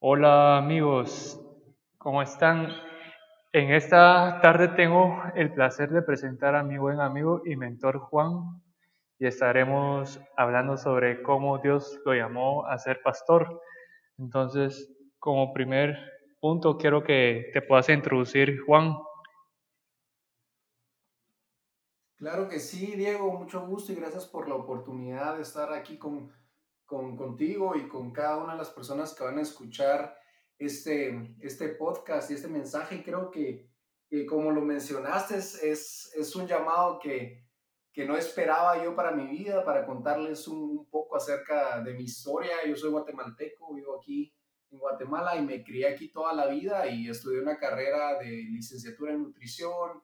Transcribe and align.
Hola 0.00 0.58
amigos, 0.58 1.44
¿cómo 1.98 2.22
están? 2.22 2.68
En 3.52 3.72
esta 3.72 4.38
tarde 4.40 4.68
tengo 4.68 5.20
el 5.34 5.52
placer 5.52 5.90
de 5.90 6.02
presentar 6.02 6.54
a 6.54 6.62
mi 6.62 6.78
buen 6.78 7.00
amigo 7.00 7.42
y 7.44 7.56
mentor 7.56 7.98
Juan 7.98 8.62
y 9.18 9.26
estaremos 9.26 10.20
hablando 10.36 10.76
sobre 10.76 11.20
cómo 11.20 11.58
Dios 11.58 12.00
lo 12.04 12.14
llamó 12.14 12.64
a 12.66 12.78
ser 12.78 13.02
pastor. 13.02 13.60
Entonces, 14.18 14.88
como 15.18 15.52
primer 15.52 15.98
punto, 16.40 16.78
quiero 16.78 17.02
que 17.02 17.50
te 17.52 17.60
puedas 17.60 17.88
introducir, 17.88 18.60
Juan. 18.66 18.96
Claro 22.18 22.48
que 22.48 22.60
sí, 22.60 22.94
Diego, 22.94 23.32
mucho 23.32 23.66
gusto 23.66 23.90
y 23.90 23.96
gracias 23.96 24.26
por 24.26 24.48
la 24.48 24.54
oportunidad 24.54 25.34
de 25.34 25.42
estar 25.42 25.72
aquí 25.72 25.98
con 25.98 26.30
con, 26.88 27.16
contigo 27.18 27.76
y 27.76 27.86
con 27.86 28.12
cada 28.12 28.38
una 28.38 28.54
de 28.54 28.58
las 28.60 28.70
personas 28.70 29.14
que 29.14 29.22
van 29.22 29.36
a 29.36 29.42
escuchar 29.42 30.18
este, 30.58 31.36
este 31.38 31.68
podcast 31.68 32.30
y 32.30 32.34
este 32.34 32.48
mensaje. 32.48 33.02
Creo 33.04 33.30
que, 33.30 33.68
como 34.26 34.50
lo 34.50 34.62
mencionaste, 34.62 35.36
es, 35.36 36.10
es 36.14 36.34
un 36.34 36.46
llamado 36.46 36.98
que, 36.98 37.44
que 37.92 38.06
no 38.06 38.16
esperaba 38.16 38.82
yo 38.82 38.96
para 38.96 39.12
mi 39.12 39.26
vida, 39.26 39.62
para 39.66 39.84
contarles 39.84 40.48
un, 40.48 40.88
poco 40.88 41.16
acerca 41.16 41.82
de 41.82 41.92
mi 41.92 42.04
historia. 42.04 42.56
Yo 42.66 42.74
soy 42.74 42.90
guatemalteco, 42.90 43.74
vivo 43.74 43.98
aquí 43.98 44.34
en 44.70 44.78
Guatemala 44.78 45.36
y 45.36 45.42
me 45.44 45.62
crié 45.62 45.88
aquí 45.88 46.08
toda 46.08 46.32
la 46.32 46.46
vida 46.46 46.88
y 46.88 47.10
estudié 47.10 47.42
una 47.42 47.58
carrera 47.58 48.18
de 48.18 48.30
licenciatura 48.30 49.12
en 49.12 49.24
nutrición. 49.24 50.02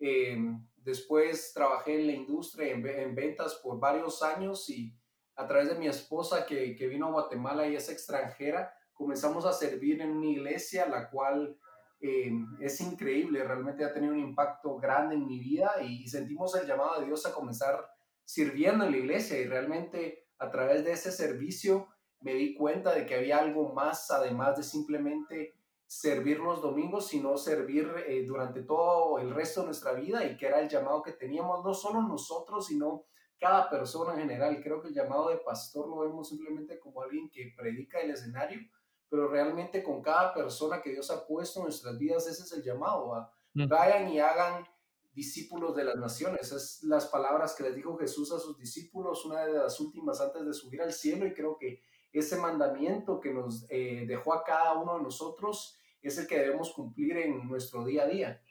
Eh, 0.00 0.36
después 0.78 1.52
trabajé 1.54 2.00
en 2.00 2.08
la 2.08 2.12
industria, 2.12 2.72
en, 2.72 2.84
en 2.84 3.14
ventas 3.14 3.54
por 3.62 3.78
varios 3.78 4.20
años 4.24 4.68
y 4.68 4.92
a 5.36 5.46
través 5.46 5.68
de 5.68 5.74
mi 5.74 5.88
esposa 5.88 6.46
que, 6.46 6.76
que 6.76 6.86
vino 6.86 7.06
a 7.06 7.12
Guatemala 7.12 7.66
y 7.66 7.76
es 7.76 7.88
extranjera, 7.88 8.72
comenzamos 8.92 9.44
a 9.44 9.52
servir 9.52 10.00
en 10.00 10.10
una 10.10 10.26
iglesia, 10.26 10.86
la 10.86 11.10
cual 11.10 11.58
eh, 12.06 12.30
es 12.60 12.80
increíble, 12.82 13.42
realmente 13.44 13.82
ha 13.82 13.92
tenido 13.94 14.12
un 14.12 14.20
impacto 14.20 14.76
grande 14.76 15.14
en 15.14 15.26
mi 15.26 15.38
vida 15.38 15.72
y, 15.82 16.06
sentimos 16.06 16.54
el 16.54 16.66
llamado 16.66 17.00
de 17.00 17.06
Dios 17.06 17.24
a 17.24 17.32
comenzar 17.32 17.82
sirviendo 18.24 18.84
en 18.84 18.92
la 18.92 18.98
iglesia. 18.98 19.40
Y 19.40 19.46
realmente 19.46 20.26
a 20.38 20.50
través 20.50 20.84
de 20.84 20.92
ese 20.92 21.10
servicio 21.10 21.88
me 22.20 22.34
di 22.34 22.54
cuenta 22.54 22.94
de 22.94 23.06
que 23.06 23.14
había 23.14 23.38
algo 23.38 23.72
más 23.72 24.10
además 24.10 24.56
de 24.56 24.62
simplemente 24.64 25.54
servir 25.86 26.40
los 26.40 26.60
domingos, 26.60 27.08
sino 27.08 27.38
servir 27.38 27.90
eh, 28.06 28.24
durante 28.26 28.62
todo 28.62 29.18
el 29.18 29.34
resto 29.34 29.60
de 29.60 29.66
nuestra 29.66 29.92
vida 29.92 30.26
y 30.26 30.36
que 30.36 30.46
era 30.46 30.60
el 30.60 30.68
llamado 30.68 31.02
que 31.02 31.12
teníamos 31.12 31.64
no 31.64 31.72
solo 31.72 32.02
nosotros, 32.02 32.66
sino 32.66 33.06
cada 33.38 33.68
persona 33.68 34.14
en 34.14 34.20
general. 34.20 34.60
Creo 34.62 34.80
que 34.80 34.88
el 34.88 34.94
llamado 34.94 35.28
de 35.28 35.38
pastor 35.38 35.88
lo 35.88 36.00
vemos 36.00 36.28
simplemente 36.28 36.78
como 36.78 37.02
alguien 37.02 37.30
que 37.30 37.52
predica 37.56 38.00
el 38.00 38.10
escenario, 38.10 38.60
pero 39.08 39.28
realmente 39.28 39.82
con 39.82 40.02
cada 40.02 40.32
persona 40.34 40.80
que 40.82 40.90
Dios 40.90 41.10
ha 41.10 41.26
puesto 41.26 41.60
en 41.60 41.64
nuestras 41.64 41.98
vidas, 41.98 42.26
ese 42.26 42.42
es 42.42 42.52
el 42.52 42.62
llamado. 42.62 43.14
a. 43.14 43.30
Vayan 43.54 44.08
y 44.08 44.18
hagan 44.18 44.66
discípulos 45.14 45.76
de 45.76 45.84
las 45.84 45.96
naciones. 45.96 46.50
Es 46.50 46.82
las 46.82 47.06
palabras 47.06 47.54
que 47.54 47.62
les 47.62 47.76
dijo 47.76 47.96
Jesús 47.96 48.32
a 48.32 48.38
sus 48.38 48.58
discípulos, 48.58 49.24
una 49.24 49.44
de 49.44 49.52
las 49.52 49.78
últimas 49.78 50.20
antes 50.20 50.44
de 50.44 50.52
subir 50.52 50.82
al 50.82 50.92
cielo, 50.92 51.26
y 51.26 51.34
creo 51.34 51.56
que 51.56 51.82
ese 52.12 52.36
mandamiento 52.36 53.20
que 53.20 53.32
nos 53.32 53.66
eh, 53.68 54.04
dejó 54.06 54.34
a 54.34 54.44
cada 54.44 54.74
uno 54.74 54.96
de 54.96 55.02
nosotros 55.02 55.78
es 56.02 56.18
el 56.18 56.26
que 56.26 56.38
debemos 56.38 56.72
cumplir 56.72 57.16
en 57.16 57.48
nuestro 57.48 57.84
día 57.84 58.04
a 58.04 58.06
día. 58.06 58.42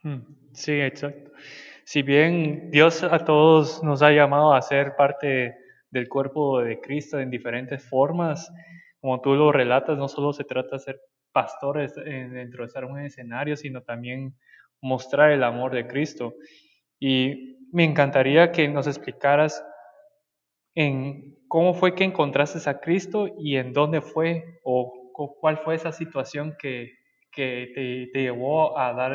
Sí, 0.54 0.74
exacto 0.74 1.32
si 1.86 2.02
bien 2.02 2.72
Dios 2.72 3.04
a 3.04 3.20
todos 3.20 3.84
nos 3.84 4.02
ha 4.02 4.12
llamado 4.12 4.54
a 4.54 4.62
ser 4.62 4.96
parte 4.96 5.58
del 5.90 6.08
cuerpo 6.10 6.62
de 6.62 6.80
Cristo 6.80 7.20
en 7.20 7.30
diferentes 7.30 7.88
formas, 7.88 8.52
como 9.00 9.22
tú 9.22 9.36
lo 9.36 9.52
relatas, 9.52 9.98
no 9.98 10.08
solo 10.08 10.34
se 10.34 10.44
trata 10.44 10.78
de 10.78 10.80
ser 10.80 11.02
pastores 11.32 11.96
dentro 11.96 12.64
de 12.64 12.68
estar 12.68 12.84
en 12.84 12.92
un 12.92 13.00
escenario, 13.00 13.58
sino 13.58 13.82
también 13.82 14.36
mostrar 14.82 15.32
el 15.32 15.44
amor 15.44 15.74
de 15.74 15.88
Cristo. 15.88 16.36
Y 17.00 17.68
me 17.72 17.84
encantaría 17.84 18.52
que 18.52 18.68
nos 18.68 18.88
explicaras 18.88 19.64
en 20.76 21.38
cómo 21.48 21.74
fue 21.74 21.96
que 21.96 22.04
encontraste 22.04 22.68
a 22.70 22.80
Cristo 22.80 23.28
y 23.38 23.58
en 23.58 23.74
dónde 23.74 24.02
fue 24.02 24.60
o 24.64 25.12
cuál 25.40 25.58
fue 25.58 25.76
esa 25.76 25.92
situación 25.92 26.56
que, 26.58 26.94
que 27.32 27.72
te, 28.14 28.20
llevó 28.22 28.78
a 28.78 28.94
dar 28.94 29.14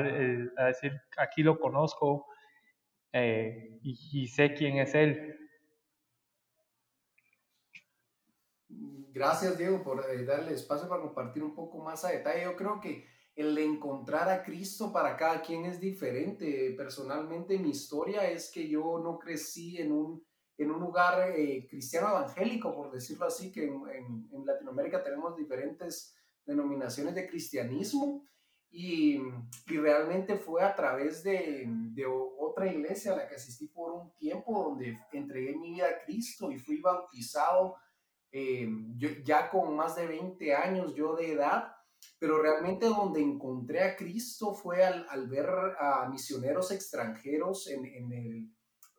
a 0.57 0.65
decir 0.67 0.93
aquí 1.17 1.43
lo 1.43 1.59
conozco 1.59 2.27
eh, 3.13 3.79
y, 3.83 4.29
sé 4.29 4.55
quién 4.55 4.79
es 4.79 4.95
Él. 4.95 5.35
Gracias, 9.13 9.57
Diego, 9.59 9.83
por 9.83 10.05
eh, 10.11 10.25
darle 10.25 10.55
espacio 10.55 10.89
para 10.89 11.03
compartir 11.03 11.43
un 11.43 11.55
poco 11.55 11.79
más 11.79 12.05
a 12.05 12.11
detalle. 12.11 12.45
Yo 12.45 12.57
creo 12.57 12.81
que 12.81 13.07
el 13.35 13.57
encontrar 13.59 14.29
a 14.29 14.43
Cristo 14.43 14.93
para 14.93 15.17
cada 15.17 15.41
quien 15.43 15.65
es 15.65 15.81
diferente. 15.81 16.75
Personalmente, 16.77 17.59
mi 17.59 17.71
historia 17.71 18.29
es 18.31 18.51
que 18.51 18.69
yo 18.69 19.01
no 19.03 19.19
crecí 19.19 19.79
en 19.79 19.93
un, 19.93 20.25
en 20.59 20.71
un 20.71 20.81
lugar 20.81 21.33
eh, 21.37 21.67
cristiano 21.69 22.09
evangélico, 22.11 22.75
por 22.75 22.91
decirlo 22.91 23.27
así, 23.27 23.51
que 23.51 23.65
en, 23.65 24.29
en 24.33 24.47
Latinoamérica 24.47 25.03
tenemos 25.03 25.37
diferentes 25.37 26.15
denominaciones 26.45 27.15
de 27.15 27.29
cristianismo. 27.29 28.25
Y, 28.71 29.17
y, 29.67 29.79
realmente 29.79 30.37
fue 30.37 30.62
a 30.62 30.75
través 30.75 31.23
de, 31.23 31.65
de, 31.67 32.05
otra 32.06 32.71
iglesia 32.71 33.12
a 33.12 33.17
la 33.17 33.27
que 33.27 33.37
asistí 33.37 33.67
por 33.67 33.93
un 33.93 34.15
tiempo, 34.15 34.62
donde 34.62 34.99
entregué 35.12 35.56
mi 35.56 35.73
vida 35.73 35.87
a 35.87 36.05
Cristo 36.05 36.51
y 36.51 36.59
fui 36.59 36.81
bautizado 36.81 37.77
eh, 38.31 38.69
yo, 38.97 39.09
ya 39.25 39.49
con 39.49 39.75
más 39.75 39.97
de 39.97 40.07
20 40.07 40.55
años 40.55 40.95
yo 40.95 41.17
de 41.17 41.33
edad, 41.33 41.75
pero 42.19 42.43
realmente 42.43 42.87
donde 42.87 43.21
encontré 43.21 43.83
a 43.83 43.97
Cristo 43.97 44.53
fue 44.55 44.84
al, 44.84 45.07
al 45.09 45.28
ver 45.28 45.49
a 45.78 46.09
misioneros 46.11 46.71
extranjeros 46.71 47.69
en, 47.69 47.87
en, 47.87 48.12
el, 48.12 48.53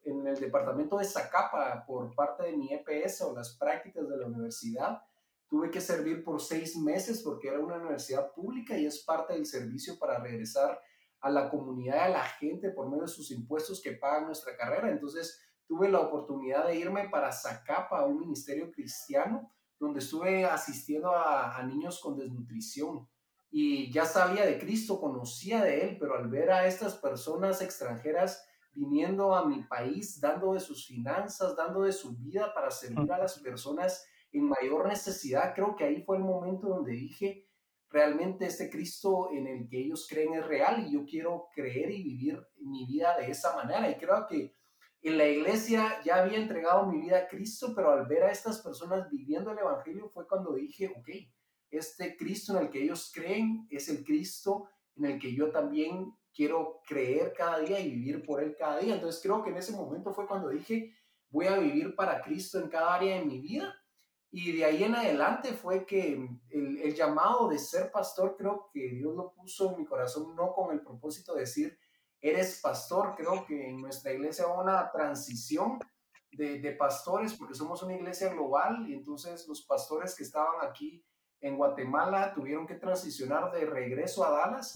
en 0.03 0.27
el 0.27 0.39
departamento 0.39 0.97
de 0.97 1.05
Zacapa 1.05 1.85
por 1.85 2.13
parte 2.15 2.43
de 2.43 2.57
mi 2.57 2.73
EPS 2.73 3.21
o 3.21 3.35
las 3.35 3.55
prácticas 3.57 4.09
de 4.09 4.17
la 4.17 4.27
universidad 4.27 5.01
Tuve 5.49 5.71
que 5.71 5.81
servir 5.81 6.23
por 6.23 6.39
seis 6.39 6.77
meses 6.77 7.21
porque 7.23 7.47
era 7.47 7.59
una 7.59 7.77
universidad 7.77 8.31
pública 8.33 8.77
y 8.77 8.85
es 8.85 9.03
parte 9.03 9.33
del 9.33 9.45
servicio 9.45 9.97
para 9.97 10.19
regresar 10.19 10.79
a 11.21 11.29
la 11.29 11.49
comunidad, 11.49 12.05
a 12.05 12.09
la 12.09 12.23
gente 12.23 12.69
por 12.69 12.87
medio 12.87 13.03
de 13.03 13.09
sus 13.09 13.31
impuestos 13.31 13.81
que 13.81 13.93
pagan 13.93 14.27
nuestra 14.27 14.55
carrera. 14.55 14.91
Entonces 14.91 15.41
tuve 15.67 15.89
la 15.89 15.99
oportunidad 15.99 16.67
de 16.67 16.75
irme 16.75 17.09
para 17.09 17.31
Zacapa, 17.31 18.05
un 18.05 18.19
ministerio 18.19 18.71
cristiano, 18.71 19.51
donde 19.79 19.99
estuve 19.99 20.45
asistiendo 20.45 21.11
a, 21.11 21.57
a 21.57 21.63
niños 21.63 21.99
con 21.99 22.15
desnutrición. 22.15 23.07
Y 23.49 23.91
ya 23.91 24.05
sabía 24.05 24.45
de 24.45 24.59
Cristo, 24.59 24.99
conocía 24.99 25.63
de 25.63 25.81
Él, 25.81 25.97
pero 25.99 26.15
al 26.15 26.29
ver 26.29 26.51
a 26.51 26.67
estas 26.67 26.95
personas 26.95 27.61
extranjeras 27.61 28.45
viniendo 28.73 29.35
a 29.35 29.45
mi 29.45 29.63
país, 29.63 30.21
dando 30.21 30.53
de 30.53 30.59
sus 30.59 30.85
finanzas, 30.85 31.55
dando 31.55 31.81
de 31.81 31.91
su 31.91 32.15
vida 32.15 32.53
para 32.53 32.69
servir 32.71 33.11
a 33.11 33.17
las 33.17 33.39
personas 33.39 34.05
en 34.31 34.47
mayor 34.47 34.87
necesidad, 34.87 35.53
creo 35.53 35.75
que 35.75 35.83
ahí 35.83 36.03
fue 36.03 36.17
el 36.17 36.23
momento 36.23 36.67
donde 36.67 36.91
dije, 36.91 37.47
realmente 37.89 38.45
este 38.45 38.69
Cristo 38.69 39.29
en 39.31 39.47
el 39.47 39.67
que 39.67 39.79
ellos 39.79 40.07
creen 40.07 40.35
es 40.35 40.45
real 40.45 40.85
y 40.87 40.93
yo 40.93 41.05
quiero 41.05 41.47
creer 41.53 41.91
y 41.91 42.03
vivir 42.03 42.39
mi 42.57 42.85
vida 42.85 43.17
de 43.17 43.31
esa 43.31 43.55
manera. 43.55 43.89
Y 43.89 43.97
creo 43.97 44.27
que 44.27 44.55
en 45.01 45.17
la 45.17 45.27
iglesia 45.27 46.01
ya 46.03 46.21
había 46.21 46.37
entregado 46.37 46.85
mi 46.85 47.01
vida 47.01 47.19
a 47.19 47.27
Cristo, 47.27 47.73
pero 47.75 47.91
al 47.91 48.05
ver 48.05 48.23
a 48.23 48.31
estas 48.31 48.61
personas 48.61 49.09
viviendo 49.09 49.51
el 49.51 49.59
Evangelio 49.59 50.09
fue 50.09 50.27
cuando 50.27 50.53
dije, 50.53 50.93
ok, 50.95 51.09
este 51.71 52.17
Cristo 52.17 52.55
en 52.57 52.65
el 52.65 52.69
que 52.69 52.83
ellos 52.83 53.11
creen 53.13 53.67
es 53.69 53.89
el 53.89 54.03
Cristo 54.03 54.69
en 54.95 55.05
el 55.05 55.19
que 55.19 55.33
yo 55.33 55.51
también 55.51 56.13
quiero 56.33 56.81
creer 56.85 57.33
cada 57.35 57.59
día 57.59 57.79
y 57.79 57.91
vivir 57.91 58.23
por 58.23 58.43
él 58.43 58.55
cada 58.57 58.79
día. 58.79 58.95
Entonces 58.95 59.21
creo 59.21 59.43
que 59.43 59.49
en 59.49 59.57
ese 59.57 59.71
momento 59.71 60.13
fue 60.13 60.27
cuando 60.27 60.49
dije, 60.49 60.93
voy 61.29 61.47
a 61.47 61.57
vivir 61.57 61.95
para 61.95 62.21
Cristo 62.21 62.59
en 62.59 62.69
cada 62.69 62.95
área 62.95 63.15
de 63.19 63.25
mi 63.25 63.39
vida 63.39 63.73
y 64.31 64.51
de 64.51 64.65
ahí 64.65 64.83
en 64.83 64.95
adelante 64.95 65.53
fue 65.53 65.85
que 65.85 66.13
el, 66.51 66.77
el, 66.81 66.93
llamado 66.93 67.49
de 67.49 67.57
ser 67.57 67.91
pastor, 67.91 68.35
creo 68.37 68.69
que 68.71 68.89
Dios 68.89 69.15
lo 69.15 69.33
puso 69.33 69.71
en 69.71 69.77
mi 69.77 69.85
corazón, 69.85 70.35
no 70.35 70.53
con 70.53 70.71
el 70.71 70.81
propósito 70.81 71.33
de 71.33 71.41
decir, 71.41 71.79
eres 72.21 72.59
pastor, 72.61 73.15
creo 73.15 73.45
que 73.45 73.69
en 73.69 73.77
nuestra 73.77 74.13
iglesia 74.13 74.47
hubo 74.47 74.61
una 74.61 74.91
transición 74.91 75.79
de, 76.31 76.59
de, 76.59 76.71
pastores, 76.73 77.33
porque 77.33 77.55
somos 77.55 77.81
una 77.81 77.95
iglesia 77.95 78.29
global, 78.29 78.87
y 78.87 78.93
entonces 78.93 79.47
los 79.47 79.65
pastores 79.65 80.15
que 80.15 80.23
estaban 80.23 80.55
aquí 80.61 81.03
en 81.41 81.57
Guatemala 81.57 82.33
tuvieron 82.33 82.67
que 82.67 82.75
transicionar 82.75 83.51
de 83.51 83.65
regreso 83.65 84.23
a 84.23 84.29
Dallas. 84.29 84.73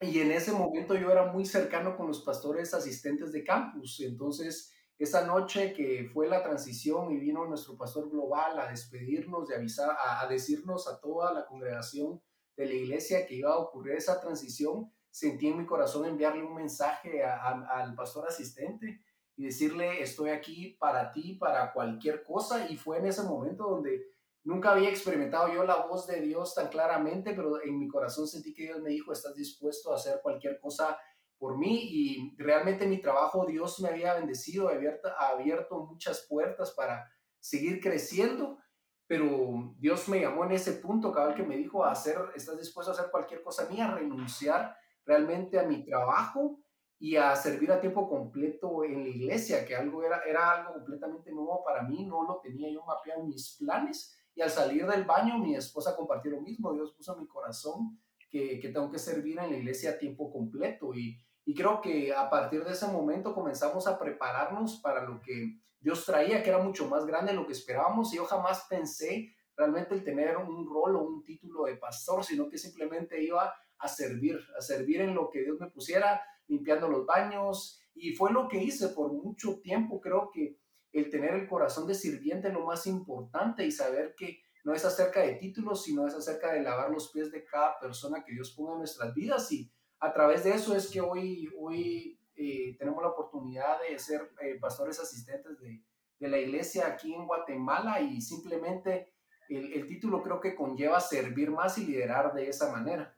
Y 0.00 0.20
en 0.20 0.32
ese 0.32 0.52
momento 0.52 0.94
yo 0.94 1.10
era 1.10 1.32
muy 1.32 1.44
cercano 1.44 1.96
con 1.96 2.06
los 2.06 2.22
pastores 2.22 2.72
asistentes 2.72 3.32
de 3.32 3.44
campus, 3.44 4.00
entonces 4.00 4.72
esa 5.04 5.26
noche 5.26 5.72
que 5.72 6.10
fue 6.12 6.28
la 6.28 6.42
transición 6.42 7.10
y 7.12 7.18
vino 7.18 7.46
nuestro 7.46 7.76
pastor 7.76 8.10
global 8.10 8.58
a 8.58 8.68
despedirnos, 8.68 9.48
de 9.48 9.56
avisar, 9.56 9.96
a, 9.98 10.26
decirnos 10.26 10.88
a 10.88 11.00
toda 11.00 11.32
la 11.32 11.46
congregación 11.46 12.20
de 12.56 12.66
la 12.66 12.74
iglesia 12.74 13.26
que 13.26 13.36
iba 13.36 13.52
a 13.52 13.58
ocurrir 13.58 13.94
esa 13.94 14.20
transición, 14.20 14.92
sentí 15.10 15.48
en 15.48 15.58
mi 15.58 15.66
corazón 15.66 16.06
enviarle 16.06 16.42
un 16.42 16.54
mensaje 16.54 17.22
al 17.24 17.94
pastor 17.94 18.26
asistente 18.28 19.00
y 19.36 19.44
decirle, 19.44 20.02
estoy 20.02 20.30
aquí 20.30 20.76
para 20.78 21.12
ti, 21.12 21.34
para 21.34 21.72
cualquier 21.72 22.22
cosa. 22.24 22.68
Y 22.68 22.76
fue 22.76 22.98
en 22.98 23.06
ese 23.06 23.22
momento 23.22 23.64
donde 23.64 24.06
nunca 24.44 24.72
había 24.72 24.90
experimentado 24.90 25.52
yo 25.52 25.64
la 25.64 25.86
voz 25.86 26.06
de 26.06 26.20
Dios 26.20 26.54
tan 26.54 26.68
claramente, 26.68 27.32
pero 27.34 27.62
en 27.62 27.78
mi 27.78 27.88
corazón 27.88 28.28
sentí 28.28 28.54
que 28.54 28.64
Dios 28.64 28.80
me 28.80 28.90
dijo, 28.90 29.12
estás 29.12 29.34
dispuesto 29.34 29.92
a 29.92 29.96
hacer 29.96 30.20
cualquier 30.22 30.60
cosa 30.60 30.98
por 31.38 31.58
mí 31.58 31.80
y 31.82 32.36
realmente 32.36 32.86
mi 32.86 33.00
trabajo 33.00 33.46
Dios 33.46 33.80
me 33.80 33.88
había 33.88 34.14
bendecido, 34.14 34.68
abierto, 34.68 35.08
abierto 35.18 35.86
muchas 35.86 36.26
puertas 36.28 36.72
para 36.72 37.10
seguir 37.38 37.80
creciendo, 37.80 38.58
pero 39.06 39.74
Dios 39.78 40.08
me 40.08 40.20
llamó 40.20 40.44
en 40.44 40.52
ese 40.52 40.72
punto, 40.74 41.12
cabal, 41.12 41.34
que 41.34 41.42
me 41.42 41.56
dijo, 41.56 41.84
hacer, 41.84 42.16
estás 42.34 42.58
dispuesto 42.58 42.90
a 42.90 42.94
hacer 42.94 43.10
cualquier 43.10 43.42
cosa 43.42 43.68
mía, 43.68 43.94
renunciar 43.94 44.76
realmente 45.04 45.58
a 45.58 45.64
mi 45.64 45.84
trabajo 45.84 46.60
y 46.98 47.16
a 47.16 47.36
servir 47.36 47.70
a 47.70 47.80
tiempo 47.80 48.08
completo 48.08 48.82
en 48.84 49.02
la 49.02 49.08
iglesia, 49.08 49.66
que 49.66 49.76
algo 49.76 50.02
era, 50.02 50.22
era 50.22 50.52
algo 50.52 50.72
completamente 50.74 51.30
nuevo 51.32 51.62
para 51.62 51.82
mí, 51.82 52.06
no 52.06 52.22
lo 52.22 52.40
tenía 52.40 52.70
yo 52.70 52.82
mapeado 52.84 53.20
en 53.20 53.28
mis 53.28 53.56
planes. 53.58 54.16
Y 54.34 54.40
al 54.40 54.50
salir 54.50 54.86
del 54.86 55.04
baño, 55.04 55.38
mi 55.38 55.54
esposa 55.54 55.94
compartió 55.94 56.30
lo 56.30 56.40
mismo, 56.40 56.72
Dios 56.72 56.94
puso 56.94 57.14
mi 57.16 57.26
corazón 57.26 58.00
que, 58.34 58.70
tengo 58.72 58.90
que 58.90 58.98
servir 58.98 59.38
en 59.38 59.52
la 59.52 59.56
iglesia 59.56 59.90
a 59.90 59.98
tiempo 59.98 60.32
completo. 60.32 60.92
Y, 60.94 61.16
y 61.44 61.54
creo 61.54 61.80
que 61.80 62.12
a 62.12 62.28
partir 62.28 62.64
de 62.64 62.72
ese 62.72 62.88
momento 62.88 63.32
comenzamos 63.32 63.86
a 63.86 63.98
prepararnos 63.98 64.80
para 64.80 65.04
lo 65.04 65.20
que 65.20 65.60
Dios 65.78 66.04
traía, 66.04 66.42
que 66.42 66.48
era 66.48 66.58
mucho 66.58 66.88
más 66.88 67.06
grande 67.06 67.32
de 67.32 67.38
lo 67.38 67.46
que 67.46 67.52
esperábamos. 67.52 68.12
Y 68.12 68.16
yo 68.16 68.24
jamás 68.24 68.66
pensé 68.68 69.32
realmente 69.56 69.94
el 69.94 70.02
tener 70.02 70.36
un 70.36 70.66
rol 70.66 70.96
o 70.96 71.02
un 71.02 71.24
título 71.24 71.66
de 71.66 71.76
pastor, 71.76 72.24
sino 72.24 72.48
que 72.48 72.58
simplemente 72.58 73.22
iba 73.22 73.54
a 73.78 73.88
servir, 73.88 74.40
a 74.58 74.60
servir 74.60 75.00
en 75.02 75.14
lo 75.14 75.30
que 75.30 75.42
Dios 75.42 75.56
me 75.60 75.70
pusiera, 75.70 76.20
limpiando 76.48 76.88
los 76.88 77.06
baños. 77.06 77.80
Y 77.94 78.16
fue 78.16 78.32
lo 78.32 78.48
que 78.48 78.62
hice 78.62 78.88
por 78.88 79.12
mucho 79.12 79.60
tiempo. 79.60 80.00
Creo 80.00 80.30
que 80.32 80.58
el 80.92 81.08
tener 81.08 81.34
el 81.34 81.46
corazón 81.46 81.86
de 81.86 81.94
sirviente 81.94 82.48
es 82.48 82.54
lo 82.54 82.66
más 82.66 82.88
importante 82.88 83.64
y 83.64 83.70
saber 83.70 84.16
que 84.16 84.40
no 84.64 84.72
es 84.72 84.84
acerca 84.84 85.20
de 85.20 85.34
títulos, 85.34 85.84
sino 85.84 86.06
es 86.06 86.14
acerca 86.14 86.52
de 86.52 86.62
lavar 86.62 86.90
los 86.90 87.10
pies 87.10 87.30
de 87.30 87.44
cada 87.44 87.78
persona 87.78 88.24
que 88.24 88.32
Dios 88.32 88.52
ponga 88.52 88.72
en 88.72 88.78
nuestras 88.78 89.14
vidas. 89.14 89.52
Y 89.52 89.70
a 90.00 90.12
través 90.12 90.42
de 90.44 90.54
eso 90.54 90.74
es 90.74 90.90
que 90.90 91.00
hoy, 91.00 91.52
hoy 91.58 92.18
eh, 92.34 92.74
tenemos 92.78 93.02
la 93.02 93.10
oportunidad 93.10 93.78
de 93.88 93.98
ser 93.98 94.32
eh, 94.40 94.58
pastores 94.58 94.98
asistentes 94.98 95.60
de, 95.60 95.82
de, 96.18 96.28
la 96.28 96.38
iglesia 96.38 96.86
aquí 96.86 97.14
en 97.14 97.26
Guatemala 97.26 98.00
y 98.00 98.20
simplemente 98.20 99.12
el, 99.50 99.72
el, 99.74 99.86
título 99.86 100.22
creo 100.22 100.40
que 100.40 100.54
conlleva 100.54 100.98
servir 100.98 101.50
más 101.50 101.76
y 101.76 101.86
liderar 101.86 102.32
de 102.32 102.48
esa 102.48 102.72
manera. 102.72 103.14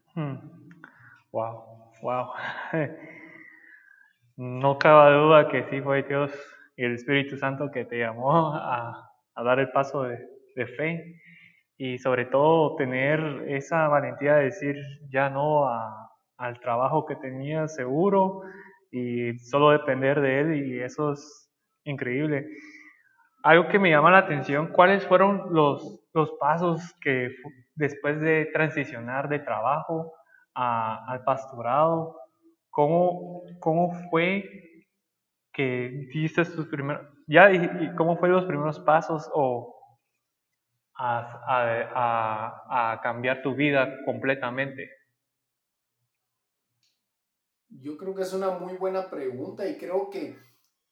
Wow, 1.33 1.93
hmm. 1.93 2.03
wow. 2.03 2.27
No 4.39 4.79
cabe 4.79 5.17
duda 5.17 5.49
que 5.49 5.65
sí 5.71 5.81
fue 5.81 6.03
Dios 6.03 6.31
y 6.77 6.85
el 6.85 6.95
Espíritu 6.95 7.39
Santo 7.39 7.71
que 7.71 7.87
te 7.87 7.99
llamó 7.99 8.55
a, 8.55 9.11
a 9.35 9.43
dar 9.43 9.59
el 9.61 9.71
paso 9.71 10.03
de, 10.03 10.29
de, 10.55 10.67
fe 10.67 11.23
y 11.79 11.99
sobre 11.99 12.25
todo 12.27 12.77
tener 12.77 13.45
esa 13.49 13.89
valentía 13.89 14.37
de 14.37 14.45
decir 14.45 14.77
ya 15.09 15.29
no 15.29 15.69
a, 15.69 16.11
al 16.39 16.59
trabajo 16.61 17.07
que 17.07 17.17
tenía 17.17 17.69
seguro 17.69 18.43
y 18.91 19.39
solo 19.39 19.71
depender 19.71 20.21
de 20.21 20.41
él 20.41 20.55
y 20.67 20.81
eso 20.81 21.13
es 21.13 21.51
increíble. 21.85 22.47
Algo 23.43 23.69
que 23.69 23.79
me 23.79 23.91
llama 23.91 24.11
la 24.11 24.19
atención, 24.19 24.69
¿cuáles 24.73 25.07
fueron 25.07 25.55
los, 25.55 26.01
los 26.15 26.33
pasos 26.41 26.95
que 27.01 27.31
después 27.75 28.21
de 28.21 28.47
transicionar 28.53 29.29
de 29.29 29.39
trabajo 29.39 30.13
a, 30.55 31.05
al 31.13 31.23
pastorado, 31.25 32.17
cómo, 32.71 33.43
cómo 33.61 33.93
fue 34.11 34.45
que 35.53 36.09
diste 36.13 36.45
tus 36.45 36.67
primeros, 36.67 37.07
ya 37.27 37.51
y 37.51 37.95
cómo 37.97 38.17
fueron 38.17 38.39
los 38.39 38.47
primeros 38.47 38.81
pasos 38.81 39.31
o 39.35 39.76
a, 40.99 41.43
a, 41.95 42.93
a 42.93 43.01
cambiar 43.01 43.43
tu 43.43 43.55
vida 43.55 44.05
completamente? 44.05 44.91
Yo 47.69 47.97
creo 47.97 48.15
que 48.15 48.23
es 48.23 48.33
una 48.33 48.51
muy 48.51 48.75
buena 48.75 49.11
pregunta 49.11 49.69
y 49.69 49.77
creo 49.77 50.09
que 50.09 50.39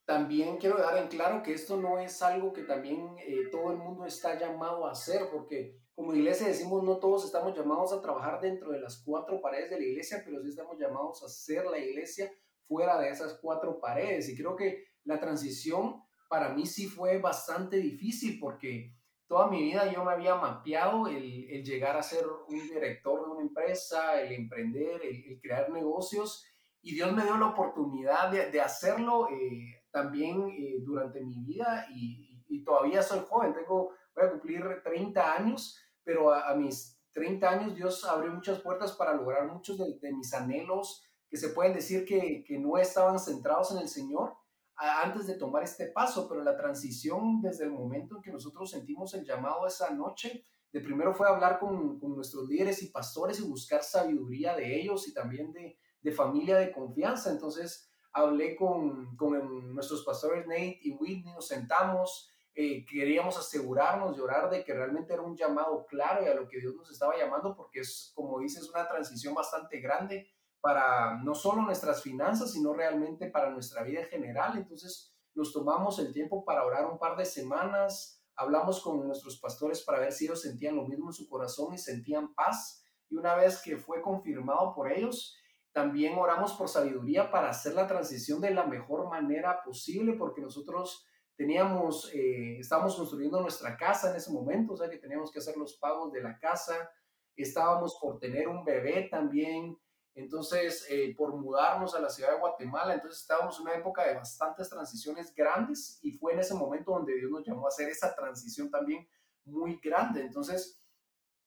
también 0.04 0.58
quiero 0.58 0.76
dar 0.78 0.98
en 0.98 1.08
claro 1.08 1.42
que 1.42 1.54
esto 1.54 1.78
no 1.78 1.98
es 1.98 2.20
algo 2.20 2.52
que 2.52 2.62
también 2.62 3.16
eh, 3.26 3.48
todo 3.50 3.70
el 3.72 3.78
mundo 3.78 4.04
está 4.04 4.38
llamado 4.38 4.86
a 4.86 4.90
hacer, 4.90 5.22
porque 5.32 5.78
como 5.94 6.12
iglesia 6.12 6.48
decimos, 6.48 6.82
no 6.82 6.98
todos 6.98 7.24
estamos 7.24 7.56
llamados 7.56 7.92
a 7.92 8.02
trabajar 8.02 8.40
dentro 8.40 8.70
de 8.72 8.80
las 8.80 9.02
cuatro 9.02 9.40
paredes 9.40 9.70
de 9.70 9.78
la 9.78 9.86
iglesia, 9.86 10.22
pero 10.24 10.42
sí 10.42 10.48
estamos 10.50 10.78
llamados 10.78 11.22
a 11.22 11.26
hacer 11.26 11.64
la 11.66 11.78
iglesia 11.78 12.30
fuera 12.66 12.98
de 13.00 13.08
esas 13.08 13.38
cuatro 13.40 13.80
paredes. 13.80 14.28
Y 14.28 14.36
creo 14.36 14.56
que 14.56 14.84
la 15.04 15.18
transición 15.20 16.02
para 16.28 16.50
mí 16.50 16.66
sí 16.66 16.86
fue 16.86 17.18
bastante 17.18 17.76
difícil 17.76 18.38
porque 18.40 18.92
toda 19.26 19.48
mi 19.48 19.62
vida 19.62 19.90
yo 19.92 20.04
me 20.04 20.12
había 20.12 20.34
mapeado 20.34 21.06
el, 21.06 21.64
llegar 21.64 21.96
a 21.96 22.02
ser 22.02 22.24
un 22.48 22.68
director 22.68 23.24
de 23.24 23.30
una 23.30 23.42
empresa, 23.42 24.20
el 24.20 24.32
emprender, 24.32 25.00
el, 25.02 25.40
crear 25.40 25.70
negocios. 25.70 26.44
Y 26.82 26.94
Dios 26.94 27.12
me 27.12 27.22
dio 27.22 27.36
la 27.38 27.48
oportunidad 27.48 28.30
de, 28.30 28.60
hacerlo 28.60 29.28
eh, 29.30 29.84
también 29.90 30.48
eh, 30.50 30.76
durante 30.82 31.22
mi 31.22 31.42
vida 31.44 31.86
y, 31.94 32.32
todavía 32.64 33.02
soy 33.02 33.20
joven, 33.28 33.52
tengo, 33.52 33.90
voy 34.14 34.24
a 34.24 34.30
cumplir 34.30 34.80
30 34.82 35.34
años, 35.34 35.78
pero 36.02 36.32
a, 36.32 36.54
mis 36.54 36.98
30 37.12 37.50
años 37.50 37.74
Dios 37.74 38.04
abrió 38.04 38.32
muchas 38.32 38.60
puertas 38.60 38.92
para 38.92 39.12
lograr 39.12 39.46
muchos 39.52 39.76
de, 39.76 40.12
mis 40.12 40.32
anhelos 40.32 41.02
que 41.28 41.36
se 41.36 41.50
pueden 41.50 41.74
decir 41.74 42.06
que, 42.06 42.44
no 42.58 42.78
estaban 42.78 43.18
centrados 43.18 43.72
en 43.72 43.78
el 43.78 43.88
Señor 43.88 44.34
antes 44.76 45.26
de 45.26 45.36
tomar 45.36 45.62
este 45.62 45.86
paso, 45.86 46.28
pero 46.28 46.42
la 46.42 46.56
transición 46.56 47.40
desde 47.40 47.64
el 47.64 47.70
momento 47.70 48.16
en 48.16 48.22
que 48.22 48.32
nosotros 48.32 48.70
sentimos 48.70 49.14
el 49.14 49.24
llamado 49.24 49.66
esa 49.66 49.90
noche, 49.90 50.46
de 50.72 50.80
primero 50.80 51.14
fue 51.14 51.28
hablar 51.28 51.60
con, 51.60 52.00
con 52.00 52.16
nuestros 52.16 52.48
líderes 52.48 52.82
y 52.82 52.90
pastores 52.90 53.38
y 53.38 53.48
buscar 53.48 53.82
sabiduría 53.84 54.56
de 54.56 54.80
ellos 54.80 55.06
y 55.06 55.14
también 55.14 55.52
de, 55.52 55.78
de 56.00 56.12
familia 56.12 56.56
de 56.56 56.72
confianza. 56.72 57.30
Entonces, 57.30 57.88
hablé 58.12 58.56
con, 58.56 59.16
con 59.16 59.74
nuestros 59.74 60.04
pastores 60.04 60.46
Nate 60.46 60.80
y 60.82 60.90
Whitney, 60.92 61.32
nos 61.32 61.46
sentamos, 61.46 62.28
eh, 62.54 62.84
queríamos 62.86 63.38
asegurarnos 63.38 64.16
de 64.16 64.22
orar 64.22 64.50
de 64.50 64.64
que 64.64 64.74
realmente 64.74 65.12
era 65.12 65.22
un 65.22 65.36
llamado 65.36 65.86
claro 65.86 66.24
y 66.24 66.28
a 66.28 66.34
lo 66.34 66.48
que 66.48 66.58
Dios 66.58 66.74
nos 66.74 66.90
estaba 66.90 67.16
llamando, 67.16 67.54
porque 67.54 67.80
es, 67.80 68.12
como 68.14 68.40
dices, 68.40 68.68
una 68.68 68.88
transición 68.88 69.34
bastante 69.34 69.80
grande 69.80 70.28
para 70.64 71.18
no 71.22 71.34
solo 71.34 71.60
nuestras 71.60 72.02
finanzas, 72.02 72.52
sino 72.52 72.72
realmente 72.72 73.30
para 73.30 73.50
nuestra 73.50 73.82
vida 73.82 74.00
en 74.00 74.06
general. 74.06 74.56
Entonces 74.56 75.14
nos 75.34 75.52
tomamos 75.52 75.98
el 75.98 76.10
tiempo 76.10 76.42
para 76.42 76.64
orar 76.64 76.86
un 76.86 76.98
par 76.98 77.18
de 77.18 77.26
semanas, 77.26 78.24
hablamos 78.34 78.82
con 78.82 79.06
nuestros 79.06 79.38
pastores 79.38 79.82
para 79.82 79.98
ver 79.98 80.10
si 80.10 80.24
ellos 80.24 80.40
sentían 80.40 80.76
lo 80.76 80.88
mismo 80.88 81.10
en 81.10 81.12
su 81.12 81.28
corazón 81.28 81.74
y 81.74 81.78
sentían 81.78 82.32
paz. 82.32 82.82
Y 83.10 83.16
una 83.16 83.34
vez 83.34 83.60
que 83.60 83.76
fue 83.76 84.00
confirmado 84.00 84.74
por 84.74 84.90
ellos, 84.90 85.36
también 85.70 86.16
oramos 86.16 86.54
por 86.54 86.70
sabiduría 86.70 87.30
para 87.30 87.50
hacer 87.50 87.74
la 87.74 87.86
transición 87.86 88.40
de 88.40 88.52
la 88.52 88.64
mejor 88.64 89.10
manera 89.10 89.62
posible, 89.62 90.14
porque 90.14 90.40
nosotros 90.40 91.06
teníamos, 91.36 92.10
eh, 92.14 92.58
estábamos 92.58 92.96
construyendo 92.96 93.38
nuestra 93.42 93.76
casa 93.76 94.08
en 94.08 94.16
ese 94.16 94.32
momento, 94.32 94.72
o 94.72 94.76
sea 94.78 94.88
que 94.88 94.96
teníamos 94.96 95.30
que 95.30 95.40
hacer 95.40 95.58
los 95.58 95.76
pagos 95.76 96.10
de 96.10 96.22
la 96.22 96.38
casa, 96.38 96.90
estábamos 97.36 97.98
por 98.00 98.18
tener 98.18 98.48
un 98.48 98.64
bebé 98.64 99.08
también, 99.10 99.76
entonces 100.14 100.86
eh, 100.88 101.14
por 101.16 101.34
mudarnos 101.34 101.94
a 101.94 102.00
la 102.00 102.08
ciudad 102.08 102.32
de 102.32 102.38
Guatemala, 102.38 102.94
entonces 102.94 103.20
estábamos 103.20 103.58
en 103.58 103.62
una 103.62 103.74
época 103.74 104.06
de 104.06 104.14
bastantes 104.14 104.70
transiciones 104.70 105.34
grandes 105.34 105.98
y 106.02 106.12
fue 106.12 106.32
en 106.32 106.38
ese 106.38 106.54
momento 106.54 106.92
donde 106.92 107.16
Dios 107.16 107.30
nos 107.30 107.44
llamó 107.44 107.66
a 107.66 107.68
hacer 107.68 107.88
esa 107.88 108.14
transición 108.14 108.70
también 108.70 109.08
muy 109.44 109.80
grande. 109.82 110.22
Entonces, 110.22 110.80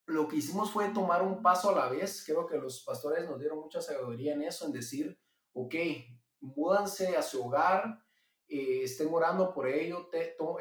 lo 0.06 0.28
que 0.28 0.38
hicimos 0.38 0.72
fue 0.72 0.90
tomar 0.90 1.22
un 1.22 1.42
paso 1.42 1.70
a 1.70 1.76
la 1.76 1.90
vez. 1.90 2.24
Creo 2.26 2.46
que 2.46 2.58
los 2.58 2.84
pastores 2.84 3.28
nos 3.28 3.40
dieron 3.40 3.60
mucha 3.60 3.82
sabiduría 3.82 4.34
en 4.34 4.44
eso, 4.44 4.66
en 4.66 4.72
decir, 4.72 5.18
ok, 5.54 5.76
múdanse 6.40 7.18
a 7.18 7.22
su 7.22 7.46
hogar, 7.46 8.04
eh, 8.48 8.84
estén 8.84 9.14
orando 9.14 9.54
por 9.54 9.68
ello, 9.68 10.10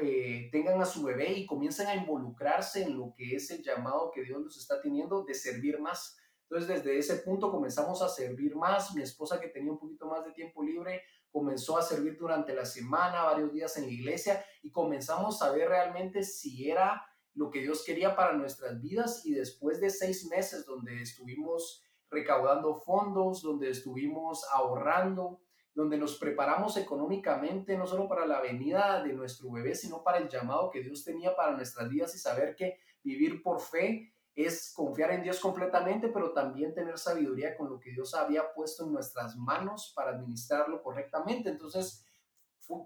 eh, 0.01 0.49
tengan 0.51 0.81
a 0.81 0.85
su 0.85 1.05
bebé 1.05 1.33
y 1.33 1.47
comiencen 1.47 1.87
a 1.87 1.95
involucrarse 1.95 2.83
en 2.83 2.97
lo 2.97 3.13
que 3.17 3.37
es 3.37 3.51
el 3.51 3.63
llamado 3.63 4.11
que 4.13 4.23
Dios 4.23 4.41
nos 4.43 4.57
está 4.57 4.81
teniendo 4.81 5.25
de 5.25 5.35
servir 5.35 5.79
más. 5.81 6.17
Entonces, 6.49 6.77
desde 6.77 6.99
ese 6.99 7.17
punto 7.23 7.51
comenzamos 7.51 8.03
a 8.03 8.09
servir 8.09 8.55
más. 8.55 8.95
Mi 8.95 9.03
esposa, 9.03 9.41
que 9.41 9.49
tenía 9.49 9.73
un 9.73 9.79
poquito 9.79 10.07
más 10.07 10.25
de 10.25 10.33
tiempo 10.33 10.63
libre, 10.63 11.03
comenzó 11.31 11.77
a 11.77 11.83
servir 11.83 12.17
durante 12.17 12.55
la 12.55 12.65
semana, 12.65 13.25
varios 13.25 13.53
días 13.53 13.77
en 13.77 13.87
la 13.87 13.93
iglesia, 13.93 14.45
y 14.63 14.71
comenzamos 14.71 15.43
a 15.43 15.51
ver 15.51 15.69
realmente 15.69 16.23
si 16.23 16.71
era 16.71 17.05
lo 17.35 17.51
que 17.51 17.61
Dios 17.61 17.85
quería 17.85 18.17
para 18.17 18.33
nuestras 18.33 18.81
vidas 18.81 19.27
y 19.27 19.35
después 19.35 19.81
de 19.81 19.91
seis 19.91 20.27
meses 20.27 20.65
donde 20.65 21.03
estuvimos 21.03 21.83
recaudando 22.11 22.75
fondos, 22.77 23.43
donde 23.43 23.71
estuvimos 23.71 24.47
ahorrando, 24.53 25.41
donde 25.75 25.99
nos 25.99 26.17
preparamos 26.17 26.79
económicamente, 26.79 27.77
no 27.77 27.87
solo 27.87 28.09
para 28.09 28.25
la 28.25 28.41
venida 28.41 29.03
de 29.03 29.13
nuestro 29.13 29.51
bebé, 29.51 29.75
sino 29.75 30.03
para 30.03 30.19
el 30.19 30.29
llamado 30.29 30.71
que 30.71 30.81
Dios 30.81 31.05
tenía 31.05 31.37
para 31.37 31.55
nuestras 31.55 31.91
vidas 31.91 32.15
y 32.15 32.19
saber 32.19 32.57
que 32.57 32.79
vivir 33.03 33.43
por 33.43 33.61
fe 33.61 34.15
es 34.37 34.73
confiar 34.75 35.13
en 35.13 35.23
Dios 35.23 35.41
completamente, 35.41 36.09
pero 36.09 36.33
también 36.33 36.75
tener 36.75 36.99
sabiduría 36.99 37.57
con 37.57 37.71
lo 37.71 37.81
que 37.81 37.91
Dios 37.91 38.15
había 38.15 38.53
puesto 38.53 38.85
en 38.85 38.93
nuestras 38.93 39.35
manos 39.37 39.93
para 39.97 40.11
administrarlo 40.11 40.83
correctamente. 40.83 41.49
Entonces, 41.49 42.07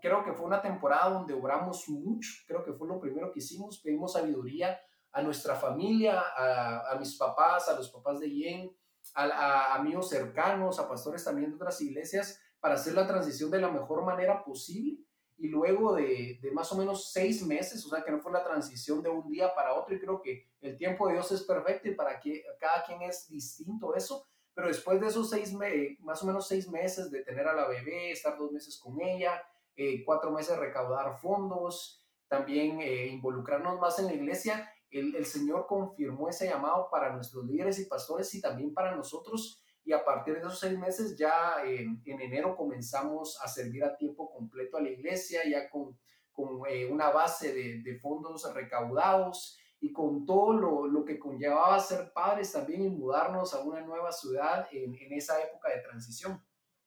creo 0.01 0.25
que 0.25 0.33
fue 0.33 0.47
una 0.47 0.63
temporada 0.63 1.11
donde 1.11 1.35
oramos 1.35 1.89
mucho, 1.89 2.31
creo 2.47 2.63
que 2.63 2.73
fue 2.73 2.87
lo 2.87 3.01
primero 3.01 3.33
que 3.33 3.41
hicimos, 3.41 3.81
pedimos 3.81 4.13
sabiduría 4.13 4.79
a 5.13 5.23
nuestra 5.23 5.57
familia, 5.57 6.23
a, 6.37 6.97
mis 7.01 7.17
papás, 7.17 7.69
a 7.69 7.77
los 7.77 7.91
papás 7.91 8.21
de 8.21 8.31
Yen, 8.31 8.77
a, 9.15 9.75
amigos 9.75 10.09
cercanos, 10.09 10.79
a 10.79 10.89
pastores 10.89 11.25
también 11.25 11.51
de 11.51 11.57
otras 11.57 11.81
iglesias, 11.81 12.41
para 12.61 12.75
hacer 12.75 12.95
la 12.95 13.09
transición 13.09 13.51
de 13.51 13.61
la 13.61 13.73
mejor 13.73 14.05
manera 14.05 14.45
posible. 14.45 15.05
Y 15.41 15.49
luego 15.49 15.95
de, 15.95 16.39
de, 16.41 16.51
más 16.53 16.71
o 16.73 16.77
menos 16.77 17.13
seis 17.13 17.45
meses, 17.45 17.85
o 17.85 17.89
sea 17.89 18.05
que 18.05 18.13
no 18.13 18.21
fue 18.21 18.31
la 18.31 18.45
transición 18.45 19.03
de 19.03 19.09
un 19.09 19.29
día 19.29 19.55
para 19.55 19.75
otro, 19.75 19.95
y 19.95 19.99
creo 19.99 20.21
que 20.21 20.47
el 20.61 20.77
tiempo 20.77 21.07
de 21.07 21.15
Dios 21.15 21.33
es 21.33 21.43
perfecto 21.43 21.89
y 21.89 21.95
para 21.95 22.21
que 22.21 22.45
cada 22.59 22.85
quien 22.85 23.03
es 23.03 23.29
distinto 23.29 23.95
eso, 23.95 24.27
pero 24.55 24.69
después 24.69 25.01
de 25.01 25.07
esos 25.07 25.31
seis, 25.31 25.55
más 26.01 26.23
o 26.23 26.27
menos 26.27 26.47
seis 26.47 26.69
meses 26.69 27.11
de 27.11 27.23
tener 27.23 27.49
a 27.49 27.55
la 27.55 27.67
bebé, 27.67 28.13
estar 28.13 28.37
dos 28.37 28.53
meses 28.53 28.79
con 28.79 29.01
ella, 29.01 29.43
eh, 29.75 30.05
cuatro 30.05 30.31
meses 30.31 30.59
recaudar 30.59 31.19
fondos, 31.19 32.07
también 32.29 32.81
eh, 32.81 33.07
involucrarnos 33.07 33.81
más 33.81 33.99
en 33.99 34.07
la 34.07 34.15
iglesia, 34.15 34.71
el, 34.91 35.25
Señor 35.25 35.67
confirmó 35.67 36.29
ese 36.29 36.47
llamado 36.47 36.89
para 36.91 37.15
nuestros 37.15 37.45
líderes 37.45 37.79
y 37.79 37.87
pastores 37.87 38.35
y 38.35 38.41
también 38.41 38.75
para 38.75 38.95
nosotros. 38.95 39.63
Y 39.85 39.93
a 39.93 40.05
partir 40.05 40.35
de 40.35 40.41
esos 40.41 40.61
seis 40.61 40.79
meses, 40.79 41.17
ya 41.17 41.57
en 41.65 42.01
enero 42.05 42.57
comenzamos 42.57 43.41
a 43.43 43.49
servir 43.49 43.85
a 43.85 43.97
tiempo 43.97 44.31
completo 44.31 44.77
a 44.77 44.83
la 44.83 44.91
iglesia, 44.91 45.41
ya 45.49 45.69
con, 45.71 45.97
con 46.33 46.61
eh, 46.69 46.87
una 46.87 47.11
base 47.11 47.53
de, 47.55 47.83
de, 47.83 47.99
fondos 47.99 48.53
recaudados 48.55 49.59
y 49.81 49.93
con 49.93 50.27
todo 50.27 50.53
lo, 50.53 50.87
lo, 50.87 51.05
que 51.05 51.19
conllevaba 51.19 51.79
ser 51.79 52.13
padres 52.13 52.53
también 52.53 52.83
y 52.83 52.91
mudarnos 52.91 53.55
a 53.55 53.63
una 53.65 53.81
nueva 53.81 54.13
ciudad 54.13 54.69
en, 54.71 54.95
en 54.95 55.13
esa 55.15 55.43
época 55.43 55.71
de 55.71 55.81
transición. 55.81 56.41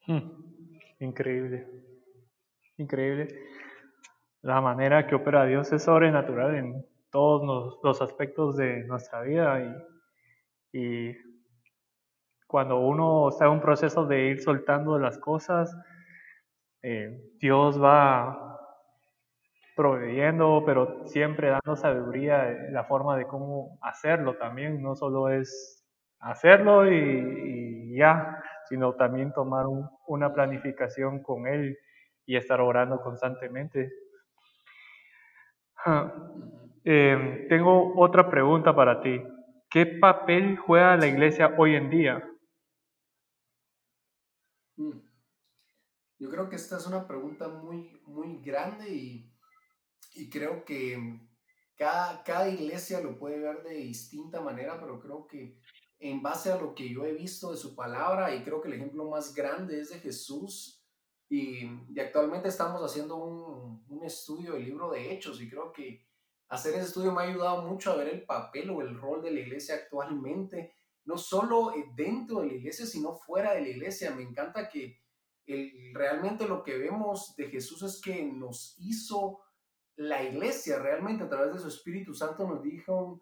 Hmm. 0.05 0.29
Increíble, 0.99 1.67
increíble. 2.77 3.27
La 4.41 4.61
manera 4.61 5.07
que 5.07 5.15
opera 5.15 5.45
Dios 5.45 5.71
es 5.71 5.83
sobrenatural 5.83 6.55
en 6.55 6.85
todos 7.11 7.79
los, 7.83 8.01
aspectos 8.01 8.57
de 8.57 8.83
nuestra 8.85 9.21
vida 9.21 9.87
y, 10.71 10.77
y, 10.79 11.15
cuando 12.53 12.77
uno 12.77 13.29
está 13.29 13.45
en 13.45 13.51
un 13.53 13.61
proceso 13.61 14.05
de 14.05 14.27
ir 14.27 14.39
soltando 14.39 14.99
las 14.99 15.17
cosas, 15.17 15.75
eh, 16.83 17.33
Dios 17.39 17.81
va 17.81 18.59
proveyendo, 19.75 20.61
pero 20.63 21.07
siempre 21.07 21.49
dando 21.49 21.75
sabiduría, 21.75 22.55
la 22.69 22.83
forma 22.83 23.17
de 23.17 23.25
cómo 23.25 23.79
hacerlo 23.81 24.35
también, 24.37 24.83
no 24.83 24.95
solo 24.95 25.29
es 25.29 25.83
hacerlo 26.19 26.87
y, 26.87 27.97
ya, 27.97 28.39
sino 28.69 28.93
también 28.93 29.33
tomar 29.33 29.65
una 30.05 30.31
planificación 30.31 31.23
con 31.23 31.47
Él 31.47 31.75
y 32.27 32.35
estar 32.35 32.61
orando 32.61 33.01
constantemente. 33.01 33.91
Eh, 36.85 37.47
tengo 37.49 37.99
otra 37.99 38.29
pregunta 38.29 38.75
para 38.75 39.01
ti. 39.01 39.23
¿Qué 39.71 39.87
papel 39.87 40.55
juega 40.57 40.97
la 40.97 41.07
iglesia 41.07 41.55
hoy 41.57 41.75
en 41.75 41.89
día? 41.89 42.29
Mm. 44.77 44.99
Yo 46.19 46.29
creo 46.29 46.49
que 46.49 46.55
esta 46.55 46.77
es 46.77 46.87
una 46.87 47.07
pregunta 47.07 47.47
muy, 47.49 48.01
muy 48.05 48.41
grande 48.41 48.89
y, 48.89 49.33
y 50.15 50.29
creo 50.29 50.63
que 50.63 51.19
cada, 51.75 52.23
cada, 52.23 52.47
iglesia 52.49 53.01
lo 53.01 53.17
puede 53.17 53.39
ver 53.39 53.63
de 53.63 53.75
distinta 53.75 54.39
manera, 54.41 54.79
pero 54.79 54.99
creo 54.99 55.27
que 55.27 55.59
en 55.99 56.21
base 56.21 56.51
a 56.51 56.57
lo 56.57 56.75
que 56.75 56.89
yo 56.89 57.05
he 57.05 57.13
visto 57.13 57.51
de 57.51 57.57
su 57.57 57.75
palabra, 57.75 58.33
y 58.35 58.43
creo 58.43 58.61
que 58.61 58.67
el 58.67 58.75
ejemplo 58.75 59.09
más 59.09 59.33
grande 59.33 59.79
es 59.79 59.89
de 59.89 59.99
Jesús, 59.99 60.85
y, 61.29 61.65
actualmente 61.99 62.47
estamos 62.49 62.81
haciendo 62.81 63.17
un, 63.17 63.83
un 63.87 64.03
estudio 64.03 64.53
del 64.53 64.65
libro 64.65 64.91
de 64.91 65.13
Hechos, 65.13 65.41
y 65.41 65.49
creo 65.49 65.73
que 65.73 66.05
hacer 66.49 66.75
ese 66.75 66.85
estudio 66.85 67.11
me 67.11 67.23
ha 67.23 67.25
ayudado 67.25 67.63
mucho 67.63 67.91
a 67.91 67.95
ver 67.95 68.09
el 68.09 68.25
papel 68.25 68.69
o 68.69 68.81
el 68.81 68.95
rol 68.95 69.23
de 69.23 69.31
la 69.31 69.39
iglesia 69.39 69.75
actualmente, 69.75 70.75
no 71.05 71.17
solo 71.17 71.73
eh, 71.73 71.85
dentro 71.95 72.41
de 72.41 72.47
la 72.47 72.53
iglesia, 72.53 72.85
sino 72.85 73.15
fuera 73.15 73.53
de 73.53 73.61
la 73.61 73.69
iglesia. 73.69 74.11
Me 74.11 74.23
encanta 74.23 74.69
que 74.69 74.99
el, 75.45 75.93
realmente 75.93 76.47
lo 76.47 76.63
que 76.63 76.77
vemos 76.77 77.35
de 77.35 77.49
Jesús 77.49 77.83
es 77.83 78.01
que 78.01 78.23
nos 78.23 78.75
hizo 78.79 79.41
la 79.95 80.23
iglesia, 80.23 80.79
realmente 80.79 81.23
a 81.23 81.29
través 81.29 81.53
de 81.53 81.59
su 81.59 81.67
Espíritu 81.67 82.13
Santo 82.13 82.47
nos 82.47 82.63
dijo, 82.63 83.21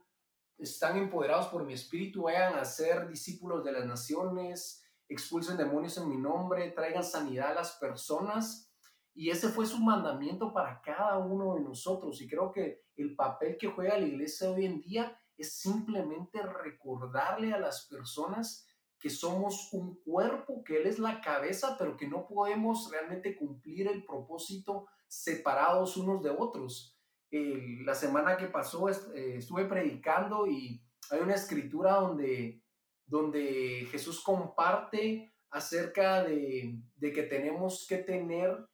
están 0.57 0.97
empoderados 0.97 1.47
por 1.47 1.65
mi 1.65 1.73
Espíritu, 1.73 2.23
vayan 2.23 2.55
a 2.55 2.65
ser 2.65 3.07
discípulos 3.07 3.63
de 3.63 3.71
las 3.71 3.85
naciones, 3.85 4.83
expulsen 5.09 5.57
demonios 5.57 5.97
en 5.97 6.07
mi 6.07 6.17
nombre, 6.17 6.71
traigan 6.71 7.03
sanidad 7.03 7.51
a 7.51 7.55
las 7.55 7.77
personas. 7.77 8.71
Y 9.13 9.29
ese 9.29 9.50
fue 9.50 9.65
su 9.65 9.77
mandamiento 9.79 10.53
para 10.53 10.81
cada 10.81 11.17
uno 11.17 11.55
de 11.55 11.61
nosotros. 11.61 12.21
Y 12.21 12.29
creo 12.29 12.51
que 12.51 12.83
el 12.95 13.15
papel 13.15 13.57
que 13.59 13.67
juega 13.67 13.97
la 13.97 14.07
iglesia 14.07 14.50
hoy 14.50 14.65
en 14.65 14.79
día 14.79 15.19
es 15.41 15.60
simplemente 15.60 16.41
recordarle 16.41 17.53
a 17.53 17.60
las 17.60 17.88
personas 17.88 18.67
que 19.00 19.10
somos 19.10 19.74
un 19.74 20.01
cuerpo, 20.03 20.63
que 20.63 20.77
Él 20.77 20.88
es 20.88 21.00
la 21.00 21.21
cabeza, 21.21 21.75
pero 21.77 21.98
que 21.98 22.07
no 22.07 22.27
podemos 22.27 22.89
realmente 22.91 23.36
cumplir 23.36 23.88
el 23.88 24.05
propósito 24.05 24.88
separados 25.07 25.98
unos 25.98 26.24
de 26.24 26.29
otros. 26.29 26.98
la 27.31 27.95
semana 27.95 28.36
que 28.36 28.48
pasó 28.48 28.89
eh, 28.89 29.38
estuve 29.38 29.65
predicando 29.65 30.48
y 30.48 30.83
hay 31.10 31.19
una 31.21 31.36
escritura 31.36 31.93
donde, 31.95 32.62
donde 33.05 33.88
Jesús 33.91 34.21
comparte 34.21 35.33
acerca 35.50 36.24
de, 36.24 36.77
de 36.95 37.13
que 37.13 37.24
tenemos 37.24 37.86
que 37.88 37.98
tener 37.98 38.67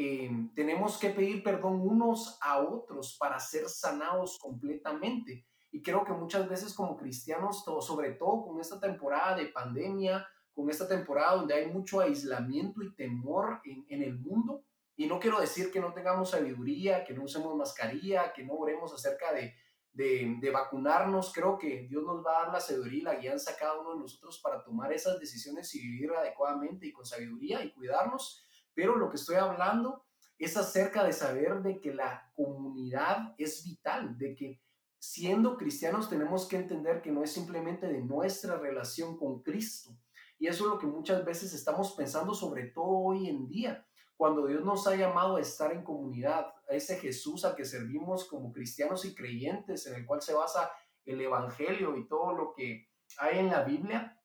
Em, 0.00 0.54
tenemos 0.54 0.96
que 0.96 1.10
pedir 1.10 1.42
perdón 1.42 1.80
unos 1.80 2.38
a 2.40 2.60
otros 2.60 3.16
para 3.18 3.40
ser 3.40 3.68
sanados 3.68 4.38
completamente. 4.38 5.44
Y 5.70 5.82
creo 5.82 6.04
que 6.04 6.12
muchas 6.12 6.48
veces 6.48 6.74
como 6.74 6.96
cristianos, 6.96 7.64
sobre 7.80 8.12
todo 8.12 8.42
con 8.42 8.60
esta 8.60 8.80
temporada 8.80 9.36
de 9.36 9.46
pandemia, 9.46 10.26
con 10.54 10.70
esta 10.70 10.88
temporada 10.88 11.36
donde 11.36 11.54
hay 11.54 11.66
mucho 11.66 12.00
aislamiento 12.00 12.82
y 12.82 12.94
temor 12.94 13.60
en, 13.64 13.84
en 13.88 14.02
el 14.02 14.18
mundo, 14.18 14.64
y 14.96 15.06
no 15.06 15.20
quiero 15.20 15.40
decir 15.40 15.70
que 15.70 15.80
no 15.80 15.92
tengamos 15.92 16.30
sabiduría, 16.30 17.04
que 17.04 17.14
no 17.14 17.22
usemos 17.24 17.54
mascarilla, 17.54 18.32
que 18.32 18.42
no 18.42 18.54
oremos 18.54 18.92
acerca 18.92 19.32
de, 19.32 19.54
de, 19.92 20.36
de, 20.40 20.50
vacunarnos. 20.50 21.32
Creo 21.32 21.56
que 21.56 21.86
Dios 21.88 22.02
nos 22.02 22.24
va 22.26 22.38
a 22.38 22.44
dar 22.44 22.52
la 22.54 22.60
sabiduría 22.60 22.98
y 22.98 23.02
la 23.02 23.14
guianza 23.14 23.52
a 23.52 23.56
cada 23.56 23.78
uno 23.78 23.94
de 23.94 24.00
nosotros 24.00 24.40
para 24.42 24.64
tomar 24.64 24.92
esas 24.92 25.20
decisiones 25.20 25.72
y 25.76 25.80
vivir 25.80 26.10
adecuadamente 26.10 26.88
y 26.88 26.92
con 26.92 27.06
sabiduría 27.06 27.62
y 27.62 27.72
cuidarnos 27.72 28.42
pero 28.78 28.94
lo 28.94 29.10
que 29.10 29.16
estoy 29.16 29.34
hablando 29.34 30.06
es 30.38 30.56
acerca 30.56 31.02
de 31.02 31.12
saber 31.12 31.62
de 31.62 31.80
que 31.80 31.92
la 31.92 32.30
comunidad 32.36 33.34
es 33.36 33.64
vital, 33.64 34.16
de 34.16 34.36
que 34.36 34.60
siendo 34.98 35.56
cristianos 35.56 36.08
tenemos 36.08 36.46
que 36.46 36.56
entender 36.56 37.02
que 37.02 37.12
no 37.12 37.22
es 37.22 37.32
simplemente 37.32 37.86
de 37.86 38.02
nuestra 38.02 38.58
relación 38.58 39.16
con 39.16 39.42
Cristo. 39.42 39.90
Y 40.38 40.46
eso 40.46 40.64
es 40.64 40.70
lo 40.70 40.78
que 40.78 40.86
muchas 40.86 41.24
veces 41.24 41.52
estamos 41.52 41.92
pensando, 41.92 42.34
sobre 42.34 42.66
todo 42.66 42.98
hoy 42.98 43.28
en 43.28 43.48
día, 43.48 43.86
cuando 44.16 44.46
Dios 44.46 44.64
nos 44.64 44.86
ha 44.86 44.96
llamado 44.96 45.36
a 45.36 45.40
estar 45.40 45.72
en 45.72 45.84
comunidad, 45.84 46.46
a 46.68 46.74
ese 46.74 46.96
Jesús 46.96 47.44
al 47.44 47.54
que 47.54 47.64
servimos 47.64 48.24
como 48.24 48.52
cristianos 48.52 49.04
y 49.04 49.14
creyentes, 49.14 49.86
en 49.86 49.94
el 49.94 50.06
cual 50.06 50.22
se 50.22 50.34
basa 50.34 50.70
el 51.04 51.20
Evangelio 51.20 51.96
y 51.96 52.06
todo 52.06 52.32
lo 52.32 52.52
que 52.52 52.88
hay 53.18 53.38
en 53.38 53.48
la 53.48 53.62
Biblia. 53.62 54.20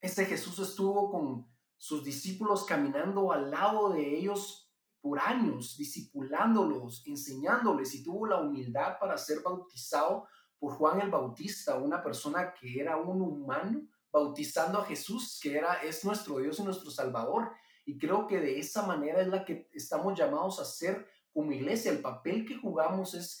Ese 0.00 0.26
Jesús 0.26 0.58
estuvo 0.58 1.10
con 1.10 1.48
sus 1.76 2.04
discípulos 2.04 2.64
caminando 2.64 3.32
al 3.32 3.50
lado 3.50 3.90
de 3.90 4.18
ellos 4.18 4.67
por 5.00 5.18
años, 5.18 5.76
discipulándolos, 5.76 7.02
enseñándoles 7.06 7.94
y 7.94 8.02
tuvo 8.02 8.26
la 8.26 8.40
humildad 8.40 8.98
para 8.98 9.16
ser 9.16 9.40
bautizado 9.40 10.26
por 10.58 10.74
Juan 10.74 11.00
el 11.00 11.10
Bautista, 11.10 11.76
una 11.76 12.02
persona 12.02 12.52
que 12.52 12.80
era 12.80 12.96
un 12.96 13.22
humano, 13.22 13.86
bautizando 14.10 14.78
a 14.78 14.84
Jesús, 14.84 15.38
que 15.42 15.56
era, 15.56 15.74
es 15.82 16.04
nuestro 16.04 16.38
Dios 16.38 16.58
y 16.58 16.62
nuestro 16.62 16.90
Salvador. 16.90 17.52
Y 17.84 17.98
creo 17.98 18.26
que 18.26 18.40
de 18.40 18.58
esa 18.58 18.86
manera 18.86 19.20
es 19.20 19.28
la 19.28 19.44
que 19.44 19.68
estamos 19.72 20.18
llamados 20.18 20.58
a 20.58 20.62
hacer 20.62 21.06
como 21.32 21.52
iglesia. 21.52 21.92
El 21.92 22.00
papel 22.00 22.44
que 22.44 22.56
jugamos 22.56 23.14
es 23.14 23.40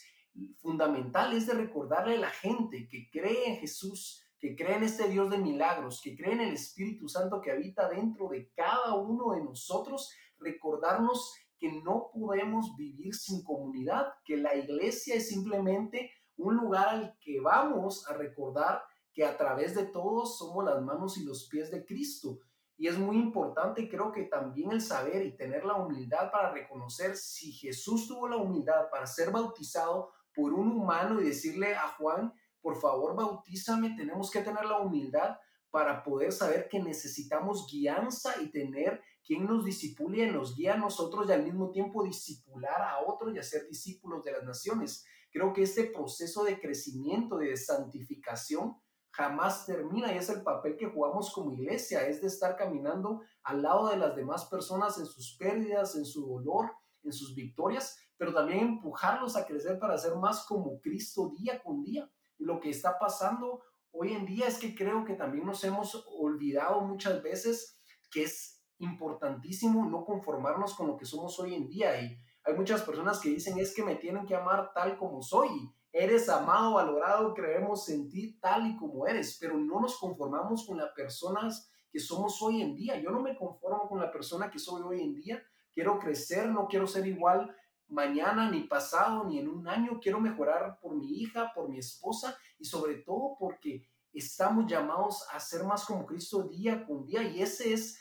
fundamental, 0.58 1.32
es 1.32 1.46
de 1.46 1.54
recordarle 1.54 2.16
a 2.16 2.20
la 2.20 2.30
gente 2.30 2.88
que 2.88 3.10
cree 3.10 3.48
en 3.48 3.56
Jesús, 3.56 4.24
que 4.38 4.54
creen 4.54 4.84
este 4.84 5.08
Dios 5.08 5.30
de 5.30 5.38
milagros, 5.38 6.00
que 6.02 6.16
creen 6.16 6.40
el 6.40 6.54
Espíritu 6.54 7.08
Santo 7.08 7.40
que 7.40 7.50
habita 7.50 7.88
dentro 7.88 8.28
de 8.28 8.50
cada 8.54 8.94
uno 8.94 9.32
de 9.32 9.42
nosotros, 9.42 10.12
recordarnos 10.38 11.34
que 11.58 11.72
no 11.82 12.10
podemos 12.12 12.76
vivir 12.76 13.14
sin 13.14 13.42
comunidad, 13.42 14.06
que 14.24 14.36
la 14.36 14.54
iglesia 14.54 15.16
es 15.16 15.28
simplemente 15.28 16.10
un 16.36 16.56
lugar 16.56 16.88
al 16.88 17.18
que 17.20 17.40
vamos 17.40 18.08
a 18.08 18.14
recordar 18.14 18.82
que 19.12 19.24
a 19.24 19.36
través 19.36 19.74
de 19.74 19.86
todos 19.86 20.38
somos 20.38 20.64
las 20.64 20.80
manos 20.80 21.18
y 21.18 21.24
los 21.24 21.48
pies 21.48 21.70
de 21.70 21.84
Cristo. 21.84 22.38
Y 22.76 22.86
es 22.86 22.96
muy 22.96 23.16
importante, 23.16 23.88
creo 23.88 24.12
que 24.12 24.22
también 24.22 24.70
el 24.70 24.80
saber 24.80 25.26
y 25.26 25.36
tener 25.36 25.64
la 25.64 25.74
humildad 25.74 26.30
para 26.30 26.52
reconocer 26.52 27.16
si 27.16 27.50
Jesús 27.52 28.06
tuvo 28.06 28.28
la 28.28 28.36
humildad 28.36 28.88
para 28.88 29.06
ser 29.06 29.32
bautizado 29.32 30.12
por 30.32 30.54
un 30.54 30.70
humano 30.70 31.20
y 31.20 31.24
decirle 31.24 31.74
a 31.74 31.88
Juan, 31.96 32.32
por 32.60 32.76
favor 32.80 33.16
bautízame, 33.16 33.96
tenemos 33.96 34.30
que 34.30 34.42
tener 34.42 34.64
la 34.64 34.78
humildad 34.78 35.36
para 35.70 36.04
poder 36.04 36.32
saber 36.32 36.68
que 36.68 36.80
necesitamos 36.80 37.66
guianza 37.68 38.40
y 38.40 38.50
tener 38.50 39.02
quien 39.28 39.44
nos 39.44 39.62
disipule 39.62 40.24
y 40.24 40.30
nos 40.30 40.56
guía 40.56 40.72
a 40.72 40.78
nosotros 40.78 41.28
y 41.28 41.32
al 41.32 41.44
mismo 41.44 41.70
tiempo 41.70 42.02
disipular 42.02 42.80
a 42.80 43.00
otros 43.06 43.34
y 43.34 43.38
hacer 43.38 43.68
discípulos 43.68 44.24
de 44.24 44.32
las 44.32 44.42
naciones. 44.42 45.04
creo 45.30 45.52
que 45.52 45.64
este 45.64 45.84
proceso 45.84 46.44
de 46.44 46.58
crecimiento, 46.58 47.36
de 47.36 47.54
santificación, 47.54 48.78
jamás 49.10 49.66
termina 49.66 50.10
y 50.10 50.16
es 50.16 50.30
el 50.30 50.42
papel 50.42 50.78
que 50.78 50.88
jugamos 50.88 51.30
como 51.30 51.52
iglesia, 51.52 52.06
es 52.06 52.22
de 52.22 52.28
estar 52.28 52.56
caminando 52.56 53.20
al 53.42 53.60
lado 53.60 53.88
de 53.88 53.98
las 53.98 54.16
demás 54.16 54.46
personas 54.46 54.96
en 54.96 55.04
sus 55.04 55.36
pérdidas, 55.36 55.94
en 55.94 56.06
su 56.06 56.26
dolor, 56.26 56.72
en 57.02 57.12
sus 57.12 57.34
victorias, 57.34 57.98
pero 58.16 58.32
también 58.32 58.60
empujarlos 58.60 59.36
a 59.36 59.44
crecer 59.44 59.78
para 59.78 59.98
ser 59.98 60.16
más 60.16 60.46
como 60.46 60.80
Cristo 60.80 61.34
día 61.38 61.62
con 61.62 61.82
día. 61.82 62.10
Y 62.38 62.44
lo 62.44 62.60
que 62.60 62.70
está 62.70 62.98
pasando 62.98 63.62
hoy 63.90 64.14
en 64.14 64.24
día 64.24 64.46
es 64.46 64.58
que 64.58 64.74
creo 64.74 65.04
que 65.04 65.12
también 65.12 65.44
nos 65.44 65.62
hemos 65.64 66.06
olvidado 66.18 66.80
muchas 66.80 67.22
veces 67.22 67.78
que 68.10 68.22
es 68.22 68.57
importantísimo 68.78 69.84
no 69.84 70.04
conformarnos 70.04 70.74
con 70.74 70.88
lo 70.88 70.96
que 70.96 71.04
somos 71.04 71.38
hoy 71.40 71.54
en 71.54 71.68
día. 71.68 72.00
Y 72.00 72.18
hay 72.44 72.54
muchas 72.54 72.82
personas 72.82 73.20
que 73.20 73.30
dicen 73.30 73.58
es 73.58 73.74
que 73.74 73.84
me 73.84 73.96
tienen 73.96 74.26
que 74.26 74.34
amar 74.34 74.72
tal 74.72 74.96
como 74.96 75.22
soy. 75.22 75.48
Eres 75.92 76.28
amado, 76.28 76.74
valorado, 76.74 77.34
creemos 77.34 77.88
en 77.88 78.08
ti 78.08 78.38
tal 78.40 78.66
y 78.66 78.76
como 78.76 79.06
eres, 79.06 79.38
pero 79.40 79.56
no 79.56 79.80
nos 79.80 79.98
conformamos 79.98 80.66
con 80.66 80.76
las 80.76 80.90
personas 80.92 81.70
que 81.90 81.98
somos 81.98 82.40
hoy 82.42 82.62
en 82.62 82.74
día. 82.74 83.00
Yo 83.00 83.10
no 83.10 83.20
me 83.20 83.36
conformo 83.36 83.88
con 83.88 84.00
la 84.00 84.10
persona 84.10 84.50
que 84.50 84.58
soy 84.58 84.82
hoy 84.82 85.00
en 85.00 85.14
día. 85.14 85.42
Quiero 85.72 85.98
crecer, 85.98 86.48
no 86.48 86.66
quiero 86.66 86.86
ser 86.86 87.06
igual 87.06 87.54
mañana, 87.88 88.50
ni 88.50 88.64
pasado, 88.64 89.24
ni 89.24 89.38
en 89.38 89.48
un 89.48 89.66
año. 89.66 89.98
Quiero 90.00 90.20
mejorar 90.20 90.78
por 90.80 90.94
mi 90.94 91.20
hija, 91.20 91.52
por 91.54 91.68
mi 91.68 91.78
esposa 91.78 92.36
y 92.58 92.64
sobre 92.64 92.96
todo 92.96 93.36
porque 93.38 93.86
estamos 94.12 94.66
llamados 94.66 95.26
a 95.32 95.40
ser 95.40 95.64
más 95.64 95.84
como 95.84 96.06
Cristo 96.06 96.44
día 96.44 96.84
con 96.84 97.04
día 97.04 97.22
y 97.22 97.42
ese 97.42 97.72
es 97.72 98.00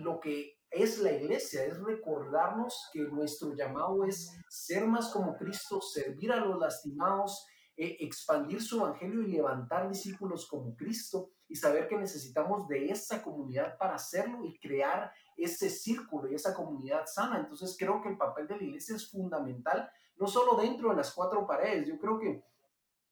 lo 0.00 0.20
que 0.20 0.56
es 0.70 0.98
la 0.98 1.12
iglesia, 1.12 1.64
es 1.64 1.80
recordarnos 1.80 2.88
que 2.92 3.00
nuestro 3.00 3.54
llamado 3.54 4.04
es 4.04 4.30
ser 4.48 4.86
más 4.86 5.10
como 5.10 5.36
Cristo, 5.36 5.80
servir 5.80 6.32
a 6.32 6.44
los 6.44 6.58
lastimados, 6.58 7.46
eh, 7.76 7.98
expandir 8.00 8.62
su 8.62 8.78
evangelio 8.78 9.22
y 9.22 9.32
levantar 9.32 9.88
discípulos 9.88 10.48
como 10.48 10.74
Cristo 10.76 11.30
y 11.48 11.56
saber 11.56 11.88
que 11.88 11.96
necesitamos 11.96 12.66
de 12.68 12.90
esa 12.90 13.22
comunidad 13.22 13.76
para 13.78 13.94
hacerlo 13.94 14.44
y 14.44 14.58
crear 14.58 15.12
ese 15.36 15.68
círculo 15.68 16.30
y 16.30 16.34
esa 16.34 16.54
comunidad 16.54 17.04
sana. 17.06 17.38
Entonces 17.38 17.76
creo 17.78 18.00
que 18.02 18.08
el 18.08 18.16
papel 18.16 18.48
de 18.48 18.56
la 18.56 18.64
iglesia 18.64 18.96
es 18.96 19.10
fundamental, 19.10 19.90
no 20.16 20.26
solo 20.26 20.56
dentro 20.56 20.88
de 20.90 20.96
las 20.96 21.12
cuatro 21.12 21.46
paredes, 21.46 21.86
yo 21.86 21.98
creo 21.98 22.18
que 22.18 22.42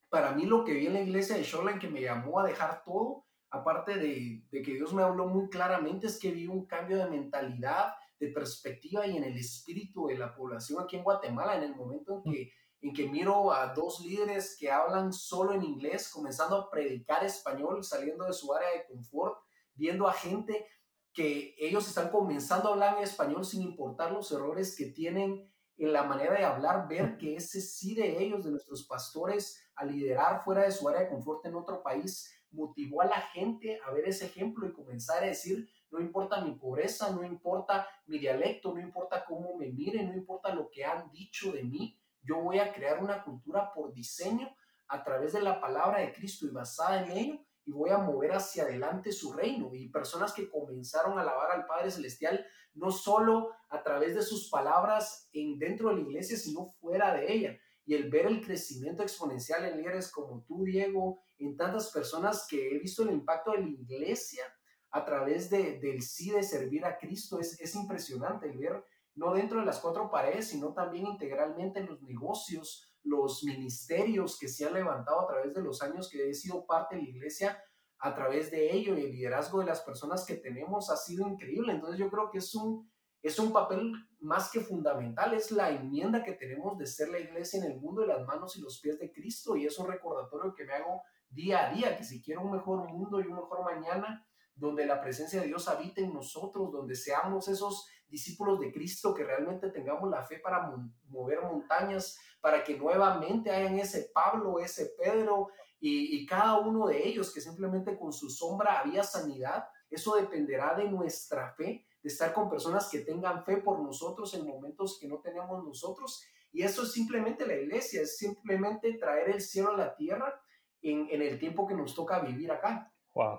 para 0.08 0.32
mí 0.32 0.46
lo 0.46 0.64
que 0.64 0.72
vi 0.72 0.86
en 0.86 0.94
la 0.94 1.02
iglesia 1.02 1.36
de 1.36 1.42
Shoreline 1.42 1.78
que 1.78 1.90
me 1.90 2.00
llamó 2.00 2.40
a 2.40 2.46
dejar 2.46 2.82
todo, 2.84 3.23
aparte 3.54 3.96
de, 3.96 4.44
de 4.50 4.62
que 4.62 4.74
Dios 4.74 4.92
me 4.92 5.02
habló 5.02 5.26
muy 5.26 5.48
claramente, 5.48 6.06
es 6.06 6.18
que 6.18 6.30
vi 6.30 6.46
un 6.46 6.66
cambio 6.66 6.98
de 6.98 7.10
mentalidad, 7.10 7.94
de 8.18 8.28
perspectiva 8.28 9.06
y 9.06 9.16
en 9.16 9.24
el 9.24 9.36
espíritu 9.36 10.06
de 10.06 10.18
la 10.18 10.34
población 10.34 10.82
aquí 10.82 10.96
en 10.96 11.04
Guatemala, 11.04 11.56
en 11.56 11.64
el 11.64 11.74
momento 11.74 12.22
en 12.24 12.32
que 12.32 12.52
en 12.84 12.92
que 12.92 13.08
miro 13.08 13.50
a 13.50 13.72
dos 13.72 14.00
líderes 14.00 14.58
que 14.60 14.70
hablan 14.70 15.10
solo 15.10 15.54
en 15.54 15.62
inglés, 15.62 16.10
comenzando 16.10 16.56
a 16.56 16.70
predicar 16.70 17.24
español, 17.24 17.82
saliendo 17.82 18.26
de 18.26 18.34
su 18.34 18.52
área 18.52 18.68
de 18.72 18.84
confort, 18.86 19.38
viendo 19.74 20.06
a 20.06 20.12
gente 20.12 20.66
que 21.14 21.54
ellos 21.58 21.88
están 21.88 22.10
comenzando 22.10 22.68
a 22.68 22.72
hablar 22.72 22.98
en 22.98 23.04
español 23.04 23.42
sin 23.46 23.62
importar 23.62 24.12
los 24.12 24.30
errores 24.32 24.76
que 24.76 24.86
tienen 24.86 25.50
en 25.78 25.92
la 25.94 26.02
manera 26.02 26.34
de 26.34 26.44
hablar, 26.44 26.86
ver 26.86 27.16
que 27.16 27.36
ese 27.36 27.62
sí 27.62 27.94
de 27.94 28.22
ellos, 28.22 28.44
de 28.44 28.50
nuestros 28.50 28.86
pastores, 28.86 29.58
a 29.76 29.86
liderar 29.86 30.44
fuera 30.44 30.64
de 30.64 30.70
su 30.70 30.86
área 30.86 31.04
de 31.04 31.08
confort 31.08 31.46
en 31.46 31.54
otro 31.54 31.82
país, 31.82 32.30
motivó 32.54 33.02
a 33.02 33.06
la 33.06 33.20
gente 33.20 33.80
a 33.84 33.90
ver 33.90 34.08
ese 34.08 34.26
ejemplo 34.26 34.66
y 34.66 34.72
comenzar 34.72 35.22
a 35.22 35.26
decir, 35.26 35.68
no 35.90 36.00
importa 36.00 36.40
mi 36.40 36.52
pobreza, 36.52 37.10
no 37.10 37.24
importa 37.24 37.86
mi 38.06 38.18
dialecto, 38.18 38.72
no 38.72 38.80
importa 38.80 39.24
cómo 39.24 39.56
me 39.56 39.70
miren, 39.70 40.08
no 40.08 40.14
importa 40.14 40.54
lo 40.54 40.70
que 40.70 40.84
han 40.84 41.10
dicho 41.10 41.52
de 41.52 41.62
mí, 41.62 41.98
yo 42.22 42.40
voy 42.40 42.58
a 42.58 42.72
crear 42.72 43.02
una 43.02 43.22
cultura 43.22 43.72
por 43.72 43.92
diseño 43.92 44.48
a 44.88 45.04
través 45.04 45.32
de 45.32 45.42
la 45.42 45.60
palabra 45.60 46.00
de 46.00 46.12
Cristo 46.12 46.46
y 46.46 46.50
basada 46.50 47.04
en 47.04 47.10
ello 47.10 47.38
y 47.66 47.72
voy 47.72 47.90
a 47.90 47.98
mover 47.98 48.32
hacia 48.32 48.64
adelante 48.64 49.12
su 49.12 49.32
reino. 49.32 49.74
Y 49.74 49.88
personas 49.88 50.32
que 50.32 50.48
comenzaron 50.48 51.18
a 51.18 51.22
alabar 51.22 51.50
al 51.50 51.66
Padre 51.66 51.90
Celestial 51.90 52.44
no 52.74 52.90
solo 52.90 53.50
a 53.68 53.82
través 53.82 54.14
de 54.14 54.22
sus 54.22 54.50
palabras 54.50 55.28
en, 55.32 55.58
dentro 55.58 55.90
de 55.90 55.96
la 55.96 56.00
iglesia, 56.02 56.36
sino 56.36 56.72
fuera 56.80 57.14
de 57.14 57.32
ella. 57.32 57.58
Y 57.86 57.94
el 57.94 58.10
ver 58.10 58.26
el 58.26 58.44
crecimiento 58.44 59.02
exponencial 59.02 59.64
en 59.64 59.78
líderes 59.78 60.10
como 60.10 60.42
tú, 60.44 60.64
Diego, 60.64 61.22
en 61.38 61.56
tantas 61.56 61.90
personas 61.90 62.46
que 62.48 62.74
he 62.74 62.78
visto 62.78 63.02
el 63.02 63.10
impacto 63.10 63.52
de 63.52 63.58
la 63.58 63.68
iglesia 63.68 64.44
a 64.90 65.04
través 65.04 65.50
de, 65.50 65.78
del 65.80 66.02
sí 66.02 66.30
de 66.30 66.42
servir 66.42 66.84
a 66.84 66.96
Cristo, 66.98 67.40
es, 67.40 67.60
es 67.60 67.74
impresionante 67.74 68.48
el 68.48 68.58
ver 68.58 68.84
no 69.16 69.32
dentro 69.34 69.60
de 69.60 69.66
las 69.66 69.80
cuatro 69.80 70.10
paredes, 70.10 70.48
sino 70.48 70.72
también 70.72 71.06
integralmente 71.06 71.80
en 71.80 71.86
los 71.86 72.02
negocios, 72.02 72.92
los 73.02 73.44
ministerios 73.44 74.38
que 74.38 74.48
se 74.48 74.66
han 74.66 74.74
levantado 74.74 75.20
a 75.20 75.26
través 75.26 75.54
de 75.54 75.62
los 75.62 75.82
años 75.82 76.08
que 76.10 76.28
he 76.28 76.34
sido 76.34 76.66
parte 76.66 76.96
de 76.96 77.02
la 77.02 77.08
iglesia, 77.08 77.62
a 77.98 78.14
través 78.14 78.50
de 78.50 78.72
ello 78.72 78.98
y 78.98 79.04
el 79.04 79.12
liderazgo 79.12 79.60
de 79.60 79.66
las 79.66 79.80
personas 79.82 80.26
que 80.26 80.34
tenemos 80.34 80.90
ha 80.90 80.96
sido 80.96 81.26
increíble. 81.26 81.72
Entonces 81.72 81.98
yo 81.98 82.10
creo 82.10 82.30
que 82.30 82.38
es 82.38 82.54
un, 82.54 82.90
es 83.24 83.38
un 83.38 83.54
papel 83.54 83.92
más 84.20 84.50
que 84.50 84.60
fundamental, 84.60 85.32
es 85.32 85.50
la 85.50 85.70
enmienda 85.70 86.22
que 86.22 86.32
tenemos 86.34 86.76
de 86.76 86.86
ser 86.86 87.08
la 87.08 87.18
iglesia 87.18 87.58
en 87.58 87.72
el 87.72 87.80
mundo 87.80 88.02
de 88.02 88.08
las 88.08 88.26
manos 88.26 88.54
y 88.56 88.60
los 88.60 88.78
pies 88.80 88.98
de 88.98 89.10
Cristo 89.10 89.56
y 89.56 89.64
es 89.64 89.78
un 89.78 89.88
recordatorio 89.88 90.54
que 90.54 90.66
me 90.66 90.74
hago 90.74 91.02
día 91.30 91.66
a 91.66 91.72
día, 91.72 91.96
que 91.96 92.04
si 92.04 92.22
quiero 92.22 92.42
un 92.42 92.52
mejor 92.52 92.86
mundo 92.86 93.20
y 93.20 93.26
un 93.26 93.36
mejor 93.36 93.64
mañana, 93.64 94.26
donde 94.54 94.84
la 94.84 95.00
presencia 95.00 95.40
de 95.40 95.46
Dios 95.46 95.66
habite 95.68 96.02
en 96.02 96.12
nosotros, 96.12 96.70
donde 96.70 96.94
seamos 96.94 97.48
esos 97.48 97.88
discípulos 98.08 98.60
de 98.60 98.70
Cristo, 98.70 99.14
que 99.14 99.24
realmente 99.24 99.70
tengamos 99.70 100.10
la 100.10 100.22
fe 100.22 100.38
para 100.38 100.70
mover 101.08 101.40
montañas, 101.42 102.18
para 102.42 102.62
que 102.62 102.76
nuevamente 102.76 103.50
hayan 103.50 103.78
ese 103.78 104.10
Pablo, 104.12 104.58
ese 104.58 104.92
Pedro 105.02 105.48
y, 105.80 106.24
cada 106.26 106.58
uno 106.58 106.86
de 106.86 107.08
ellos 107.08 107.32
que 107.32 107.40
simplemente 107.40 107.98
con 107.98 108.12
su 108.12 108.28
sombra 108.28 108.80
había 108.80 109.02
sanidad. 109.02 109.64
Eso 109.90 110.14
dependerá 110.16 110.74
de 110.74 110.88
nuestra 110.88 111.54
fe, 111.54 111.86
de 112.04 112.10
estar 112.10 112.34
con 112.34 112.50
personas 112.50 112.90
que 112.92 112.98
tengan 112.98 113.42
fe 113.44 113.56
por 113.56 113.80
nosotros 113.80 114.34
en 114.34 114.46
momentos 114.46 114.98
que 115.00 115.08
no 115.08 115.20
tenemos 115.20 115.64
nosotros. 115.64 116.22
Y 116.52 116.62
eso 116.62 116.82
es 116.82 116.92
simplemente 116.92 117.46
la 117.46 117.54
iglesia, 117.54 118.02
es 118.02 118.18
simplemente 118.18 118.92
traer 118.98 119.30
el 119.30 119.40
cielo 119.40 119.70
a 119.70 119.76
la 119.78 119.96
tierra 119.96 120.38
en, 120.82 121.08
en 121.10 121.22
el 121.22 121.38
tiempo 121.38 121.66
que 121.66 121.74
nos 121.74 121.94
toca 121.94 122.20
vivir 122.20 122.52
acá. 122.52 122.92
Wow, 123.14 123.38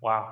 wow. 0.00 0.24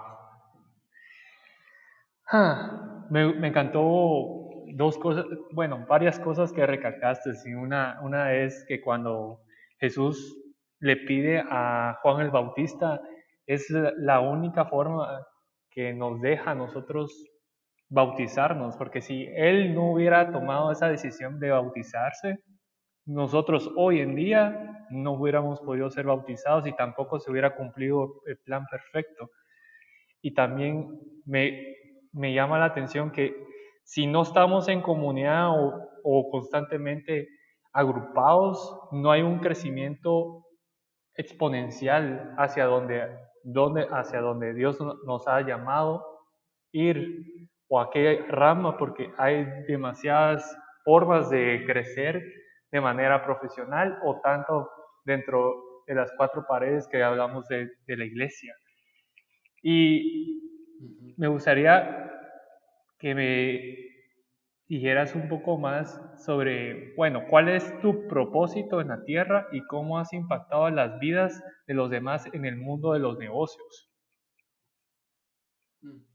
Ah, 2.26 3.06
me, 3.08 3.32
me, 3.34 3.48
encantó 3.48 4.50
dos 4.72 4.98
cosas, 4.98 5.24
bueno, 5.52 5.86
varias 5.88 6.18
cosas 6.18 6.52
que 6.52 6.66
recalcaste. 6.66 7.30
Y 7.46 7.54
una, 7.54 8.00
una 8.02 8.34
es 8.34 8.64
que 8.66 8.80
cuando 8.80 9.42
Jesús 9.78 10.36
le 10.80 10.96
pide 10.96 11.38
a 11.48 12.00
Juan 12.02 12.20
el 12.20 12.30
Bautista, 12.30 13.00
es 13.46 13.70
la 13.70 14.18
única 14.18 14.64
forma 14.64 15.24
que 15.70 15.94
nos 15.94 16.20
deja 16.20 16.50
a 16.50 16.54
nosotros 16.56 17.30
bautizarnos, 17.94 18.76
porque 18.76 19.00
si 19.00 19.28
él 19.36 19.72
no 19.72 19.92
hubiera 19.92 20.32
tomado 20.32 20.72
esa 20.72 20.88
decisión 20.88 21.38
de 21.38 21.50
bautizarse, 21.50 22.40
nosotros 23.06 23.70
hoy 23.76 24.00
en 24.00 24.16
día 24.16 24.86
no 24.90 25.12
hubiéramos 25.12 25.60
podido 25.60 25.88
ser 25.90 26.06
bautizados 26.06 26.66
y 26.66 26.74
tampoco 26.74 27.20
se 27.20 27.30
hubiera 27.30 27.54
cumplido 27.54 28.22
el 28.26 28.36
plan 28.38 28.66
perfecto. 28.68 29.30
Y 30.20 30.34
también 30.34 30.98
me, 31.24 31.76
me 32.12 32.34
llama 32.34 32.58
la 32.58 32.64
atención 32.64 33.12
que 33.12 33.32
si 33.84 34.08
no 34.08 34.22
estamos 34.22 34.66
en 34.68 34.80
comunidad 34.80 35.50
o, 36.02 36.30
constantemente 36.30 37.28
agrupados, 37.72 38.76
no 38.90 39.10
hay 39.12 39.22
un 39.22 39.38
crecimiento 39.38 40.46
exponencial 41.14 42.34
hacia 42.38 42.64
donde, 42.64 43.06
donde, 43.44 43.86
hacia 43.90 44.20
donde 44.20 44.52
Dios 44.52 44.78
nos 45.06 45.28
ha 45.28 45.42
llamado 45.42 46.04
ir 46.72 47.33
o 47.74 47.80
a 47.80 47.90
qué 47.90 48.24
rama, 48.28 48.76
porque 48.76 49.12
hay 49.18 49.44
demasiadas 49.66 50.56
formas 50.84 51.28
de 51.28 51.64
crecer 51.66 52.22
de 52.70 52.80
manera 52.80 53.24
profesional 53.24 53.98
o 54.04 54.20
tanto 54.20 54.70
dentro 55.04 55.82
de 55.88 55.96
las 55.96 56.12
cuatro 56.16 56.44
paredes 56.48 56.86
que 56.86 57.02
hablamos 57.02 57.48
de, 57.48 57.68
de 57.84 57.96
la 57.96 58.04
iglesia. 58.04 58.54
Y 59.60 61.14
me 61.16 61.26
gustaría 61.26 62.12
que 63.00 63.12
me 63.12 63.76
dijeras 64.68 65.16
un 65.16 65.28
poco 65.28 65.58
más 65.58 66.00
sobre, 66.24 66.94
bueno, 66.94 67.24
cuál 67.28 67.48
es 67.48 67.80
tu 67.80 68.06
propósito 68.06 68.80
en 68.80 68.88
la 68.88 69.02
tierra 69.02 69.48
y 69.50 69.66
cómo 69.66 69.98
has 69.98 70.12
impactado 70.12 70.70
las 70.70 71.00
vidas 71.00 71.42
de 71.66 71.74
los 71.74 71.90
demás 71.90 72.26
en 72.32 72.44
el 72.44 72.56
mundo 72.56 72.92
de 72.92 73.00
los 73.00 73.18
negocios. 73.18 73.90
Mm. 75.82 76.14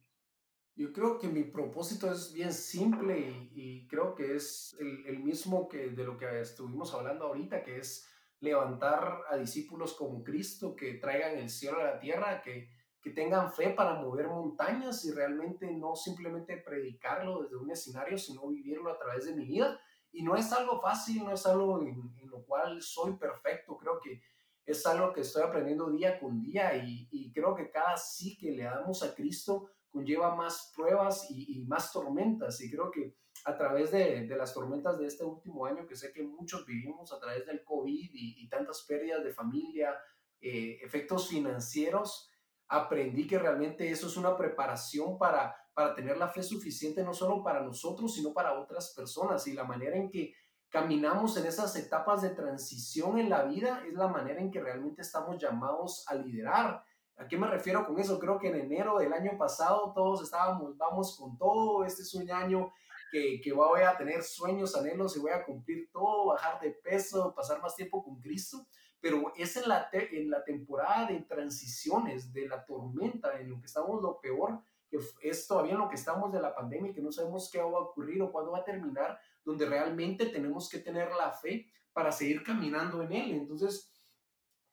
Yo 0.80 0.94
creo 0.94 1.20
que 1.20 1.28
mi 1.28 1.44
propósito 1.44 2.10
es 2.10 2.32
bien 2.32 2.54
simple 2.54 3.50
y, 3.54 3.86
creo 3.89 4.15
que 4.15 4.38
es 4.38 4.74
el, 4.80 5.06
el, 5.08 5.20
mismo 5.20 5.68
que 5.68 5.89
de 5.89 6.06
lo 6.06 6.18
que 6.18 6.39
estuvimos 6.39 6.94
hablando 6.94 7.26
ahorita, 7.26 7.63
que 7.63 7.80
es 7.80 8.08
levantar 8.39 9.24
a 9.30 9.36
discípulos 9.36 9.94
como 9.94 10.24
Cristo, 10.24 10.78
que 10.78 10.94
traigan 10.94 11.38
el 11.38 11.50
cielo 11.50 11.82
a 11.82 11.84
la 11.84 12.00
tierra, 12.00 12.42
que, 12.42 12.70
que 13.02 13.10
tengan 13.10 13.52
fe 13.52 13.72
para 13.72 13.96
mover 13.96 14.30
montañas 14.30 15.04
y 15.04 15.12
realmente 15.12 15.70
no 15.70 15.98
simplemente 15.98 16.56
predicarlo 16.56 17.44
desde 17.44 17.58
un 17.58 17.70
escenario, 17.72 18.18
sino 18.18 18.48
vivirlo 18.48 18.89
a 18.89 18.98
través 18.98 19.26
de 19.26 19.36
mi 19.36 19.48
vida. 19.48 19.78
Y 20.13 20.24
no 20.24 20.38
es 20.38 20.50
algo 20.54 20.80
fácil, 20.80 21.26
no 21.26 21.34
es 21.34 21.46
algo 21.46 21.82
en, 21.82 22.13
lo 22.30 22.46
cual 22.46 22.82
soy 22.82 23.18
perfecto, 23.18 23.76
creo 23.76 24.00
que 24.00 24.22
es 24.65 24.86
algo 24.86 25.12
que 25.12 25.22
estoy 25.22 25.44
aprendiendo 25.44 25.92
día 25.92 26.18
con 26.22 26.39
día 26.39 26.74
y, 26.78 27.10
y 27.12 27.34
creo 27.34 27.54
que 27.54 27.70
cada 27.70 27.98
sí 27.98 28.38
que 28.38 28.52
le 28.52 28.63
damos 28.63 29.04
a 29.04 29.13
Cristo 29.13 29.72
conlleva 29.91 30.36
más 30.36 30.71
pruebas 30.75 31.28
y, 31.30 31.63
más 31.65 31.91
tormentas. 31.91 32.62
Y 32.62 32.69
creo 32.71 32.91
que 32.91 33.15
a 33.45 33.58
través 33.58 33.91
de, 33.91 34.28
las 34.28 34.54
tormentas 34.54 34.97
de 34.97 35.08
este 35.08 35.23
último 35.23 35.65
año, 35.65 35.88
que 35.88 35.95
sé 35.95 36.12
que 36.12 36.23
muchos 36.23 36.65
vivimos 36.65 37.12
a 37.12 37.19
través 37.19 37.45
del 37.45 37.63
COVID 37.63 38.10
y, 38.13 38.47
tantas 38.49 38.84
pérdidas 38.88 39.23
de 39.23 39.34
familia, 39.34 39.95
eh, 40.41 40.80
efectos 40.82 41.30
financieros, 41.30 42.30
aprendí 42.67 43.28
que 43.28 43.39
realmente 43.39 43.89
eso 43.89 44.08
es 44.08 44.17
una 44.17 44.38
preparación 44.38 45.17
para, 45.17 45.56
para 45.73 45.95
tener 45.95 46.17
la 46.17 46.28
fe 46.28 46.43
suficiente 46.43 47.04
no 47.04 47.13
solo 47.13 47.43
para 47.43 47.62
nosotros, 47.62 48.13
sino 48.13 48.34
para 48.34 48.60
otras 48.60 48.93
personas. 48.95 49.47
Y 49.47 49.54
la 49.54 49.63
manera 49.63 49.95
en 49.95 50.10
que 50.10 50.34
caminamos 50.69 51.36
en 51.38 51.47
esas 51.47 51.75
etapas 51.75 52.21
de 52.21 52.30
transición 52.30 53.17
en 53.17 53.30
la 53.30 53.43
vida 53.43 53.84
es 53.88 53.93
la 53.93 54.08
manera 54.08 54.39
en 54.39 54.52
que 54.52 54.62
realmente 54.62 55.02
estamos 55.02 55.41
llamados 55.41 56.06
a 56.08 56.15
liderar. 56.15 56.84
¿A 57.20 57.28
qué 57.28 57.38
me 57.38 57.48
refiero 57.48 57.86
con 57.86 58.00
eso? 58.00 58.18
Creo 58.18 58.40
que 58.40 58.48
en 58.48 58.56
enero 58.56 58.98
del 58.98 59.12
año 59.12 59.38
pasado 59.38 59.92
todos 59.94 60.24
estábamos, 60.24 60.78
vamos 60.78 61.18
con 61.18 61.38
todo, 61.38 61.84
este 61.84 62.04
es 62.04 62.14
un 62.14 62.32
año 62.32 62.72
que, 63.12 63.42
que 63.42 63.52
voy 63.52 63.82
a 63.82 63.98
tener 63.98 64.24
sueños, 64.24 64.74
anhelos 64.74 65.18
y 65.18 65.20
voy 65.20 65.32
a 65.32 65.44
cumplir 65.44 65.90
todo, 65.92 66.28
bajar 66.28 66.62
de 66.62 66.72
peso, 66.72 67.36
pasar 67.36 67.62
más 67.62 67.76
tiempo 67.76 68.02
con 68.02 68.22
Cristo, 68.22 68.66
pero 69.02 69.34
es 69.36 69.58
en 69.58 69.68
la, 69.68 69.90
en 69.92 70.30
la 70.30 70.46
temporada 70.46 71.08
de 71.08 71.20
transiciones, 71.20 72.32
de 72.32 72.48
la 72.48 72.66
tormenta, 72.66 73.38
en 73.38 73.50
lo 73.50 73.60
que 73.60 73.66
estamos 73.66 74.02
lo 74.02 74.22
peor, 74.22 74.62
que 74.90 74.98
es 75.22 75.46
todavía 75.46 75.74
en 75.74 75.80
lo 75.80 75.90
que 75.90 75.96
estamos 75.96 76.32
de 76.32 76.42
la 76.42 76.56
pandemia, 76.56 76.94
que 76.94 77.02
no 77.02 77.12
sabemos 77.12 77.50
qué 77.52 77.60
va 77.60 77.66
a 77.66 77.82
ocurrir 77.82 78.22
o 78.22 78.32
cuándo 78.32 78.52
va 78.52 78.60
a 78.60 78.64
terminar, 78.64 79.20
donde 79.44 79.66
realmente 79.66 80.28
tenemos 80.28 80.70
que 80.70 80.80
tener 80.80 81.12
la 81.12 81.34
fe 81.34 81.70
para 81.92 82.14
seguir 82.14 82.44
caminando 82.44 83.02
en 83.02 83.12
él. 83.12 83.32
Entonces, 83.34 83.92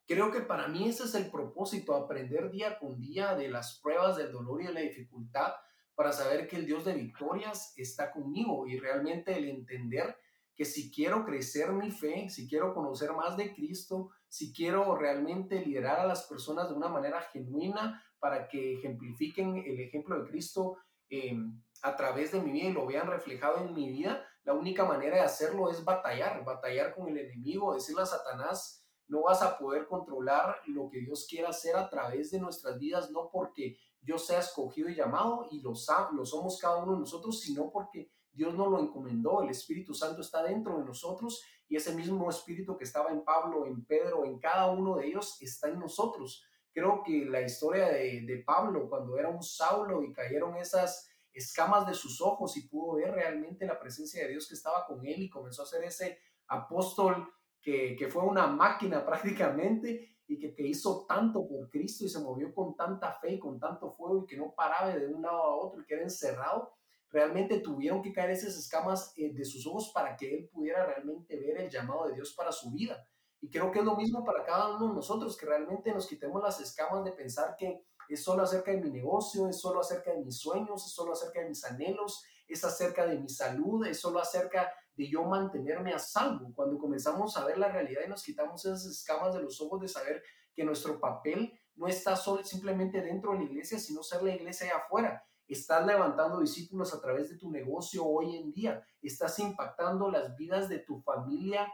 Creo 0.07 0.31
que 0.31 0.39
para 0.39 0.69
mí 0.69 0.87
ese 0.87 1.03
es 1.03 1.15
el 1.15 1.29
propósito, 1.29 1.93
aprender 1.93 2.49
día 2.49 2.79
con 2.79 2.97
día 2.97 3.35
de 3.35 3.49
las 3.49 3.79
pruebas 3.81 4.15
del 4.15 4.31
dolor 4.31 4.61
y 4.61 4.67
de 4.67 4.73
la 4.73 4.79
dificultad 4.79 5.53
para 5.95 6.13
saber 6.13 6.47
que 6.47 6.55
el 6.55 6.65
Dios 6.65 6.85
de 6.85 6.93
victorias 6.93 7.73
está 7.75 8.11
conmigo 8.11 8.67
y 8.67 8.79
realmente 8.79 9.35
el 9.37 9.49
entender 9.49 10.17
que 10.55 10.63
si 10.63 10.91
quiero 10.91 11.25
crecer 11.25 11.73
mi 11.73 11.91
fe, 11.91 12.29
si 12.29 12.47
quiero 12.47 12.73
conocer 12.73 13.11
más 13.11 13.35
de 13.35 13.53
Cristo, 13.53 14.11
si 14.29 14.53
quiero 14.53 14.95
realmente 14.95 15.59
liderar 15.65 15.99
a 15.99 16.07
las 16.07 16.23
personas 16.23 16.69
de 16.69 16.75
una 16.75 16.87
manera 16.87 17.21
genuina 17.33 18.01
para 18.19 18.47
que 18.47 18.75
ejemplifiquen 18.75 19.57
el 19.57 19.79
ejemplo 19.81 20.19
de 20.21 20.29
Cristo 20.29 20.77
eh, 21.09 21.37
a 21.81 21.95
través 21.95 22.31
de 22.31 22.41
mi 22.41 22.51
vida 22.51 22.69
y 22.69 22.73
lo 22.73 22.85
vean 22.85 23.07
reflejado 23.07 23.65
en 23.65 23.73
mi 23.73 23.89
vida, 23.89 24.25
la 24.45 24.53
única 24.53 24.85
manera 24.85 25.17
de 25.17 25.23
hacerlo 25.23 25.69
es 25.69 25.83
batallar, 25.83 26.45
batallar 26.45 26.95
con 26.95 27.09
el 27.09 27.17
enemigo, 27.17 27.73
decirle 27.73 28.03
a 28.03 28.05
Satanás, 28.05 28.86
no 29.07 29.23
vas 29.23 29.41
a 29.41 29.57
poder 29.57 29.87
controlar 29.87 30.57
lo 30.67 30.89
que 30.89 30.99
Dios 30.99 31.27
quiera 31.29 31.49
hacer 31.49 31.75
a 31.75 31.89
través 31.89 32.31
de 32.31 32.39
nuestras 32.39 32.77
vidas, 32.77 33.11
no 33.11 33.29
porque 33.31 33.77
yo 34.01 34.17
sea 34.17 34.39
escogido 34.39 34.89
y 34.89 34.95
llamado 34.95 35.47
y 35.51 35.61
lo, 35.61 35.73
lo 36.13 36.25
somos 36.25 36.59
cada 36.59 36.77
uno 36.77 36.93
de 36.93 36.99
nosotros, 36.99 37.41
sino 37.41 37.69
porque 37.71 38.11
Dios 38.31 38.53
nos 38.53 38.69
lo 38.69 38.79
encomendó, 38.79 39.41
el 39.41 39.49
Espíritu 39.49 39.93
Santo 39.93 40.21
está 40.21 40.43
dentro 40.43 40.77
de 40.77 40.85
nosotros 40.85 41.43
y 41.67 41.75
ese 41.75 41.93
mismo 41.95 42.29
Espíritu 42.29 42.77
que 42.77 42.83
estaba 42.83 43.11
en 43.11 43.23
Pablo, 43.23 43.65
en 43.65 43.83
Pedro, 43.85 44.25
en 44.25 44.39
cada 44.39 44.69
uno 44.71 44.97
de 44.97 45.07
ellos, 45.07 45.41
está 45.41 45.67
en 45.69 45.79
nosotros. 45.79 46.45
Creo 46.71 47.01
que 47.03 47.25
la 47.25 47.41
historia 47.41 47.87
de, 47.87 48.21
de 48.21 48.43
Pablo, 48.45 48.87
cuando 48.87 49.17
era 49.17 49.29
un 49.29 49.41
Saulo 49.41 50.03
y 50.03 50.13
cayeron 50.13 50.55
esas 50.57 51.09
escamas 51.33 51.87
de 51.87 51.93
sus 51.93 52.21
ojos 52.21 52.55
y 52.57 52.67
pudo 52.67 52.95
ver 52.95 53.11
realmente 53.11 53.65
la 53.65 53.79
presencia 53.79 54.23
de 54.23 54.29
Dios 54.29 54.47
que 54.47 54.55
estaba 54.55 54.85
con 54.85 55.05
él 55.05 55.21
y 55.21 55.29
comenzó 55.29 55.63
a 55.63 55.67
ser 55.67 55.83
ese 55.83 56.19
apóstol 56.47 57.27
que, 57.61 58.07
fue 58.09 58.23
una 58.23 58.47
máquina 58.47 59.05
prácticamente 59.05 60.17
y 60.27 60.37
que, 60.39 60.53
que, 60.53 60.67
hizo 60.67 61.05
tanto 61.07 61.47
por 61.47 61.69
Cristo 61.69 62.05
y 62.05 62.09
se 62.09 62.19
movió 62.19 62.53
con 62.53 62.75
tanta 62.75 63.13
fe 63.13 63.33
y 63.33 63.39
con 63.39 63.59
tanto 63.59 63.91
fuego 63.91 64.23
y 64.23 64.25
que 64.27 64.37
no 64.37 64.53
paraba 64.53 64.95
de 64.95 65.07
un 65.07 65.21
lado 65.21 65.41
a 65.41 65.55
otro 65.55 65.81
y 65.81 65.85
que 65.85 65.93
era 65.93 66.03
encerrado, 66.03 66.73
realmente 67.09 67.59
tuvieron 67.59 68.01
que 68.01 68.13
caer 68.13 68.31
esas 68.31 68.57
escamas 68.57 69.13
eh, 69.17 69.33
de 69.33 69.45
sus 69.45 69.65
ojos 69.65 69.91
para 69.93 70.15
que 70.15 70.33
él 70.33 70.49
pudiera 70.51 70.85
realmente 70.85 71.39
ver 71.39 71.57
el 71.61 71.69
llamado 71.69 72.07
de 72.07 72.15
Dios 72.15 72.33
para 72.33 72.51
su 72.51 72.71
vida. 72.71 73.07
Y 73.39 73.49
creo 73.49 73.71
que 73.71 73.79
es 73.79 73.85
lo 73.85 73.95
mismo 73.95 74.23
para 74.23 74.43
cada 74.43 74.75
uno 74.75 74.89
de 74.89 74.95
nosotros, 74.95 75.37
que 75.37 75.45
realmente 75.45 75.93
nos 75.93 76.07
quitemos 76.07 76.41
las 76.41 76.59
escamas 76.59 77.03
de 77.05 77.11
pensar 77.11 77.55
que 77.55 77.83
es 78.09 78.23
solo 78.23 78.43
acerca 78.43 78.71
de 78.71 78.81
mi 78.81 78.89
negocio, 78.89 79.47
es 79.47 79.59
solo 79.59 79.81
acerca 79.81 80.11
de 80.11 80.23
mis 80.23 80.37
sueños, 80.37 80.85
es 80.85 80.91
solo 80.91 81.13
acerca 81.13 81.41
de 81.41 81.49
mis 81.49 81.63
anhelos, 81.63 82.23
es 82.47 82.63
acerca 82.63 83.05
de 83.05 83.19
mi 83.19 83.29
salud, 83.29 83.85
es 83.85 83.99
solo 83.99 84.19
acerca 84.19 84.71
de 84.95 85.09
yo 85.09 85.23
mantenerme 85.23 85.93
a 85.93 85.99
salvo. 85.99 86.51
Cuando 86.55 86.77
comenzamos 86.77 87.37
a 87.37 87.45
ver 87.45 87.57
la 87.57 87.69
realidad 87.69 88.01
y 88.05 88.09
nos 88.09 88.23
quitamos 88.23 88.65
esas 88.65 88.85
escamas 88.85 89.35
de 89.35 89.43
los 89.43 89.61
ojos 89.61 89.81
de 89.81 89.87
saber 89.87 90.23
que 90.53 90.63
nuestro 90.63 90.99
papel 90.99 91.53
no 91.75 91.87
está 91.87 92.15
solo 92.15 92.43
simplemente 92.43 93.01
dentro 93.01 93.31
de 93.31 93.39
la 93.39 93.43
iglesia, 93.45 93.77
sino 93.77 94.01
ser 94.01 94.23
la 94.23 94.33
iglesia 94.33 94.67
allá 94.67 94.77
afuera. 94.77 95.23
Estás 95.47 95.85
levantando 95.85 96.39
discípulos 96.39 96.93
a 96.93 96.99
través 96.99 97.29
de 97.29 97.37
tu 97.37 97.51
negocio 97.51 98.05
hoy 98.05 98.35
en 98.35 98.51
día. 98.51 98.85
Estás 99.01 99.37
impactando 99.39 100.09
las 100.09 100.35
vidas 100.35 100.67
de 100.67 100.79
tu 100.79 100.99
familia, 101.01 101.71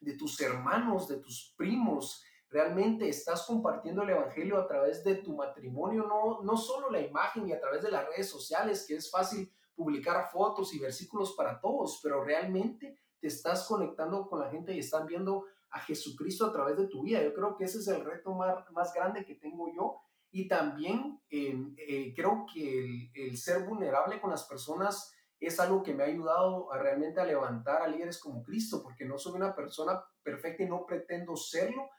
de 0.00 0.16
tus 0.16 0.40
hermanos, 0.40 1.08
de 1.08 1.18
tus 1.18 1.52
primos. 1.56 2.22
Realmente 2.48 3.08
estás 3.08 3.44
compartiendo 3.44 4.02
el 4.02 4.10
Evangelio 4.10 4.58
a 4.58 4.66
través 4.66 5.02
de 5.02 5.16
tu 5.16 5.34
matrimonio, 5.34 6.06
no, 6.06 6.42
no 6.42 6.56
solo 6.56 6.88
la 6.90 7.00
imagen 7.00 7.48
y 7.48 7.52
a 7.52 7.60
través 7.60 7.82
de 7.82 7.90
las 7.90 8.06
redes 8.06 8.30
sociales, 8.30 8.86
que 8.86 8.94
es 8.94 9.10
fácil 9.10 9.52
publicar 9.76 10.28
fotos 10.32 10.74
y 10.74 10.78
versículos 10.78 11.34
para 11.36 11.60
todos, 11.60 12.00
pero 12.02 12.24
realmente 12.24 12.98
te 13.20 13.28
estás 13.28 13.68
conectando 13.68 14.26
con 14.26 14.40
la 14.40 14.50
gente 14.50 14.74
y 14.74 14.80
están 14.80 15.06
viendo 15.06 15.44
a 15.70 15.80
Jesucristo 15.80 16.46
a 16.46 16.52
través 16.52 16.76
de 16.76 16.88
tu 16.88 17.02
vida. 17.02 17.22
Yo 17.22 17.34
creo 17.34 17.56
que 17.56 17.64
ese 17.64 17.78
es 17.78 17.88
el 17.88 18.04
reto 18.04 18.34
más, 18.34 18.94
grande 18.94 19.24
que 19.24 19.34
tengo 19.34 19.72
yo. 19.72 20.00
Y 20.30 20.48
también 20.48 21.20
em, 21.30 21.74
eh, 21.78 22.12
creo 22.14 22.46
que 22.52 23.10
el, 23.14 23.36
ser 23.36 23.64
vulnerable 23.64 24.20
con 24.20 24.30
las 24.30 24.44
personas 24.44 25.12
es 25.38 25.60
algo 25.60 25.82
que 25.82 25.94
me 25.94 26.02
ha 26.02 26.06
ayudado 26.06 26.72
a 26.72 26.78
realmente 26.78 27.20
a 27.20 27.26
levantar 27.26 27.82
a 27.82 27.88
líderes 27.88 28.18
como 28.18 28.42
Cristo, 28.42 28.82
porque 28.82 29.04
no 29.04 29.18
soy 29.18 29.34
una 29.34 29.54
persona 29.54 30.02
perfecta 30.22 30.62
y 30.62 30.68
no 30.68 30.86
pretendo 30.86 31.36
serlo. 31.36 31.90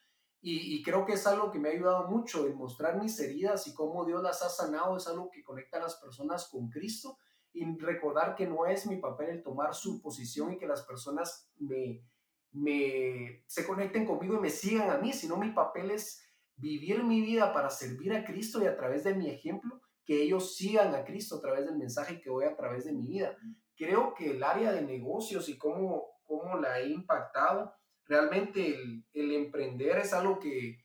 Y, 0.42 0.76
y, 0.76 0.84
creo 0.84 1.06
que 1.06 1.13
es 1.13 1.26
algo 1.26 1.52
que 1.52 1.60
me 1.60 1.70
ha 1.70 1.72
ayudado 1.72 2.08
mucho, 2.10 2.46
el 2.46 2.56
mostrar 2.56 3.02
mis 3.02 3.20
heridas 3.20 3.66
y 3.68 3.74
cómo 3.74 4.06
Dios 4.06 4.22
las 4.22 4.44
ha 4.44 4.50
sanado, 4.50 4.98
es 4.98 5.08
algo 5.08 5.32
que 5.32 5.44
conecta 5.44 5.78
a 5.78 5.82
las 5.82 5.96
personas 5.96 6.48
con 6.50 6.70
Cristo 6.70 7.18
y 7.58 7.78
recordar 7.80 8.36
que 8.36 8.46
no 8.46 8.65
es 8.65 8.86
mi 8.86 8.98
papel 8.98 9.30
el 9.30 9.43
tomar 9.43 9.74
su 9.74 10.02
posición 10.02 10.54
y 10.54 10.58
que 10.58 10.67
las 10.67 10.84
personas 10.84 11.50
me, 11.58 12.04
me, 12.52 13.43
se 13.48 13.65
conecten 13.65 14.06
conmigo 14.06 14.36
y 14.36 14.39
me 14.39 14.50
sigan 14.50 14.89
a 14.91 14.98
mí, 14.98 15.12
sino 15.12 15.38
mi 15.38 15.50
papel 15.52 15.91
es 15.91 16.24
vivir 16.56 17.04
mi 17.04 17.22
vida 17.22 17.54
para 17.54 17.70
servir 17.70 18.13
a 18.13 18.24
Cristo 18.24 18.62
y 18.62 18.67
a 18.67 18.78
través 18.78 19.04
de 19.04 19.15
mi 19.15 19.30
ejemplo, 19.30 19.82
que 20.06 20.22
ellos 20.22 20.56
sigan 20.56 20.93
a 20.93 21.04
Cristo 21.04 21.38
a 21.38 21.41
través 21.41 21.65
del 21.65 21.78
mensaje 21.78 22.22
que 22.22 22.30
voy 22.30 22.46
a 22.46 22.56
través 22.56 22.86
de 22.86 22.93
mi 22.93 23.08
vida. 23.08 23.36
Creo 23.76 24.13
que 24.13 24.32
el 24.32 24.43
área 24.43 24.72
de 24.72 24.82
negocios 24.82 25.50
y 25.50 25.58
cómo, 25.58 26.06
cómo 26.24 26.58
la 26.58 26.80
he 26.80 26.89
impactado, 26.89 27.74
realmente 28.06 28.67
el, 28.67 29.06
el 29.13 29.32
emprender 29.34 29.98
es 29.98 30.13
algo 30.13 30.39
que, 30.39 30.78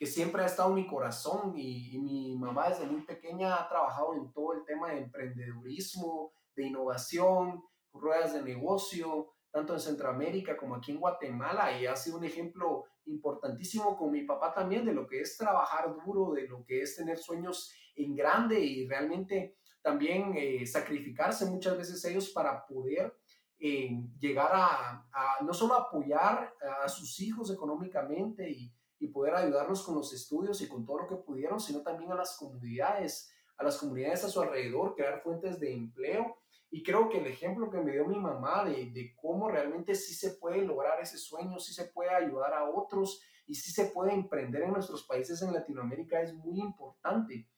que 0.00 0.06
siempre 0.06 0.42
ha 0.42 0.46
estado 0.46 0.70
en 0.70 0.76
mi 0.76 0.86
corazón 0.86 1.52
y, 1.58 1.98
mi 1.98 2.34
mamá 2.34 2.70
desde 2.70 2.86
muy 2.86 3.02
pequeña 3.02 3.56
ha 3.56 3.68
trabajado 3.68 4.14
en 4.14 4.32
todo 4.32 4.54
el 4.54 4.64
tema 4.64 4.88
de 4.88 5.00
emprendedurismo, 5.00 6.32
de 6.56 6.68
innovación, 6.68 7.62
ruedas 7.92 8.32
de 8.32 8.42
negocio, 8.42 9.34
tanto 9.50 9.74
en 9.74 9.80
Centroamérica 9.80 10.56
como 10.56 10.74
aquí 10.74 10.92
en 10.92 11.00
Guatemala 11.00 11.78
y 11.78 11.84
ha 11.84 11.94
sido 11.96 12.16
un 12.16 12.24
ejemplo 12.24 12.86
importantísimo 13.04 13.94
con 13.98 14.10
mi 14.10 14.22
papá 14.22 14.54
también 14.54 14.86
de 14.86 14.94
lo 14.94 15.06
que 15.06 15.20
es 15.20 15.36
trabajar 15.36 15.94
duro, 16.02 16.32
de 16.32 16.48
lo 16.48 16.64
que 16.64 16.80
es 16.80 16.96
tener 16.96 17.18
sueños 17.18 17.70
en 17.94 18.16
grande 18.16 18.58
y 18.58 18.88
realmente 18.88 19.58
también 19.82 20.32
eh, 20.34 20.66
sacrificarse 20.66 21.44
muchas 21.44 21.76
veces 21.76 22.02
ellos 22.06 22.30
para 22.30 22.64
poder 22.66 23.18
eh, 23.58 23.90
llegar 24.18 24.50
a, 24.54 25.06
a, 25.12 25.44
no 25.44 25.52
solo 25.52 25.74
apoyar 25.74 26.54
a 26.82 26.88
sus 26.88 27.20
hijos 27.20 27.50
económicamente 27.50 28.48
y, 28.48 28.72
y 29.00 29.08
poder 29.08 29.34
ayudarnos 29.34 29.82
con 29.82 29.96
los 29.96 30.12
estudios 30.12 30.60
y 30.60 30.68
con 30.68 30.84
todo 30.84 30.98
lo 30.98 31.06
que 31.08 31.16
pudieron, 31.16 31.58
sino 31.58 31.82
también 31.82 32.12
a 32.12 32.16
las 32.16 32.36
comunidades, 32.36 33.32
a 33.56 33.64
las 33.64 33.78
comunidades 33.78 34.24
a 34.24 34.28
su 34.28 34.40
alrededor, 34.40 34.94
crear 34.94 35.22
fuentes 35.22 35.58
de 35.58 35.72
empleo. 35.72 36.36
Y 36.70 36.82
creo 36.82 37.08
que 37.08 37.18
el 37.18 37.26
ejemplo 37.26 37.70
que 37.70 37.80
me 37.80 37.92
dio 37.92 38.06
mi 38.06 38.18
mamá 38.18 38.64
de, 38.64 38.90
de 38.90 39.16
cómo 39.16 39.50
realmente 39.50 39.94
sí 39.94 40.14
se 40.14 40.34
puede 40.34 40.62
lograr 40.62 41.00
ese 41.00 41.16
sueño, 41.16 41.58
sí 41.58 41.72
se 41.72 41.86
puede 41.86 42.10
ayudar 42.10 42.52
a 42.52 42.70
otros 42.70 43.22
y 43.46 43.54
sí 43.54 43.72
se 43.72 43.86
puede 43.86 44.12
emprender 44.12 44.62
en 44.62 44.72
nuestros 44.72 45.04
países 45.04 45.42
en 45.42 45.52
Latinoamérica 45.52 46.20
es 46.20 46.34
muy 46.34 46.60
importante. 46.60 47.48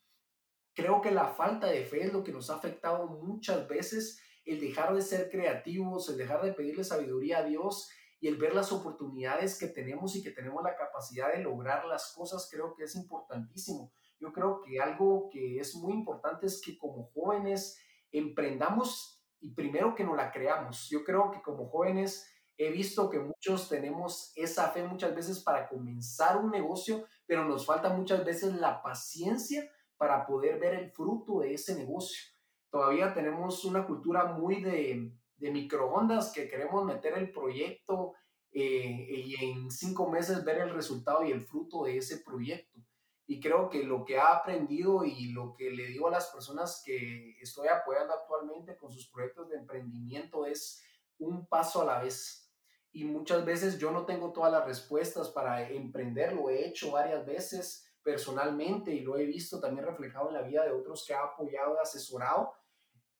Creo 0.74 1.02
que 1.02 1.10
la 1.10 1.26
falta 1.26 1.66
de 1.66 1.84
fe 1.84 2.04
es 2.04 2.12
lo 2.12 2.24
que 2.24 2.32
nos 2.32 2.48
ha 2.48 2.54
afectado 2.54 3.06
muchas 3.08 3.68
veces, 3.68 4.18
el 4.44 4.58
dejar 4.60 4.94
de 4.94 5.02
ser 5.02 5.28
creativos, 5.28 6.08
el 6.08 6.16
dejar 6.16 6.42
de 6.42 6.52
pedirle 6.52 6.84
sabiduría 6.84 7.38
a 7.38 7.44
Dios 7.44 7.90
y 8.22 8.28
el 8.28 8.36
ver 8.36 8.54
las 8.54 8.70
oportunidades 8.70 9.58
que 9.58 9.66
tenemos 9.66 10.14
y 10.14 10.22
que 10.22 10.30
tenemos 10.30 10.62
la 10.62 10.76
capacidad 10.76 11.32
de 11.32 11.42
lograr 11.42 11.84
las 11.86 12.12
cosas, 12.14 12.48
creo 12.48 12.72
que 12.72 12.84
es 12.84 12.94
importantísimo. 12.94 13.92
Yo 14.20 14.32
creo 14.32 14.60
que 14.62 14.80
algo 14.80 15.28
que 15.28 15.58
es 15.58 15.74
muy 15.74 15.92
importante 15.92 16.46
es 16.46 16.62
que 16.64 16.78
como 16.78 17.10
jóvenes 17.12 17.76
emprendamos 18.12 19.20
y 19.40 19.52
primero 19.54 19.96
que 19.96 20.04
no 20.04 20.14
la 20.14 20.30
creamos. 20.30 20.88
Yo 20.88 21.02
creo 21.02 21.32
que 21.32 21.42
como 21.42 21.68
jóvenes 21.68 22.24
he 22.56 22.70
visto 22.70 23.10
que 23.10 23.18
muchos 23.18 23.68
tenemos 23.68 24.32
esa 24.36 24.70
fe 24.70 24.84
muchas 24.84 25.16
veces 25.16 25.40
para 25.42 25.68
comenzar 25.68 26.36
un 26.36 26.52
negocio, 26.52 27.04
pero 27.26 27.44
nos 27.44 27.66
falta 27.66 27.88
muchas 27.88 28.24
veces 28.24 28.54
la 28.54 28.82
paciencia 28.82 29.68
para 29.96 30.24
poder 30.26 30.60
ver 30.60 30.74
el 30.74 30.92
fruto 30.92 31.40
de 31.40 31.54
ese 31.54 31.74
negocio. 31.74 32.22
Todavía 32.70 33.12
tenemos 33.14 33.64
una 33.64 33.84
cultura 33.84 34.26
muy 34.26 34.62
de, 34.62 35.12
de 35.42 35.50
microondas 35.50 36.32
que 36.32 36.48
queremos 36.48 36.84
meter 36.84 37.14
el 37.18 37.32
proyecto 37.32 38.14
eh, 38.52 39.08
y 39.10 39.44
en 39.44 39.72
cinco 39.72 40.08
meses 40.08 40.44
ver 40.44 40.58
el 40.58 40.72
resultado 40.72 41.24
y 41.24 41.32
el 41.32 41.40
fruto 41.40 41.82
de 41.82 41.96
ese 41.96 42.18
proyecto. 42.18 42.78
Y 43.26 43.40
creo 43.40 43.68
que 43.68 43.82
lo 43.82 44.04
que 44.04 44.18
ha 44.18 44.36
aprendido 44.36 45.04
y 45.04 45.32
lo 45.32 45.52
que 45.56 45.70
le 45.70 45.86
digo 45.88 46.06
a 46.06 46.12
las 46.12 46.28
personas 46.28 46.80
que 46.86 47.36
estoy 47.40 47.66
apoyando 47.66 48.14
actualmente 48.14 48.76
con 48.76 48.92
sus 48.92 49.10
proyectos 49.10 49.48
de 49.48 49.56
emprendimiento 49.56 50.46
es 50.46 50.80
un 51.18 51.44
paso 51.48 51.82
a 51.82 51.86
la 51.86 52.00
vez. 52.00 52.48
Y 52.92 53.02
muchas 53.02 53.44
veces 53.44 53.80
yo 53.80 53.90
no 53.90 54.06
tengo 54.06 54.32
todas 54.32 54.52
las 54.52 54.64
respuestas 54.64 55.28
para 55.30 55.68
emprender, 55.68 56.34
lo 56.34 56.50
he 56.50 56.68
hecho 56.68 56.92
varias 56.92 57.26
veces 57.26 57.84
personalmente 58.00 58.92
y 58.92 59.00
lo 59.00 59.18
he 59.18 59.26
visto 59.26 59.58
también 59.58 59.86
reflejado 59.86 60.28
en 60.28 60.34
la 60.34 60.42
vida 60.42 60.64
de 60.64 60.70
otros 60.70 61.04
que 61.04 61.14
ha 61.14 61.24
apoyado, 61.24 61.80
asesorado. 61.80 62.54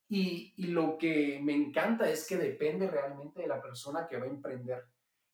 Y, 0.09 0.53
lo 0.67 0.99
que 0.99 1.41
me 1.43 1.55
encanta 1.55 2.09
es 2.09 2.27
que 2.27 2.37
depende 2.37 2.87
realmente 2.87 3.43
de 3.43 3.47
la 3.47 3.63
persona 3.63 4.07
que 4.07 4.19
va 4.19 4.25
a 4.25 4.29
emprender. 4.29 4.85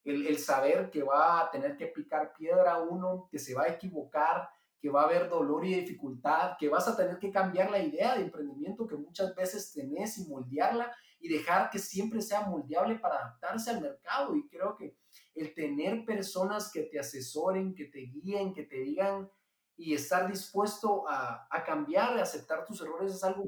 El, 0.05 0.27
el, 0.27 0.39
saber 0.39 0.91
que 0.91 1.03
va 1.03 1.41
a 1.41 1.51
tener 1.51 1.77
que 1.77 1.89
picar 1.89 2.33
piedra 2.33 2.79
uno, 2.79 3.29
que 3.31 3.39
se 3.39 3.55
va 3.55 3.65
a 3.65 3.69
equivocar, 3.69 4.49
que 4.81 4.91
va 4.91 5.03
a 5.03 5.05
haber 5.05 5.29
dolor 5.29 5.67
y 5.67 5.75
dificultad, 5.75 6.57
que 6.59 6.69
vas 6.69 6.87
a 6.87 6.97
tener 6.97 7.19
que 7.19 7.33
cambiar 7.33 7.71
la 7.71 7.83
idea 7.83 8.15
de 8.15 8.23
emprendimiento 8.23 8.87
que 8.87 8.97
muchas 8.97 9.35
veces 9.35 9.73
tenés 9.73 10.19
y 10.19 10.29
moldearla 10.29 10.95
y 11.21 11.29
dejar 11.29 11.69
que 11.71 11.79
siempre 11.79 12.23
sea 12.23 12.43
moldeable 12.43 12.97
para 12.99 13.17
adaptarse 13.17 13.71
al 13.71 13.81
mercado. 13.81 14.37
Y 14.37 14.49
creo 14.49 14.77
que 14.77 14.97
el 15.35 15.53
tener 15.55 16.05
personas 16.05 16.71
que 16.73 16.83
te 16.83 16.99
asesoren, 16.99 17.75
que 17.75 17.87
te 17.87 18.01
guíen, 18.01 18.55
que 18.55 18.65
te 18.65 18.77
digan 18.77 19.29
y 19.77 19.95
estar 19.95 20.29
dispuesto 20.29 21.09
a, 21.09 21.47
a 21.51 21.65
cambiar, 21.65 22.19
a 22.19 22.23
aceptar 22.23 22.65
tus 22.65 22.81
errores 22.81 23.15
es 23.15 23.25
algo. 23.25 23.47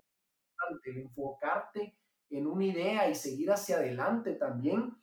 El 0.85 0.99
enfocarte 0.99 1.97
en 2.31 2.47
una 2.47 2.65
idea 2.65 3.09
y 3.09 3.15
seguir 3.15 3.51
hacia 3.51 3.77
adelante 3.77 4.35
también. 4.35 4.97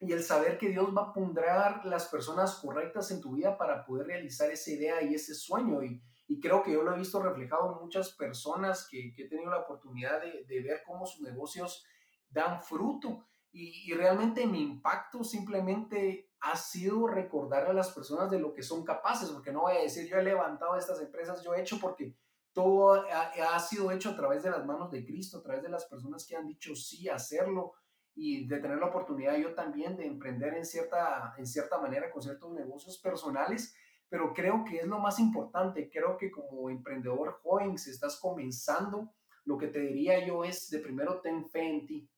Y 0.00 0.12
el 0.12 0.22
saber 0.22 0.58
que 0.58 0.68
Dios 0.68 0.96
va 0.96 1.02
a 1.02 1.12
pondrar 1.12 1.84
las 1.84 2.06
personas 2.06 2.56
correctas 2.56 3.10
en 3.10 3.20
tu 3.20 3.32
vida 3.32 3.58
para 3.58 3.84
poder 3.84 4.06
realizar 4.06 4.50
esa 4.50 4.70
idea 4.70 5.02
y 5.02 5.14
ese 5.14 5.34
sueño. 5.34 5.82
Y, 5.82 6.00
y 6.28 6.40
creo 6.40 6.62
que 6.62 6.72
yo 6.72 6.82
lo 6.82 6.94
he 6.94 6.98
visto 6.98 7.22
reflejado 7.22 7.72
en 7.72 7.84
muchas 7.84 8.12
personas 8.12 8.86
que, 8.88 9.14
he 9.16 9.28
tenido 9.28 9.50
la 9.50 9.60
oportunidad 9.60 10.20
de, 10.20 10.62
ver 10.62 10.82
cómo 10.86 11.06
sus 11.06 11.22
negocios 11.22 11.84
dan 12.28 12.62
fruto. 12.62 13.26
Y, 13.50 13.90
y, 13.90 13.94
realmente 13.94 14.46
mi 14.46 14.62
impacto 14.62 15.24
simplemente 15.24 16.30
ha 16.40 16.54
sido 16.54 17.06
recordar 17.06 17.66
a 17.66 17.72
las 17.72 17.90
personas 17.92 18.30
de 18.30 18.38
lo 18.38 18.52
que 18.52 18.62
son 18.62 18.84
capaces, 18.84 19.30
porque 19.30 19.52
no 19.52 19.62
voy 19.62 19.76
a 19.76 19.80
decir 19.80 20.06
yo 20.06 20.18
he 20.18 20.22
levantado 20.22 20.76
estas 20.76 21.00
empresas, 21.00 21.42
yo 21.42 21.54
he 21.54 21.62
hecho 21.62 21.78
porque 21.80 22.14
todo 22.52 23.04
ha, 23.10 23.58
sido 23.60 23.90
hecho 23.90 24.10
a 24.10 24.16
través 24.16 24.42
de 24.42 24.50
las 24.50 24.64
manos 24.66 24.90
de 24.90 25.04
Cristo, 25.04 25.38
a 25.38 25.42
través 25.42 25.62
de 25.62 25.68
las 25.68 25.86
personas 25.86 26.26
que 26.26 26.36
han 26.36 26.46
dicho 26.46 26.74
sí 26.74 27.08
hacerlo 27.08 27.74
y 28.14 28.46
de 28.48 28.58
tener 28.58 28.78
la 28.78 28.86
oportunidad 28.86 29.36
yo 29.36 29.54
también 29.54 29.96
de 29.96 30.06
emprender 30.06 30.54
en 30.54 30.64
cierta, 30.64 31.34
en 31.38 31.46
cierta 31.46 31.78
manera 31.78 32.10
con 32.10 32.22
ciertos 32.22 32.52
negocios 32.52 32.98
personales 32.98 33.74
pero 34.08 34.32
creo 34.32 34.64
que 34.64 34.78
es 34.78 34.86
lo 34.86 34.98
más 34.98 35.18
importante. 35.18 35.90
Creo 35.90 36.16
que 36.16 36.30
como 36.30 36.70
emprendedor 36.70 37.40
joven, 37.42 37.76
si 37.78 37.90
estás 37.90 38.18
comenzando, 38.20 39.12
lo 39.44 39.58
que 39.58 39.68
te 39.68 39.80
diría 39.80 40.26
yo 40.26 40.44
es 40.44 40.70
de 40.70 40.78
primero 40.78 41.20
ten 41.20 41.48
fe 41.48 41.68
en 41.68 41.86
ti. 41.86 42.10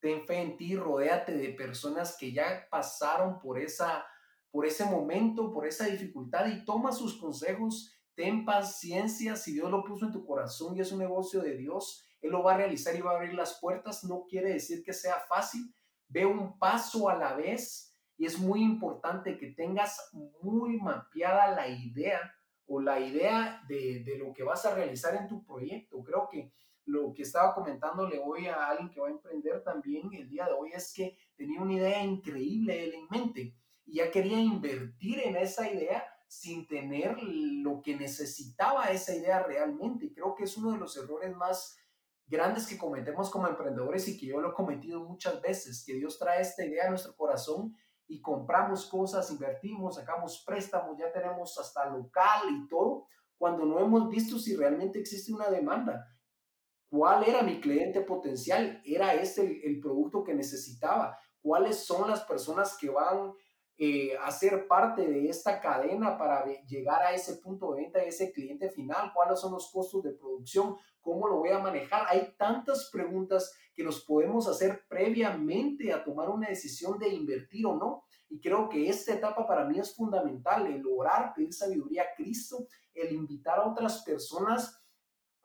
Ten 0.00 0.26
fe 0.26 0.40
en 0.40 0.56
ti, 0.56 0.76
rodéate 0.76 1.32
de 1.36 1.50
personas 1.50 2.16
que 2.18 2.32
ya 2.32 2.66
pasaron 2.70 3.40
por, 3.40 3.58
esa, 3.58 4.04
por 4.50 4.66
ese 4.66 4.84
momento, 4.84 5.52
por 5.52 5.66
esa 5.66 5.86
dificultad 5.86 6.46
y 6.46 6.64
toma 6.64 6.92
sus 6.92 7.18
consejos. 7.18 7.93
Ten 8.14 8.44
paciencia, 8.44 9.34
si 9.36 9.52
Dios 9.52 9.70
lo 9.70 9.84
puso 9.84 10.06
en 10.06 10.12
tu 10.12 10.24
corazón 10.24 10.76
y 10.76 10.80
es 10.80 10.92
un 10.92 11.00
negocio 11.00 11.40
de 11.40 11.56
Dios, 11.56 12.06
Él 12.20 12.30
lo 12.30 12.42
va 12.42 12.54
a 12.54 12.58
realizar 12.58 12.94
y 12.94 13.00
va 13.00 13.12
a 13.12 13.16
abrir 13.16 13.34
las 13.34 13.58
puertas. 13.60 14.04
No 14.04 14.26
quiere 14.28 14.52
decir 14.52 14.82
que 14.84 14.92
sea 14.92 15.20
fácil. 15.28 15.74
Ve 16.08 16.24
un 16.24 16.58
paso 16.58 17.08
a 17.08 17.16
la 17.16 17.34
vez 17.34 17.94
y 18.16 18.26
es 18.26 18.38
muy 18.38 18.62
importante 18.62 19.36
que 19.36 19.48
tengas 19.48 20.10
muy 20.40 20.78
mapeada 20.78 21.54
la 21.54 21.68
idea 21.68 22.20
o 22.66 22.80
la 22.80 23.00
idea 23.00 23.62
de, 23.68 24.04
lo 24.18 24.32
que 24.32 24.42
vas 24.42 24.64
a 24.64 24.74
realizar 24.74 25.14
en 25.16 25.28
tu 25.28 25.44
proyecto. 25.44 26.02
Creo 26.02 26.28
que 26.30 26.52
lo 26.86 27.12
que 27.14 27.22
estaba 27.22 27.54
comentándole 27.54 28.20
hoy 28.24 28.46
a 28.46 28.68
alguien 28.68 28.90
que 28.90 29.00
va 29.00 29.08
a 29.08 29.12
emprender 29.12 29.62
también 29.64 30.12
el 30.12 30.28
día 30.28 30.46
de 30.46 30.52
hoy 30.52 30.70
es 30.72 30.92
que 30.94 31.16
tenía 31.36 31.60
una 31.60 31.74
idea 31.74 32.04
increíble 32.04 32.84
él 32.84 32.94
en 32.94 33.08
mente 33.08 33.56
y 33.86 33.96
ya 33.96 34.10
quería 34.10 34.38
invertir 34.38 35.20
en 35.20 35.36
esa 35.36 35.70
idea 35.70 36.04
sin 36.40 36.66
tener 36.66 37.16
lo 37.22 37.80
que 37.80 37.96
necesitaba 37.96 38.86
esa 38.86 39.14
idea 39.14 39.42
realmente. 39.42 40.12
Creo 40.12 40.34
que 40.34 40.44
es 40.44 40.56
uno 40.56 40.72
de 40.72 40.78
los 40.78 40.96
errores 40.96 41.34
más 41.34 41.76
grandes 42.26 42.66
que 42.66 42.78
cometemos 42.78 43.30
como 43.30 43.46
emprendedores 43.46 44.08
y 44.08 44.18
que 44.18 44.26
yo 44.26 44.40
lo 44.40 44.50
he 44.50 44.54
cometido 44.54 45.00
muchas 45.00 45.40
veces, 45.40 45.84
que 45.84 45.94
Dios 45.94 46.18
trae 46.18 46.40
esta 46.40 46.64
idea 46.64 46.86
a 46.86 46.90
nuestro 46.90 47.14
corazón 47.16 47.74
y 48.06 48.20
compramos 48.20 48.86
cosas, 48.86 49.30
invertimos, 49.30 49.96
sacamos 49.96 50.42
préstamos, 50.46 50.98
ya 50.98 51.12
tenemos 51.12 51.58
hasta 51.58 51.86
local 51.86 52.42
y 52.50 52.68
todo, 52.68 53.06
cuando 53.38 53.64
no 53.64 53.80
hemos 53.80 54.08
visto 54.08 54.38
si 54.38 54.56
realmente 54.56 54.98
existe 54.98 55.32
una 55.32 55.48
demanda. 55.48 56.06
¿Cuál 56.88 57.24
era 57.24 57.42
mi 57.42 57.60
cliente 57.60 58.00
potencial? 58.02 58.80
¿Era 58.84 59.14
este 59.14 59.66
el, 59.66 59.80
producto 59.80 60.22
que 60.22 60.34
necesitaba? 60.34 61.18
¿Cuáles 61.42 61.84
son 61.84 62.08
las 62.08 62.22
personas 62.24 62.76
que 62.78 62.88
van 62.88 63.32
eh, 63.76 64.16
a 64.22 64.30
ser 64.30 64.68
parte 64.68 65.06
de 65.06 65.28
esta 65.28 65.60
cadena 65.60 66.16
para 66.16 66.44
llegar 66.66 67.02
a 67.02 67.12
ese 67.12 67.36
punto 67.36 67.72
de 67.72 67.82
venta, 67.82 67.98
a 67.98 68.04
ese 68.04 68.32
cliente 68.32 68.70
final? 68.70 69.12
¿Cuáles 69.12 69.40
son 69.40 69.52
los 69.52 69.70
costos 69.72 70.02
de 70.04 70.12
producción? 70.12 70.76
¿Cómo 71.00 71.26
lo 71.26 71.38
voy 71.38 71.50
a 71.50 71.58
manejar? 71.58 72.06
Hay 72.08 72.34
tantas 72.38 72.88
preguntas 72.92 73.52
que 73.74 73.82
nos 73.82 74.04
podemos 74.04 74.46
hacer 74.46 74.84
previamente 74.88 75.92
a 75.92 76.04
tomar 76.04 76.30
una 76.30 76.48
decisión 76.48 76.98
de 76.98 77.08
invertir 77.08 77.66
o 77.66 77.76
no. 77.76 78.04
Y 78.28 78.40
creo 78.40 78.68
que 78.68 78.88
esta 78.88 79.12
etapa 79.12 79.46
para 79.46 79.64
mí 79.64 79.78
es 79.78 79.94
fundamental, 79.94 80.66
el 80.66 80.84
orar, 80.86 81.34
pedir 81.34 81.52
sabiduría 81.52 82.02
a 82.02 82.14
Cristo, 82.16 82.66
el 82.94 83.12
invitar 83.12 83.58
a 83.58 83.68
otras 83.68 84.02
personas 84.02 84.80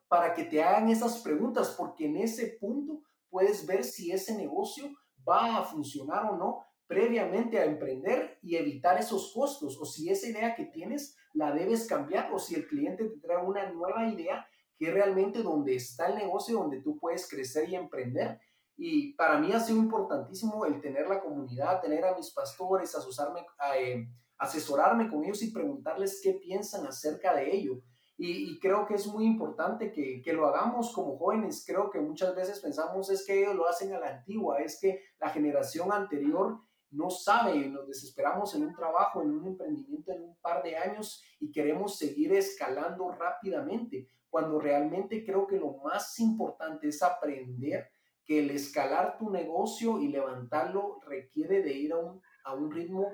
para 0.08 0.34
que 0.34 0.44
te 0.44 0.64
hagan 0.64 0.90
esas 0.90 1.20
preguntas, 1.20 1.76
porque 1.78 2.06
en 2.06 2.18
ese 2.18 2.58
punto 2.60 3.02
puedes 3.30 3.66
ver 3.66 3.84
si 3.84 4.12
ese 4.12 4.36
negocio 4.36 4.90
va 5.28 5.58
a 5.58 5.64
funcionar 5.64 6.26
o 6.26 6.38
no 6.38 6.66
previamente 6.90 7.60
a 7.60 7.66
emprender 7.66 8.40
y 8.42 8.56
evitar 8.56 9.00
esos 9.00 9.32
costos, 9.32 9.78
o 9.80 9.86
si 9.86 10.10
esa 10.10 10.28
idea 10.28 10.56
que 10.56 10.66
tienes 10.66 11.16
la 11.36 11.52
debes 11.52 11.88
cambiar, 11.88 12.34
o 12.34 12.40
si 12.40 12.56
el 12.56 12.68
cliente 12.68 13.06
te 13.06 13.20
trae 13.20 13.46
una 13.46 13.72
nueva 13.72 14.08
idea 14.08 14.48
que 14.76 14.90
realmente 14.90 15.44
donde 15.44 15.76
está 15.76 16.08
el 16.08 16.16
negocio, 16.16 16.58
donde 16.58 16.82
tú 16.82 16.98
puedes 16.98 17.30
crecer 17.30 17.70
y 17.70 17.76
emprender. 17.76 18.40
Y 18.76 19.14
para 19.14 19.38
mí 19.38 19.52
ha 19.52 19.60
sido 19.60 19.78
importantísimo 19.78 20.66
el 20.66 20.82
tener 20.82 21.08
la 21.08 21.22
comunidad, 21.22 21.80
tener 21.80 22.04
a 22.06 22.16
mis 22.16 22.32
pastores, 22.32 22.96
asesorarme, 22.96 23.46
eh, 23.78 24.08
asesorarme 24.40 25.12
con 25.12 25.24
ellos 25.24 25.44
y 25.44 25.52
preguntarles 25.52 26.20
qué 26.24 26.40
piensan 26.42 26.88
acerca 26.88 27.36
de 27.36 27.56
ello. 27.56 27.84
Y, 28.18 28.50
y, 28.50 28.60
creo 28.60 28.88
que 28.88 28.96
es 28.96 29.06
muy 29.06 29.26
importante 29.26 29.92
que, 29.92 30.22
que, 30.24 30.34
lo 30.34 30.48
hagamos 30.48 30.92
como 30.92 31.18
jóvenes. 31.18 31.64
Creo 31.66 31.90
que 31.90 32.02
muchas 32.02 32.36
veces 32.36 32.60
pensamos 32.60 33.10
es 33.12 33.26
que 33.26 33.40
ellos 33.40 33.56
lo 33.56 33.70
hacen 33.70 33.94
a 33.94 34.00
la 34.00 34.10
antigua, 34.10 34.60
es 34.60 34.78
que 34.82 35.02
la 35.20 35.30
generación 35.30 35.94
anterior 35.94 36.60
no 36.92 37.10
sabe 37.10 37.68
nos 37.70 37.88
desesperamos 37.88 38.56
en 38.56 38.64
un 38.64 38.76
trabajo, 38.76 39.22
en 39.22 39.32
un 39.32 39.48
emprendimiento 39.48 40.12
en 40.12 40.24
un 40.24 40.36
par 40.38 40.64
de 40.64 40.76
años 40.78 41.24
y 41.40 41.52
queremos 41.52 41.98
seguir 41.98 42.34
escalando 42.34 43.12
rápidamente 43.12 44.08
cuando 44.30 44.60
realmente 44.60 45.24
creo 45.26 45.48
que 45.48 45.58
lo 45.58 45.78
más 45.78 46.20
importante 46.20 46.88
es 46.88 47.02
aprender 47.02 47.90
que 48.26 48.40
el 48.40 48.52
escalar 48.52 49.18
tu 49.18 49.30
negocio 49.32 50.00
y 50.00 50.10
levantarlo 50.10 51.00
requiere 51.08 51.64
de 51.64 51.74
ir 51.74 51.94
a 51.94 51.98
un, 51.98 52.22
a 52.44 52.54
un 52.54 52.72
ritmo. 52.72 53.08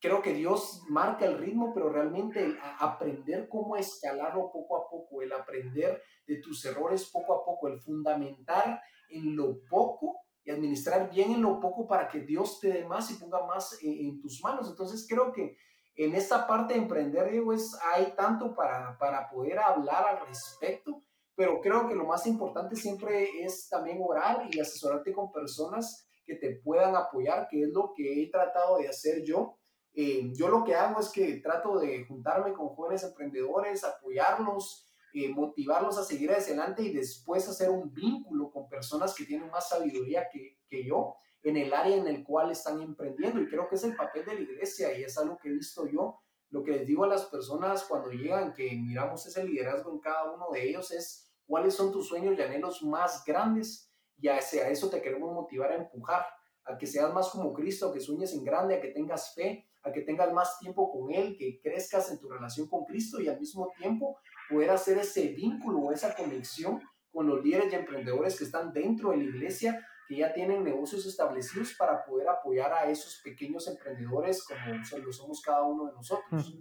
Creo 0.00 0.22
que 0.22 0.32
Dios 0.32 0.82
marca 0.88 1.26
el 1.26 1.38
ritmo, 1.38 1.72
pero 1.74 1.90
realmente 1.90 2.56
aprender 2.78 3.48
cómo 3.50 3.76
escalarlo 3.76 4.50
poco 4.50 4.76
a 4.78 4.88
poco, 4.88 5.20
el 5.20 5.32
aprender 5.32 6.02
de 6.26 6.40
tus 6.40 6.64
errores 6.64 7.10
poco 7.10 7.34
a 7.34 7.44
poco, 7.44 7.68
el 7.68 7.80
fundamentar 7.80 8.80
en 9.10 9.36
lo 9.36 9.58
poco 9.68 10.20
y 10.44 10.50
administrar 10.50 11.10
bien 11.10 11.32
en 11.32 11.42
lo 11.42 11.58
poco 11.58 11.86
para 11.86 12.08
que 12.08 12.20
Dios 12.20 12.60
te 12.60 12.68
dé 12.68 12.84
más 12.84 13.10
y 13.10 13.14
ponga 13.14 13.44
más 13.46 13.78
en, 13.82 14.08
en 14.08 14.20
tus 14.20 14.42
manos. 14.42 14.68
Entonces 14.68 15.06
creo 15.08 15.32
que 15.32 15.56
en 15.96 16.14
esta 16.14 16.46
parte 16.46 16.74
de 16.74 16.80
emprender, 16.80 17.30
digo, 17.30 17.52
es, 17.52 17.78
hay 17.94 18.14
tanto 18.16 18.54
para, 18.54 18.98
para 18.98 19.28
poder 19.30 19.58
hablar 19.58 20.06
al 20.06 20.26
respecto, 20.26 21.02
pero 21.36 21.60
creo 21.60 21.88
que 21.88 21.94
lo 21.94 22.04
más 22.04 22.26
importante 22.26 22.76
siempre 22.76 23.44
es 23.44 23.68
también 23.68 23.98
orar 24.00 24.48
y 24.50 24.60
asesorarte 24.60 25.12
con 25.12 25.32
personas 25.32 26.08
que 26.24 26.36
te 26.36 26.56
puedan 26.56 26.96
apoyar, 26.96 27.48
que 27.48 27.62
es 27.62 27.68
lo 27.72 27.92
que 27.94 28.22
he 28.22 28.30
tratado 28.30 28.78
de 28.78 28.88
hacer 28.88 29.22
yo. 29.24 29.56
Eh, 29.94 30.32
yo 30.34 30.48
lo 30.48 30.64
que 30.64 30.74
hago 30.74 31.00
es 31.00 31.10
que 31.10 31.36
trato 31.36 31.78
de 31.78 32.04
juntarme 32.06 32.52
con 32.52 32.68
jóvenes 32.68 33.04
emprendedores, 33.04 33.84
apoyarlos, 33.84 34.86
eh, 35.14 35.28
motivarlos 35.28 35.96
a 35.96 36.04
seguir 36.04 36.32
adelante 36.32 36.82
y 36.82 36.92
después 36.92 37.48
hacer 37.48 37.70
un 37.70 37.94
vínculo 37.94 38.50
con 38.50 38.68
personas 38.68 39.14
que 39.14 39.24
tienen 39.24 39.48
más 39.48 39.68
sabiduría 39.68 40.28
que, 40.28 40.58
que 40.68 40.84
yo 40.84 41.14
en 41.44 41.56
el 41.56 41.72
área 41.72 41.96
en 41.96 42.08
el 42.08 42.24
cual 42.24 42.50
están 42.50 42.80
emprendiendo. 42.82 43.40
Y 43.40 43.46
creo 43.46 43.68
que 43.68 43.76
es 43.76 43.84
el 43.84 43.94
papel 43.94 44.24
de 44.24 44.34
la 44.34 44.40
iglesia 44.40 44.98
y 44.98 45.04
es 45.04 45.16
algo 45.16 45.38
que 45.38 45.50
he 45.50 45.52
visto 45.52 45.86
yo. 45.86 46.18
Lo 46.50 46.64
que 46.64 46.72
les 46.72 46.86
digo 46.86 47.04
a 47.04 47.08
las 47.08 47.26
personas 47.26 47.84
cuando 47.84 48.10
llegan, 48.10 48.52
que 48.52 48.74
miramos 48.74 49.24
ese 49.24 49.44
liderazgo 49.44 49.92
en 49.92 50.00
cada 50.00 50.32
uno 50.32 50.48
de 50.52 50.68
ellos, 50.68 50.90
es 50.90 51.32
cuáles 51.46 51.74
son 51.74 51.92
tus 51.92 52.08
sueños 52.08 52.36
y 52.36 52.42
anhelos 52.42 52.82
más 52.82 53.24
grandes 53.24 53.88
y 54.18 54.28
hacia 54.28 54.68
eso 54.68 54.90
te 54.90 55.00
queremos 55.00 55.32
motivar 55.32 55.70
a 55.70 55.76
empujar, 55.76 56.24
a 56.64 56.76
que 56.76 56.86
seas 56.86 57.12
más 57.12 57.28
como 57.28 57.52
Cristo, 57.52 57.88
a 57.88 57.92
que 57.92 58.00
sueñes 58.00 58.32
en 58.34 58.42
grande, 58.42 58.74
a 58.74 58.80
que 58.80 58.88
tengas 58.88 59.34
fe, 59.34 59.68
a 59.82 59.92
que 59.92 60.00
tengas 60.00 60.32
más 60.32 60.58
tiempo 60.58 60.90
con 60.90 61.12
Él, 61.12 61.36
que 61.36 61.60
crezcas 61.60 62.10
en 62.10 62.18
tu 62.18 62.28
relación 62.28 62.68
con 62.68 62.84
Cristo 62.84 63.20
y 63.20 63.28
al 63.28 63.38
mismo 63.38 63.70
tiempo 63.76 64.18
poder 64.48 64.70
hacer 64.70 64.98
ese 64.98 65.28
vínculo 65.28 65.78
o 65.80 65.92
esa 65.92 66.14
conexión 66.14 66.80
con 67.12 67.28
los 67.28 67.42
líderes 67.42 67.72
y 67.72 67.76
emprendedores 67.76 68.36
que 68.36 68.44
están 68.44 68.72
dentro 68.72 69.10
de 69.10 69.18
la 69.18 69.24
iglesia, 69.24 69.86
que 70.08 70.16
ya 70.16 70.32
tienen 70.32 70.64
negocios 70.64 71.06
establecidos 71.06 71.74
para 71.74 72.04
poder 72.04 72.28
apoyar 72.28 72.72
a 72.72 72.90
esos 72.90 73.20
pequeños 73.22 73.68
emprendedores 73.68 74.46
como 74.46 75.04
lo 75.04 75.12
somos 75.12 75.40
cada 75.40 75.62
uno 75.62 75.86
de 75.86 75.92
nosotros. 75.92 76.58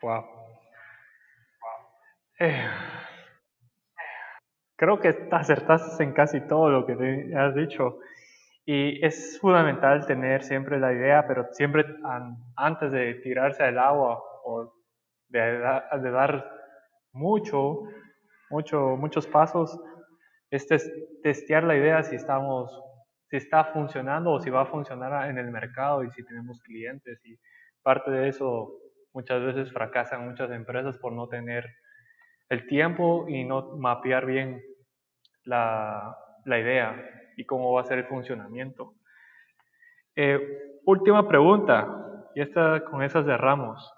Wow. 0.00 0.24
Eh, 2.40 2.66
creo 4.76 4.98
que 4.98 5.28
acertaste 5.30 6.02
en 6.02 6.12
casi 6.12 6.40
todo 6.40 6.70
lo 6.70 6.86
que 6.86 6.96
te 6.96 7.36
has 7.36 7.54
dicho. 7.54 7.98
Y 8.64 9.04
es 9.04 9.38
fundamental 9.40 10.06
tener 10.06 10.42
siempre 10.42 10.78
la 10.78 10.92
idea, 10.92 11.26
pero 11.26 11.48
siempre 11.52 11.84
antes 12.56 12.90
de 12.92 13.14
tirarse 13.14 13.62
al 13.62 13.78
agua 13.78 14.22
o 14.44 14.72
de, 15.28 15.40
de 15.40 16.10
dar 16.10 16.61
mucho, 17.12 17.82
mucho, 18.50 18.96
muchos 18.96 19.26
pasos, 19.26 19.78
es 20.50 20.66
testear 21.22 21.64
la 21.64 21.76
idea 21.76 22.02
si 22.02 22.16
estamos, 22.16 22.70
si 23.30 23.36
está 23.36 23.64
funcionando 23.64 24.32
o 24.32 24.40
si 24.40 24.50
va 24.50 24.62
a 24.62 24.66
funcionar 24.66 25.30
en 25.30 25.38
el 25.38 25.50
mercado 25.50 26.04
y 26.04 26.10
si 26.10 26.24
tenemos 26.24 26.60
clientes. 26.60 27.24
Y 27.24 27.38
parte 27.82 28.10
de 28.10 28.28
eso 28.28 28.78
muchas 29.14 29.42
veces 29.42 29.72
fracasan 29.72 30.28
muchas 30.28 30.50
empresas 30.50 30.98
por 30.98 31.12
no 31.12 31.28
tener 31.28 31.66
el 32.48 32.66
tiempo 32.66 33.26
y 33.28 33.44
no 33.44 33.76
mapear 33.78 34.26
bien 34.26 34.62
la, 35.44 36.18
idea 36.44 37.02
y 37.36 37.46
cómo 37.46 37.72
va 37.72 37.80
a 37.80 37.84
ser 37.84 37.98
el 37.98 38.06
funcionamiento. 38.06 38.94
Eh, 40.14 40.38
última 40.84 41.26
pregunta, 41.26 42.02
y 42.34 42.40
esta, 42.40 42.84
con 42.84 43.02
esas 43.02 43.24
cerramos. 43.24 43.92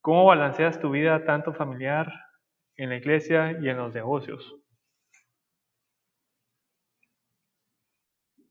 ¿Cómo 0.00 0.24
balanceas 0.24 0.80
tu 0.80 0.90
vida 0.90 1.24
tanto 1.24 1.52
familiar 1.52 2.10
en 2.78 2.88
la 2.88 2.96
iglesia 2.96 3.58
y 3.60 3.68
en 3.68 3.76
los 3.76 3.92
negocios? 3.92 4.56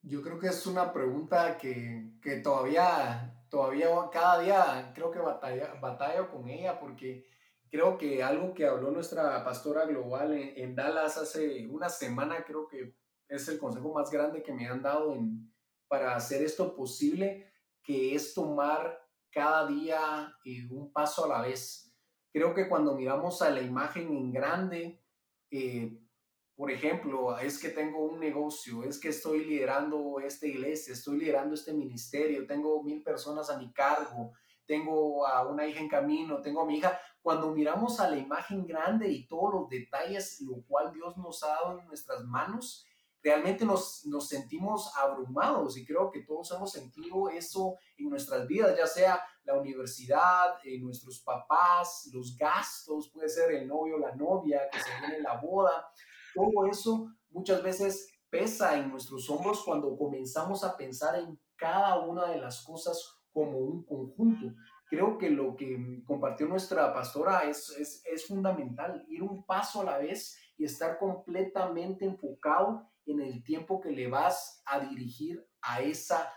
Yo 0.03 0.21
creo 0.21 0.37
que 0.37 0.47
es 0.47 0.67
una 0.67 0.93
pregunta 0.93 1.57
que, 1.57 2.41
todavía, 2.43 3.43
todavía 3.49 3.87
cada 4.11 4.39
día 4.39 4.91
creo 4.93 5.11
que 5.11 5.19
batalla, 5.19 5.73
batallo 5.81 6.29
con 6.29 6.47
ella 6.47 6.79
porque 6.79 7.25
creo 7.69 7.97
que 7.97 8.21
algo 8.23 8.53
que 8.53 8.67
habló 8.67 8.91
nuestra 8.91 9.43
pastora 9.43 9.85
global 9.85 10.33
en, 10.33 10.75
Dallas 10.75 11.17
hace 11.17 11.65
una 11.67 11.89
semana, 11.89 12.43
creo 12.45 12.67
que 12.67 12.95
es 13.27 13.47
el 13.47 13.57
consejo 13.57 13.93
más 13.93 14.09
grande 14.09 14.43
que 14.43 14.53
me 14.53 14.67
han 14.67 14.81
dado 14.81 15.17
para 15.87 16.15
hacer 16.15 16.41
esto 16.41 16.75
posible, 16.75 17.51
que 17.83 18.15
es 18.15 18.33
tomar 18.33 18.99
cada 19.29 19.67
día 19.67 20.33
eh, 20.45 20.67
un 20.69 20.91
paso 20.91 21.25
a 21.25 21.27
la 21.27 21.41
vez. 21.41 21.86
Creo 22.37 22.53
que 22.53 22.69
cuando 22.69 22.93
miramos 22.93 23.41
a 23.41 23.49
la 23.49 23.61
imagen 23.61 24.15
en 24.15 24.31
grande, 24.31 25.01
eh, 25.49 25.99
por 26.55 26.69
ejemplo, 26.69 27.35
es 27.39 27.57
que 27.57 27.69
tengo 27.69 28.05
un 28.05 28.19
negocio, 28.19 28.83
es 28.83 28.99
que 28.99 29.09
estoy 29.09 29.43
liderando 29.43 30.19
esta 30.19 30.45
iglesia, 30.45 30.93
estoy 30.93 31.17
liderando 31.17 31.55
este 31.55 31.73
ministerio, 31.73 32.45
tengo 32.45 32.83
mil 32.83 33.01
personas 33.01 33.49
a 33.49 33.57
mi 33.57 33.73
cargo, 33.73 34.33
tengo 34.67 35.25
a 35.25 35.47
una 35.47 35.65
hija 35.65 35.79
en 35.79 35.89
camino, 35.89 36.39
tengo 36.43 36.61
a 36.61 36.67
mi 36.67 36.77
hija. 36.77 37.01
Cuando 37.23 37.55
miramos 37.55 37.99
a 37.99 38.07
la 38.07 38.17
imagen 38.17 38.67
grande 38.67 39.09
y 39.09 39.27
todos 39.27 39.55
los 39.55 39.69
detalles, 39.69 40.39
lo 40.41 40.61
cual 40.67 40.93
Dios 40.93 41.17
nos 41.17 41.41
ha 41.41 41.47
dado 41.47 41.79
en 41.79 41.87
nuestras 41.87 42.23
manos, 42.23 42.85
realmente 43.27 43.65
nos, 43.65 44.05
nos 44.05 44.29
sentimos 44.29 44.89
abrumados 44.95 45.77
y 45.77 45.85
creo 45.85 46.09
que 46.09 46.21
todos 46.21 46.49
hemos 46.53 46.71
sentido 46.71 47.27
eso 47.27 47.75
en 47.97 48.09
nuestras 48.09 48.47
vidas, 48.47 48.77
ya 48.77 48.87
sea 48.87 49.21
la 49.43 49.59
universidad, 49.59 50.55
en 50.63 50.81
nuestros 50.81 51.19
papás, 51.19 52.09
los 52.13 52.37
gastos, 52.37 53.11
puede 53.13 53.27
ser 53.27 53.51
el 53.51 53.67
novio, 53.67 53.97
la 53.97 54.15
novia, 54.15 54.61
que 54.71 54.79
se 54.79 54.89
viene 55.01 55.19
la 55.19 55.41
boda, 55.41 55.89
todo 56.33 56.67
eso 56.67 57.11
muchas 57.31 57.61
veces 57.61 58.07
pesa 58.29 58.77
en 58.77 58.91
nuestros 58.91 59.29
hombros 59.29 59.61
cuando 59.65 59.97
comenzamos 59.97 60.63
a 60.63 60.77
pensar 60.77 61.19
en 61.19 61.37
cada 61.57 61.99
una 61.99 62.27
de 62.31 62.39
las 62.39 62.63
cosas 62.63 63.19
como 63.33 63.57
un 63.57 63.83
conjunto. 63.83 64.55
Creo 64.89 65.17
que 65.17 65.29
lo 65.29 65.57
que 65.57 66.01
compartió 66.05 66.47
nuestra 66.47 66.93
pastora 66.93 67.43
es, 67.43 67.71
es, 67.71 68.01
es 68.05 68.25
fundamental, 68.25 69.05
ir 69.09 69.21
un 69.21 69.45
paso 69.45 69.81
a 69.81 69.83
la 69.83 69.97
vez 69.97 70.39
y 70.57 70.63
estar 70.63 70.97
completamente 70.97 72.05
enfocado 72.05 72.89
en 73.07 73.21
el 73.21 73.43
tiempo 73.43 73.81
que 73.81 73.91
le 73.91 74.07
vas 74.07 74.61
a 74.65 74.79
dirigir 74.79 75.45
a 75.61 75.81
esa, 75.81 76.31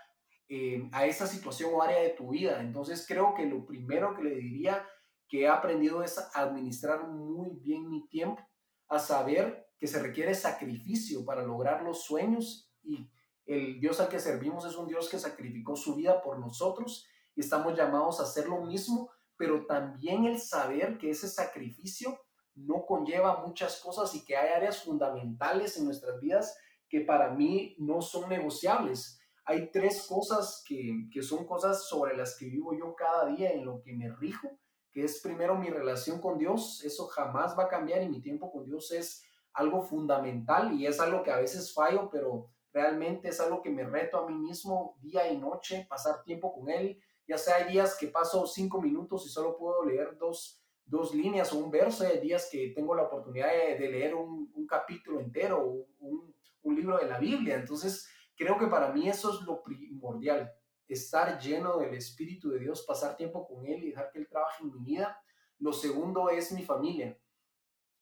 eh, 0.49 0.89
a 0.93 1.07
esa 1.07 1.27
situación 1.27 1.71
o 1.75 1.83
área 1.83 2.01
de 2.01 2.11
tu 2.11 2.31
vida. 2.31 2.61
Entonces 2.61 3.05
creo 3.07 3.35
que 3.35 3.45
lo 3.45 3.67
primero 3.67 4.15
que 4.15 4.23
le 4.23 4.37
diría 4.37 4.87
que 5.29 5.43
he 5.43 5.49
aprendido 5.49 6.03
es 6.03 6.19
administrar 6.35 7.07
muy 7.07 7.51
bien 7.57 7.89
mi 7.89 8.09
tiempo, 8.09 8.43
a 8.89 8.99
saber 8.99 9.69
que 9.79 9.87
se 9.87 10.03
requiere 10.03 10.35
sacrificio 10.35 11.25
para 11.25 11.43
lograr 11.43 11.83
los 11.83 12.03
sueños 12.05 12.71
y 12.83 13.09
el 13.47 13.81
Dios 13.81 14.01
al 14.01 14.09
que 14.09 14.19
servimos 14.19 14.65
es 14.65 14.77
un 14.77 14.87
Dios 14.87 15.09
que 15.09 15.19
sacrificó 15.19 15.77
su 15.77 15.97
vida 15.97 16.21
por 16.23 16.39
nosotros 16.39 17.07
y 17.35 17.41
estamos 17.41 17.77
llamados 17.77 18.21
a 18.21 18.25
hacer 18.25 18.49
lo 18.49 18.61
mismo, 18.65 19.11
pero 19.37 19.67
también 19.67 20.25
el 20.25 20.41
saber 20.41 20.99
que 20.99 21.11
ese 21.11 21.29
sacrificio 21.29 22.19
no 22.55 22.85
conlleva 22.87 23.45
muchas 23.47 23.81
cosas 23.81 24.15
y 24.15 24.25
que 24.25 24.37
hay 24.37 24.53
áreas 24.53 24.83
fundamentales 24.83 25.77
en 25.77 25.85
nuestras 25.85 26.21
vidas 26.21 26.59
que 26.89 27.01
para 27.01 27.31
mí 27.31 27.75
no 27.79 28.03
son 28.03 28.29
negociables. 28.29 29.21
Hay 29.45 29.71
tres 29.71 30.07
cosas 30.07 30.63
que, 30.67 31.09
que 31.13 31.23
son 31.23 31.47
cosas 31.47 31.89
sobre 31.89 32.17
las 32.17 32.37
que 32.37 32.47
vivo 32.47 32.75
yo 32.75 32.95
cada 32.95 33.27
día 33.27 33.53
en 33.53 33.65
lo 33.65 33.81
que 33.83 33.93
me 33.93 34.15
rijo, 34.17 34.49
que 34.93 35.05
es 35.05 35.21
primero 35.21 35.57
mi 35.57 35.71
relación 35.71 36.21
con 36.21 36.39
Dios, 36.39 36.83
eso 36.85 37.07
jamás 37.07 37.57
va 37.59 37.65
a 37.65 37.69
cambiar 37.69 38.03
y 38.03 38.09
mi 38.09 38.21
tiempo 38.21 38.51
con 38.51 38.65
Dios 38.65 38.91
es 38.93 39.25
algo 39.53 39.83
fundamental 39.83 40.75
y 40.75 40.87
es 40.87 41.01
algo 41.01 41.23
que 41.23 41.31
a 41.31 41.39
veces 41.39 41.73
fallo, 41.73 42.09
pero 42.11 42.49
realmente 42.73 43.29
es 43.29 43.41
algo 43.41 43.63
que 43.63 43.71
me 43.71 43.85
reto 43.85 44.19
a 44.19 44.29
mí 44.29 44.35
mismo 44.35 44.97
día 45.01 45.31
y 45.31 45.39
noche, 45.39 45.87
pasar 45.89 46.23
tiempo 46.23 46.53
con 46.53 46.69
él, 46.71 47.01
ya 47.27 47.39
sea 47.39 47.57
hay 47.57 47.73
días 47.73 47.97
que 47.99 48.09
paso 48.09 48.47
cinco 48.47 48.81
minutos 48.81 49.27
y 49.27 49.29
solo 49.29 49.57
puedo 49.57 49.85
leer 49.85 50.17
dos, 50.19 50.60
dos 50.91 51.15
líneas 51.15 51.53
o 51.53 51.59
un 51.59 51.71
verso, 51.71 52.05
hay 52.05 52.19
días 52.19 52.49
que 52.51 52.73
tengo 52.75 52.95
la 52.95 53.05
oportunidad 53.05 53.49
de, 53.49 53.79
leer 53.79 54.15
un, 54.15 54.51
capítulo 54.69 55.19
entero, 55.19 55.65
un, 55.99 56.35
un 56.63 56.77
libro 56.77 56.99
de 56.99 57.07
la 57.07 57.19
Biblia, 57.19 57.57
entonces 57.57 58.09
creo 58.37 58.57
que 58.57 58.69
para 58.69 58.93
mí 58.93 59.09
eso 59.09 59.33
es 59.35 59.41
lo 59.47 59.63
primordial, 59.63 60.53
estar 60.87 61.41
lleno 61.41 61.79
del 61.79 61.95
Espíritu 61.95 62.51
de 62.51 62.61
Dios, 62.61 62.85
pasar 62.87 63.17
tiempo 63.17 63.49
con 63.49 63.67
Él 63.67 63.83
y 63.83 63.89
dejar 63.91 64.11
que 64.13 64.21
Él 64.21 64.29
trabaje 64.29 64.63
en 64.63 64.73
mi 64.73 64.85
vida. 64.85 65.21
Lo 65.59 65.73
segundo 65.73 66.31
es 66.31 66.53
mi 66.53 66.63
familia 66.63 67.19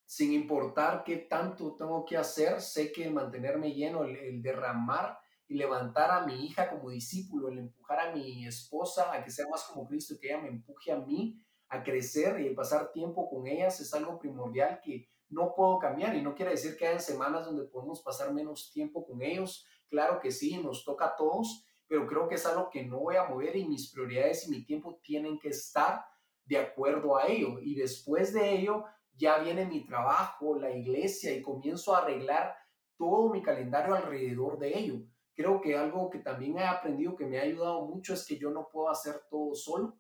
sin 0.08 0.32
importar 0.32 1.04
qué 1.04 1.18
tanto 1.18 1.76
tengo 1.76 2.02
que 2.06 2.16
hacer, 2.16 2.62
sé 2.62 2.90
que 2.92 3.04
el 3.04 3.12
mantenerme 3.12 3.74
lleno, 3.74 4.04
el, 4.04 4.40
derramar 4.40 5.18
y 5.46 5.54
levantar 5.54 6.10
a 6.10 6.24
mi 6.24 6.46
hija 6.46 6.70
como 6.70 6.88
discípulo, 6.88 7.48
el 7.48 7.58
empujar 7.58 8.00
a 8.00 8.12
mi 8.14 8.46
esposa 8.46 9.12
a 9.12 9.22
que 9.22 9.30
sea 9.30 9.46
más 9.50 9.64
como 9.64 9.86
Cristo, 9.86 10.14
que 10.18 10.28
ella 10.28 10.40
me 10.40 10.48
empuje 10.48 10.92
a 10.92 10.96
mí 10.96 11.38
a 11.68 11.82
crecer 11.82 12.40
y 12.40 12.54
pasar 12.54 12.92
tiempo 12.92 13.28
con 13.28 13.46
ellas 13.46 13.80
es 13.80 13.92
algo 13.94 14.18
primordial 14.18 14.80
que 14.82 15.08
no 15.28 15.54
puedo 15.54 15.78
cambiar 15.78 16.16
y 16.16 16.22
no 16.22 16.34
quiere 16.34 16.52
decir 16.52 16.76
que 16.76 16.86
hayan 16.86 17.00
semanas 17.00 17.44
donde 17.44 17.64
podemos 17.64 18.02
pasar 18.02 18.32
menos 18.32 18.70
tiempo 18.72 19.06
con 19.06 19.22
ellos. 19.22 19.66
Claro 19.88 20.20
que 20.20 20.30
sí, 20.30 20.56
nos 20.62 20.84
toca 20.84 21.06
a 21.06 21.16
todos, 21.16 21.66
pero 21.86 22.06
creo 22.06 22.28
que 22.28 22.36
es 22.36 22.46
algo 22.46 22.70
que 22.70 22.84
no 22.84 23.00
voy 23.00 23.16
a 23.16 23.24
mover 23.24 23.56
y 23.56 23.66
mis 23.66 23.92
prioridades 23.92 24.46
y 24.46 24.50
mi 24.50 24.64
tiempo 24.64 24.98
tienen 25.02 25.38
que 25.38 25.48
estar 25.48 26.04
de 26.44 26.58
acuerdo 26.58 27.16
a 27.16 27.26
ello. 27.26 27.58
Y 27.60 27.74
después 27.74 28.32
de 28.32 28.52
ello, 28.52 28.84
ya 29.14 29.38
viene 29.38 29.66
mi 29.66 29.84
trabajo, 29.84 30.58
la 30.58 30.70
iglesia 30.70 31.32
y 31.34 31.42
comienzo 31.42 31.94
a 31.94 31.98
arreglar 31.98 32.54
todo 32.96 33.30
mi 33.30 33.42
calendario 33.42 33.94
alrededor 33.94 34.58
de 34.58 34.78
ello. 34.78 35.02
Creo 35.34 35.60
que 35.60 35.76
algo 35.76 36.10
que 36.10 36.18
también 36.18 36.58
he 36.58 36.64
aprendido 36.64 37.14
que 37.14 37.26
me 37.26 37.38
ha 37.38 37.42
ayudado 37.42 37.86
mucho 37.86 38.14
es 38.14 38.26
que 38.26 38.38
yo 38.38 38.50
no 38.50 38.68
puedo 38.72 38.90
hacer 38.90 39.22
todo 39.30 39.54
solo. 39.54 39.96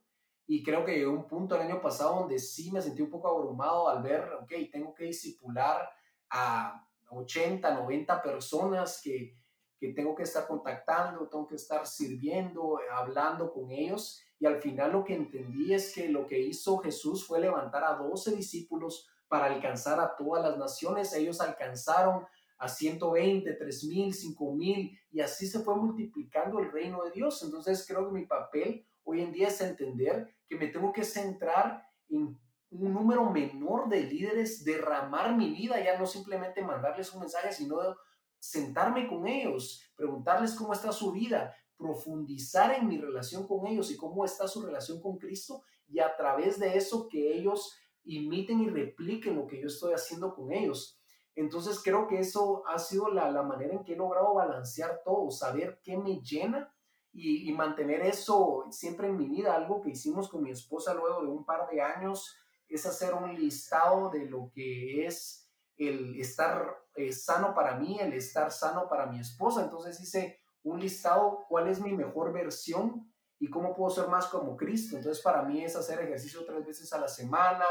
Y 0.50 0.62
creo 0.62 0.82
que 0.82 0.96
llegó 0.96 1.12
un 1.12 1.28
punto 1.28 1.54
el 1.54 1.60
año 1.60 1.78
pasado 1.78 2.20
donde 2.20 2.38
sí 2.38 2.72
me 2.72 2.80
sentí 2.80 3.02
un 3.02 3.10
poco 3.10 3.28
abrumado 3.28 3.86
al 3.86 4.02
ver, 4.02 4.32
ok, 4.42 4.50
tengo 4.72 4.94
que 4.94 5.04
disipular 5.04 5.86
a 6.30 6.88
80, 7.10 7.74
90 7.74 8.22
personas 8.22 8.98
que, 9.04 9.36
que 9.78 9.92
tengo 9.92 10.14
que 10.14 10.22
estar 10.22 10.46
contactando, 10.46 11.28
tengo 11.28 11.46
que 11.46 11.56
estar 11.56 11.86
sirviendo, 11.86 12.80
hablando 12.90 13.52
con 13.52 13.70
ellos. 13.70 14.22
Y 14.40 14.46
al 14.46 14.62
final 14.62 14.92
lo 14.92 15.04
que 15.04 15.14
entendí 15.14 15.74
es 15.74 15.94
que 15.94 16.08
lo 16.08 16.26
que 16.26 16.40
hizo 16.40 16.78
Jesús 16.78 17.26
fue 17.26 17.40
levantar 17.40 17.84
a 17.84 17.96
12 17.96 18.34
discípulos 18.34 19.06
para 19.28 19.46
alcanzar 19.46 20.00
a 20.00 20.16
todas 20.16 20.42
las 20.42 20.56
naciones. 20.56 21.12
Ellos 21.12 21.42
alcanzaron 21.42 22.26
a 22.56 22.68
120, 22.68 23.52
3000, 23.52 24.14
5000 24.14 24.98
y 25.12 25.20
así 25.20 25.46
se 25.46 25.60
fue 25.60 25.76
multiplicando 25.76 26.58
el 26.58 26.72
reino 26.72 27.04
de 27.04 27.10
Dios. 27.10 27.42
Entonces 27.42 27.86
creo 27.86 28.06
que 28.06 28.14
mi 28.14 28.24
papel 28.24 28.86
hoy 29.04 29.20
en 29.20 29.32
día 29.32 29.48
es 29.48 29.60
entender 29.60 30.37
que 30.48 30.56
me 30.56 30.68
tengo 30.68 30.92
que 30.92 31.04
centrar 31.04 31.84
en 32.08 32.38
un 32.70 32.92
número 32.92 33.30
menor 33.30 33.88
de 33.88 34.02
líderes, 34.02 34.64
derramar 34.64 35.36
mi 35.36 35.50
vida, 35.50 35.82
ya 35.82 35.98
no 35.98 36.06
simplemente 36.06 36.62
mandarles 36.62 37.12
un 37.12 37.20
mensaje, 37.20 37.52
sino 37.52 37.78
sentarme 38.38 39.08
con 39.08 39.26
ellos, 39.26 39.82
preguntarles 39.96 40.54
cómo 40.54 40.72
está 40.72 40.92
su 40.92 41.12
vida, 41.12 41.54
profundizar 41.76 42.74
en 42.74 42.88
mi 42.88 42.98
relación 42.98 43.46
con 43.46 43.66
ellos 43.66 43.90
y 43.90 43.96
cómo 43.96 44.24
está 44.24 44.48
su 44.48 44.62
relación 44.62 45.00
con 45.00 45.18
Cristo 45.18 45.62
y 45.86 46.00
a 46.00 46.16
través 46.16 46.58
de 46.58 46.76
eso 46.76 47.08
que 47.08 47.36
ellos 47.36 47.78
imiten 48.04 48.60
y 48.60 48.68
repliquen 48.68 49.36
lo 49.36 49.46
que 49.46 49.60
yo 49.60 49.66
estoy 49.66 49.92
haciendo 49.92 50.34
con 50.34 50.52
ellos. 50.52 51.00
Entonces 51.34 51.80
creo 51.82 52.08
que 52.08 52.18
eso 52.18 52.64
ha 52.66 52.78
sido 52.78 53.10
la, 53.10 53.42
manera 53.42 53.74
en 53.74 53.84
que 53.84 53.92
he 53.92 53.96
logrado 53.96 54.34
balancear 54.34 55.02
todo, 55.04 55.30
saber 55.30 55.80
qué 55.84 55.96
me 55.96 56.20
llena 56.20 56.74
y, 57.20 57.52
mantener 57.52 58.02
eso 58.02 58.66
siempre 58.70 59.08
en 59.08 59.16
mi 59.16 59.26
vida. 59.26 59.54
Algo 59.54 59.80
que 59.82 59.90
hicimos 59.90 60.28
con 60.28 60.42
mi 60.42 60.50
esposa 60.50 60.94
luego 60.94 61.22
de 61.22 61.28
un 61.28 61.44
par 61.44 61.68
de 61.68 61.82
años 61.82 62.36
es 62.68 62.86
hacer 62.86 63.14
un 63.14 63.34
listado 63.34 64.10
de 64.10 64.26
lo 64.26 64.50
que 64.54 65.06
es 65.06 65.50
el 65.76 66.18
estar 66.20 66.76
eh, 66.94 67.12
sano 67.12 67.54
para 67.54 67.76
mí, 67.76 67.98
el 68.00 68.12
estar 68.12 68.50
sano 68.50 68.88
para 68.88 69.06
mi 69.06 69.20
esposa. 69.20 69.64
Entonces 69.64 70.00
hice 70.00 70.40
un 70.62 70.80
listado, 70.80 71.44
cuál 71.48 71.68
es 71.68 71.80
mi 71.80 71.92
mejor 71.92 72.32
versión 72.32 73.12
y 73.38 73.48
cómo 73.48 73.74
puedo 73.74 73.90
ser 73.90 74.08
más 74.08 74.26
como 74.26 74.56
Cristo. 74.56 74.96
Entonces 74.96 75.22
para 75.22 75.42
mí 75.42 75.64
es 75.64 75.76
hacer 75.76 76.00
ejercicio 76.00 76.44
tres 76.44 76.64
veces 76.66 76.92
a 76.92 76.98
la 76.98 77.08
semana, 77.08 77.64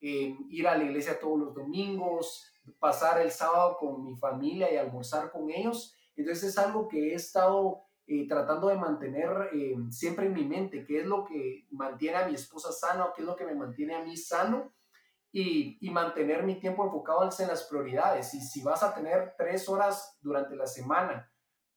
eh, 0.00 0.36
ir 0.48 0.68
a 0.68 0.76
la 0.76 0.84
iglesia 0.84 1.18
todos 1.18 1.38
los 1.38 1.54
domingos, 1.54 2.50
pasar 2.78 3.20
el 3.20 3.30
sábado 3.30 3.76
con 3.78 4.04
mi 4.04 4.16
familia 4.16 4.72
y 4.72 4.76
almorzar 4.76 5.30
con 5.30 5.50
ellos. 5.50 5.94
Entonces 6.16 6.50
es 6.50 6.58
algo 6.58 6.88
que 6.88 7.12
he 7.12 7.14
estado 7.14 7.86
eh, 8.06 8.28
tratando 8.28 8.68
de 8.68 8.76
mantener 8.76 9.50
siempre 9.90 10.26
en 10.26 10.34
mi 10.34 10.44
mente, 10.44 10.84
qué 10.84 11.00
es 11.00 11.06
lo 11.06 11.24
que 11.24 11.66
mantiene 11.70 12.18
a 12.18 12.28
mi 12.28 12.34
esposa 12.34 12.70
sano, 12.72 13.12
qué 13.14 13.22
es 13.22 13.26
lo 13.26 13.36
que 13.36 13.46
me 13.46 13.54
mantiene 13.54 13.94
a 13.94 14.02
mí 14.02 14.16
sano 14.16 14.74
y, 15.34 15.90
mantener 15.90 16.44
mi 16.44 16.60
tiempo 16.60 16.84
enfocado 16.84 17.28
en 17.38 17.48
las 17.48 17.64
prioridades. 17.64 18.32
Y 18.34 18.40
si 18.40 18.62
vas 18.62 18.82
a 18.82 18.94
tener 18.94 19.34
tres 19.36 19.68
horas 19.68 20.16
durante 20.20 20.54
la 20.54 20.66
semana 20.66 21.28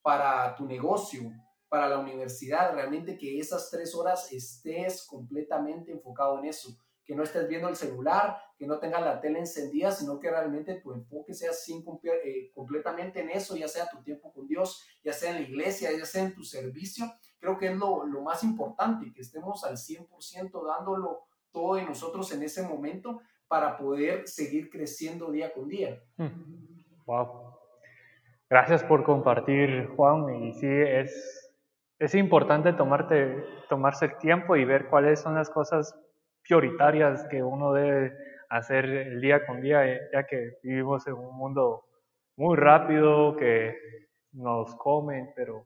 para 0.03 0.55
tu 0.55 0.65
negocio, 0.65 1.31
para 1.67 1.89
la 1.89 1.97
universidad, 1.97 2.73
realmente 2.73 3.17
que 3.17 3.39
esas 3.39 3.71
tres 3.71 3.95
horas 3.95 4.31
estés 4.31 5.05
completamente 5.07 5.91
enfocado 5.91 6.37
en 6.39 6.45
eso, 6.45 6.77
que 7.03 7.15
no 7.15 7.23
estés 7.23 7.47
viendo 7.47 7.67
el 7.67 7.75
celular, 7.75 8.39
que 8.57 8.65
no 8.65 8.79
tengas 8.79 9.01
la 9.01 9.21
tele 9.21 9.39
encendida, 9.39 9.91
sino 9.91 10.19
que 10.19 10.31
realmente 10.31 10.81
tu 10.81 10.91
enfoque 10.91 11.33
sea 11.33 11.53
sin, 11.53 11.85
eh, 12.03 12.51
completamente 12.53 13.21
en 13.21 13.29
eso, 13.29 13.55
ya 13.55 13.67
sea 13.67 13.87
tu 13.87 14.01
tiempo 14.01 14.33
con 14.33 14.47
Dios, 14.47 14.87
ya 15.03 15.13
sea 15.13 15.31
en 15.31 15.35
la 15.37 15.41
iglesia, 15.41 15.91
ya 15.91 16.05
sea 16.05 16.23
en 16.23 16.33
tu 16.33 16.43
servicio. 16.43 17.05
Creo 17.39 17.57
que 17.57 17.67
es 17.67 17.77
lo, 17.77 18.05
lo 18.05 18.21
más 18.21 18.43
importante, 18.43 19.13
que 19.13 19.21
estemos 19.21 19.63
al 19.63 19.77
100% 19.77 20.65
dándolo 20.65 21.27
todo 21.51 21.75
de 21.75 21.83
nosotros 21.83 22.31
en 22.33 22.41
ese 22.43 22.63
momento 22.63 23.21
para 23.47 23.77
poder 23.77 24.27
seguir 24.27 24.69
creciendo 24.69 25.31
día 25.31 25.53
con 25.53 25.67
día. 25.67 26.01
Wow. 27.05 27.57
Gracias 28.49 28.83
por 28.83 29.03
compartir, 29.03 29.87
Juan. 29.95 30.33
Y 30.33 30.53
sí, 30.53 30.67
es, 30.67 31.53
es 31.99 32.15
importante 32.15 32.73
tomarte, 32.73 33.43
tomarse 33.69 34.05
el 34.05 34.17
tiempo 34.17 34.55
y 34.55 34.65
ver 34.65 34.87
cuáles 34.87 35.21
son 35.21 35.35
las 35.35 35.49
cosas 35.49 35.97
prioritarias 36.43 37.25
que 37.29 37.43
uno 37.43 37.73
debe 37.73 38.13
hacer 38.49 38.85
el 38.85 39.21
día 39.21 39.45
con 39.45 39.61
día, 39.61 39.83
ya 40.13 40.25
que 40.25 40.57
vivimos 40.63 41.07
en 41.07 41.13
un 41.13 41.35
mundo 41.35 41.85
muy 42.37 42.55
rápido 42.55 43.35
que 43.35 43.75
nos 44.33 44.75
come, 44.75 45.33
pero 45.35 45.65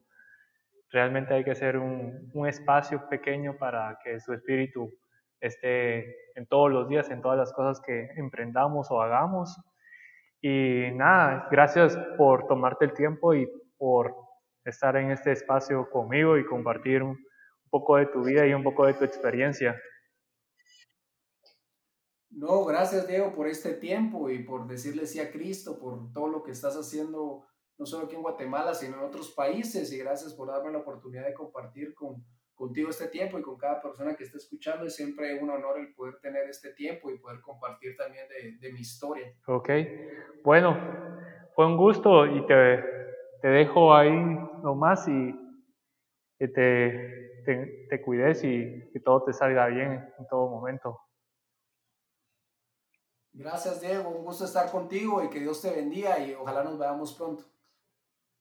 realmente 0.90 1.34
hay 1.34 1.44
que 1.44 1.52
hacer 1.52 1.76
un, 1.76 2.30
un 2.34 2.46
espacio 2.46 3.08
pequeño 3.08 3.56
para 3.58 3.98
que 4.02 4.20
su 4.20 4.32
espíritu 4.32 4.90
esté 5.40 6.38
en 6.38 6.46
todos 6.46 6.70
los 6.70 6.88
días, 6.88 7.10
en 7.10 7.20
todas 7.20 7.38
las 7.38 7.52
cosas 7.52 7.80
que 7.84 8.10
emprendamos 8.16 8.90
o 8.90 9.02
hagamos. 9.02 9.60
Y 10.40 10.88
nada, 10.94 11.48
gracias 11.50 11.96
por 12.16 12.46
tomarte 12.46 12.84
el 12.84 12.92
tiempo 12.94 13.34
y 13.34 13.48
por 13.76 14.14
estar 14.64 14.96
en 14.96 15.10
este 15.10 15.32
espacio 15.32 15.88
conmigo 15.90 16.38
y 16.38 16.44
compartir 16.44 17.02
un 17.02 17.18
poco 17.70 17.96
de 17.96 18.06
tu 18.06 18.22
vida 18.22 18.46
y 18.46 18.54
un 18.54 18.62
poco 18.62 18.86
de 18.86 18.94
tu 18.94 19.04
experiencia. 19.04 19.76
No, 22.34 22.64
gracias 22.64 23.06
Diego 23.06 23.32
por 23.32 23.46
este 23.46 23.74
tiempo 23.74 24.30
y 24.30 24.42
por 24.42 24.66
decirle 24.66 25.06
sí 25.06 25.20
a 25.20 25.30
Cristo, 25.30 25.78
por 25.78 26.12
todo 26.12 26.28
lo 26.28 26.42
que 26.42 26.52
estás 26.52 26.74
haciendo, 26.76 27.44
no 27.78 27.86
solo 27.86 28.06
aquí 28.06 28.16
en 28.16 28.22
Guatemala, 28.22 28.74
sino 28.74 28.96
en 28.96 29.04
otros 29.04 29.32
países. 29.32 29.92
Y 29.92 29.98
gracias 29.98 30.32
por 30.32 30.48
darme 30.48 30.72
la 30.72 30.78
oportunidad 30.78 31.26
de 31.26 31.34
compartir 31.34 31.94
con, 31.94 32.24
contigo 32.54 32.88
este 32.88 33.08
tiempo 33.08 33.38
y 33.38 33.42
con 33.42 33.58
cada 33.58 33.82
persona 33.82 34.16
que 34.16 34.24
esté 34.24 34.38
escuchando. 34.38 34.86
Es 34.86 34.96
siempre 34.96 35.38
un 35.38 35.50
honor 35.50 35.78
el 35.78 35.92
poder 35.94 36.18
tener 36.20 36.48
este 36.48 36.72
tiempo 36.72 37.10
y 37.10 37.18
poder 37.18 37.40
compartir 37.42 37.96
también 37.96 38.26
de, 38.60 38.72
mi 38.72 38.80
historia. 38.80 39.30
Ok, 39.46 39.68
bueno, 40.42 40.74
fue 41.54 41.66
un 41.66 41.76
gusto 41.76 42.24
y 42.26 42.46
te, 42.46 42.82
te 43.42 43.48
dejo 43.48 43.94
ahí 43.94 44.10
nomás 44.62 45.06
y 45.06 45.34
que 46.38 46.48
te, 46.48 47.42
te, 47.44 47.86
te 47.90 48.00
cuides 48.00 48.42
y 48.42 48.90
que 48.90 49.00
todo 49.00 49.22
te 49.22 49.34
salga 49.34 49.66
bien 49.66 49.92
en 50.18 50.26
todo 50.30 50.48
momento. 50.48 50.98
Gracias, 53.34 53.80
Diego. 53.80 54.10
Un 54.10 54.24
gusto 54.24 54.44
estar 54.44 54.70
contigo 54.70 55.22
y 55.22 55.30
que 55.30 55.40
Dios 55.40 55.60
te 55.60 55.70
bendiga 55.70 56.18
y 56.18 56.34
ojalá 56.34 56.62
nos 56.64 56.78
veamos 56.78 57.12
pronto. 57.14 57.44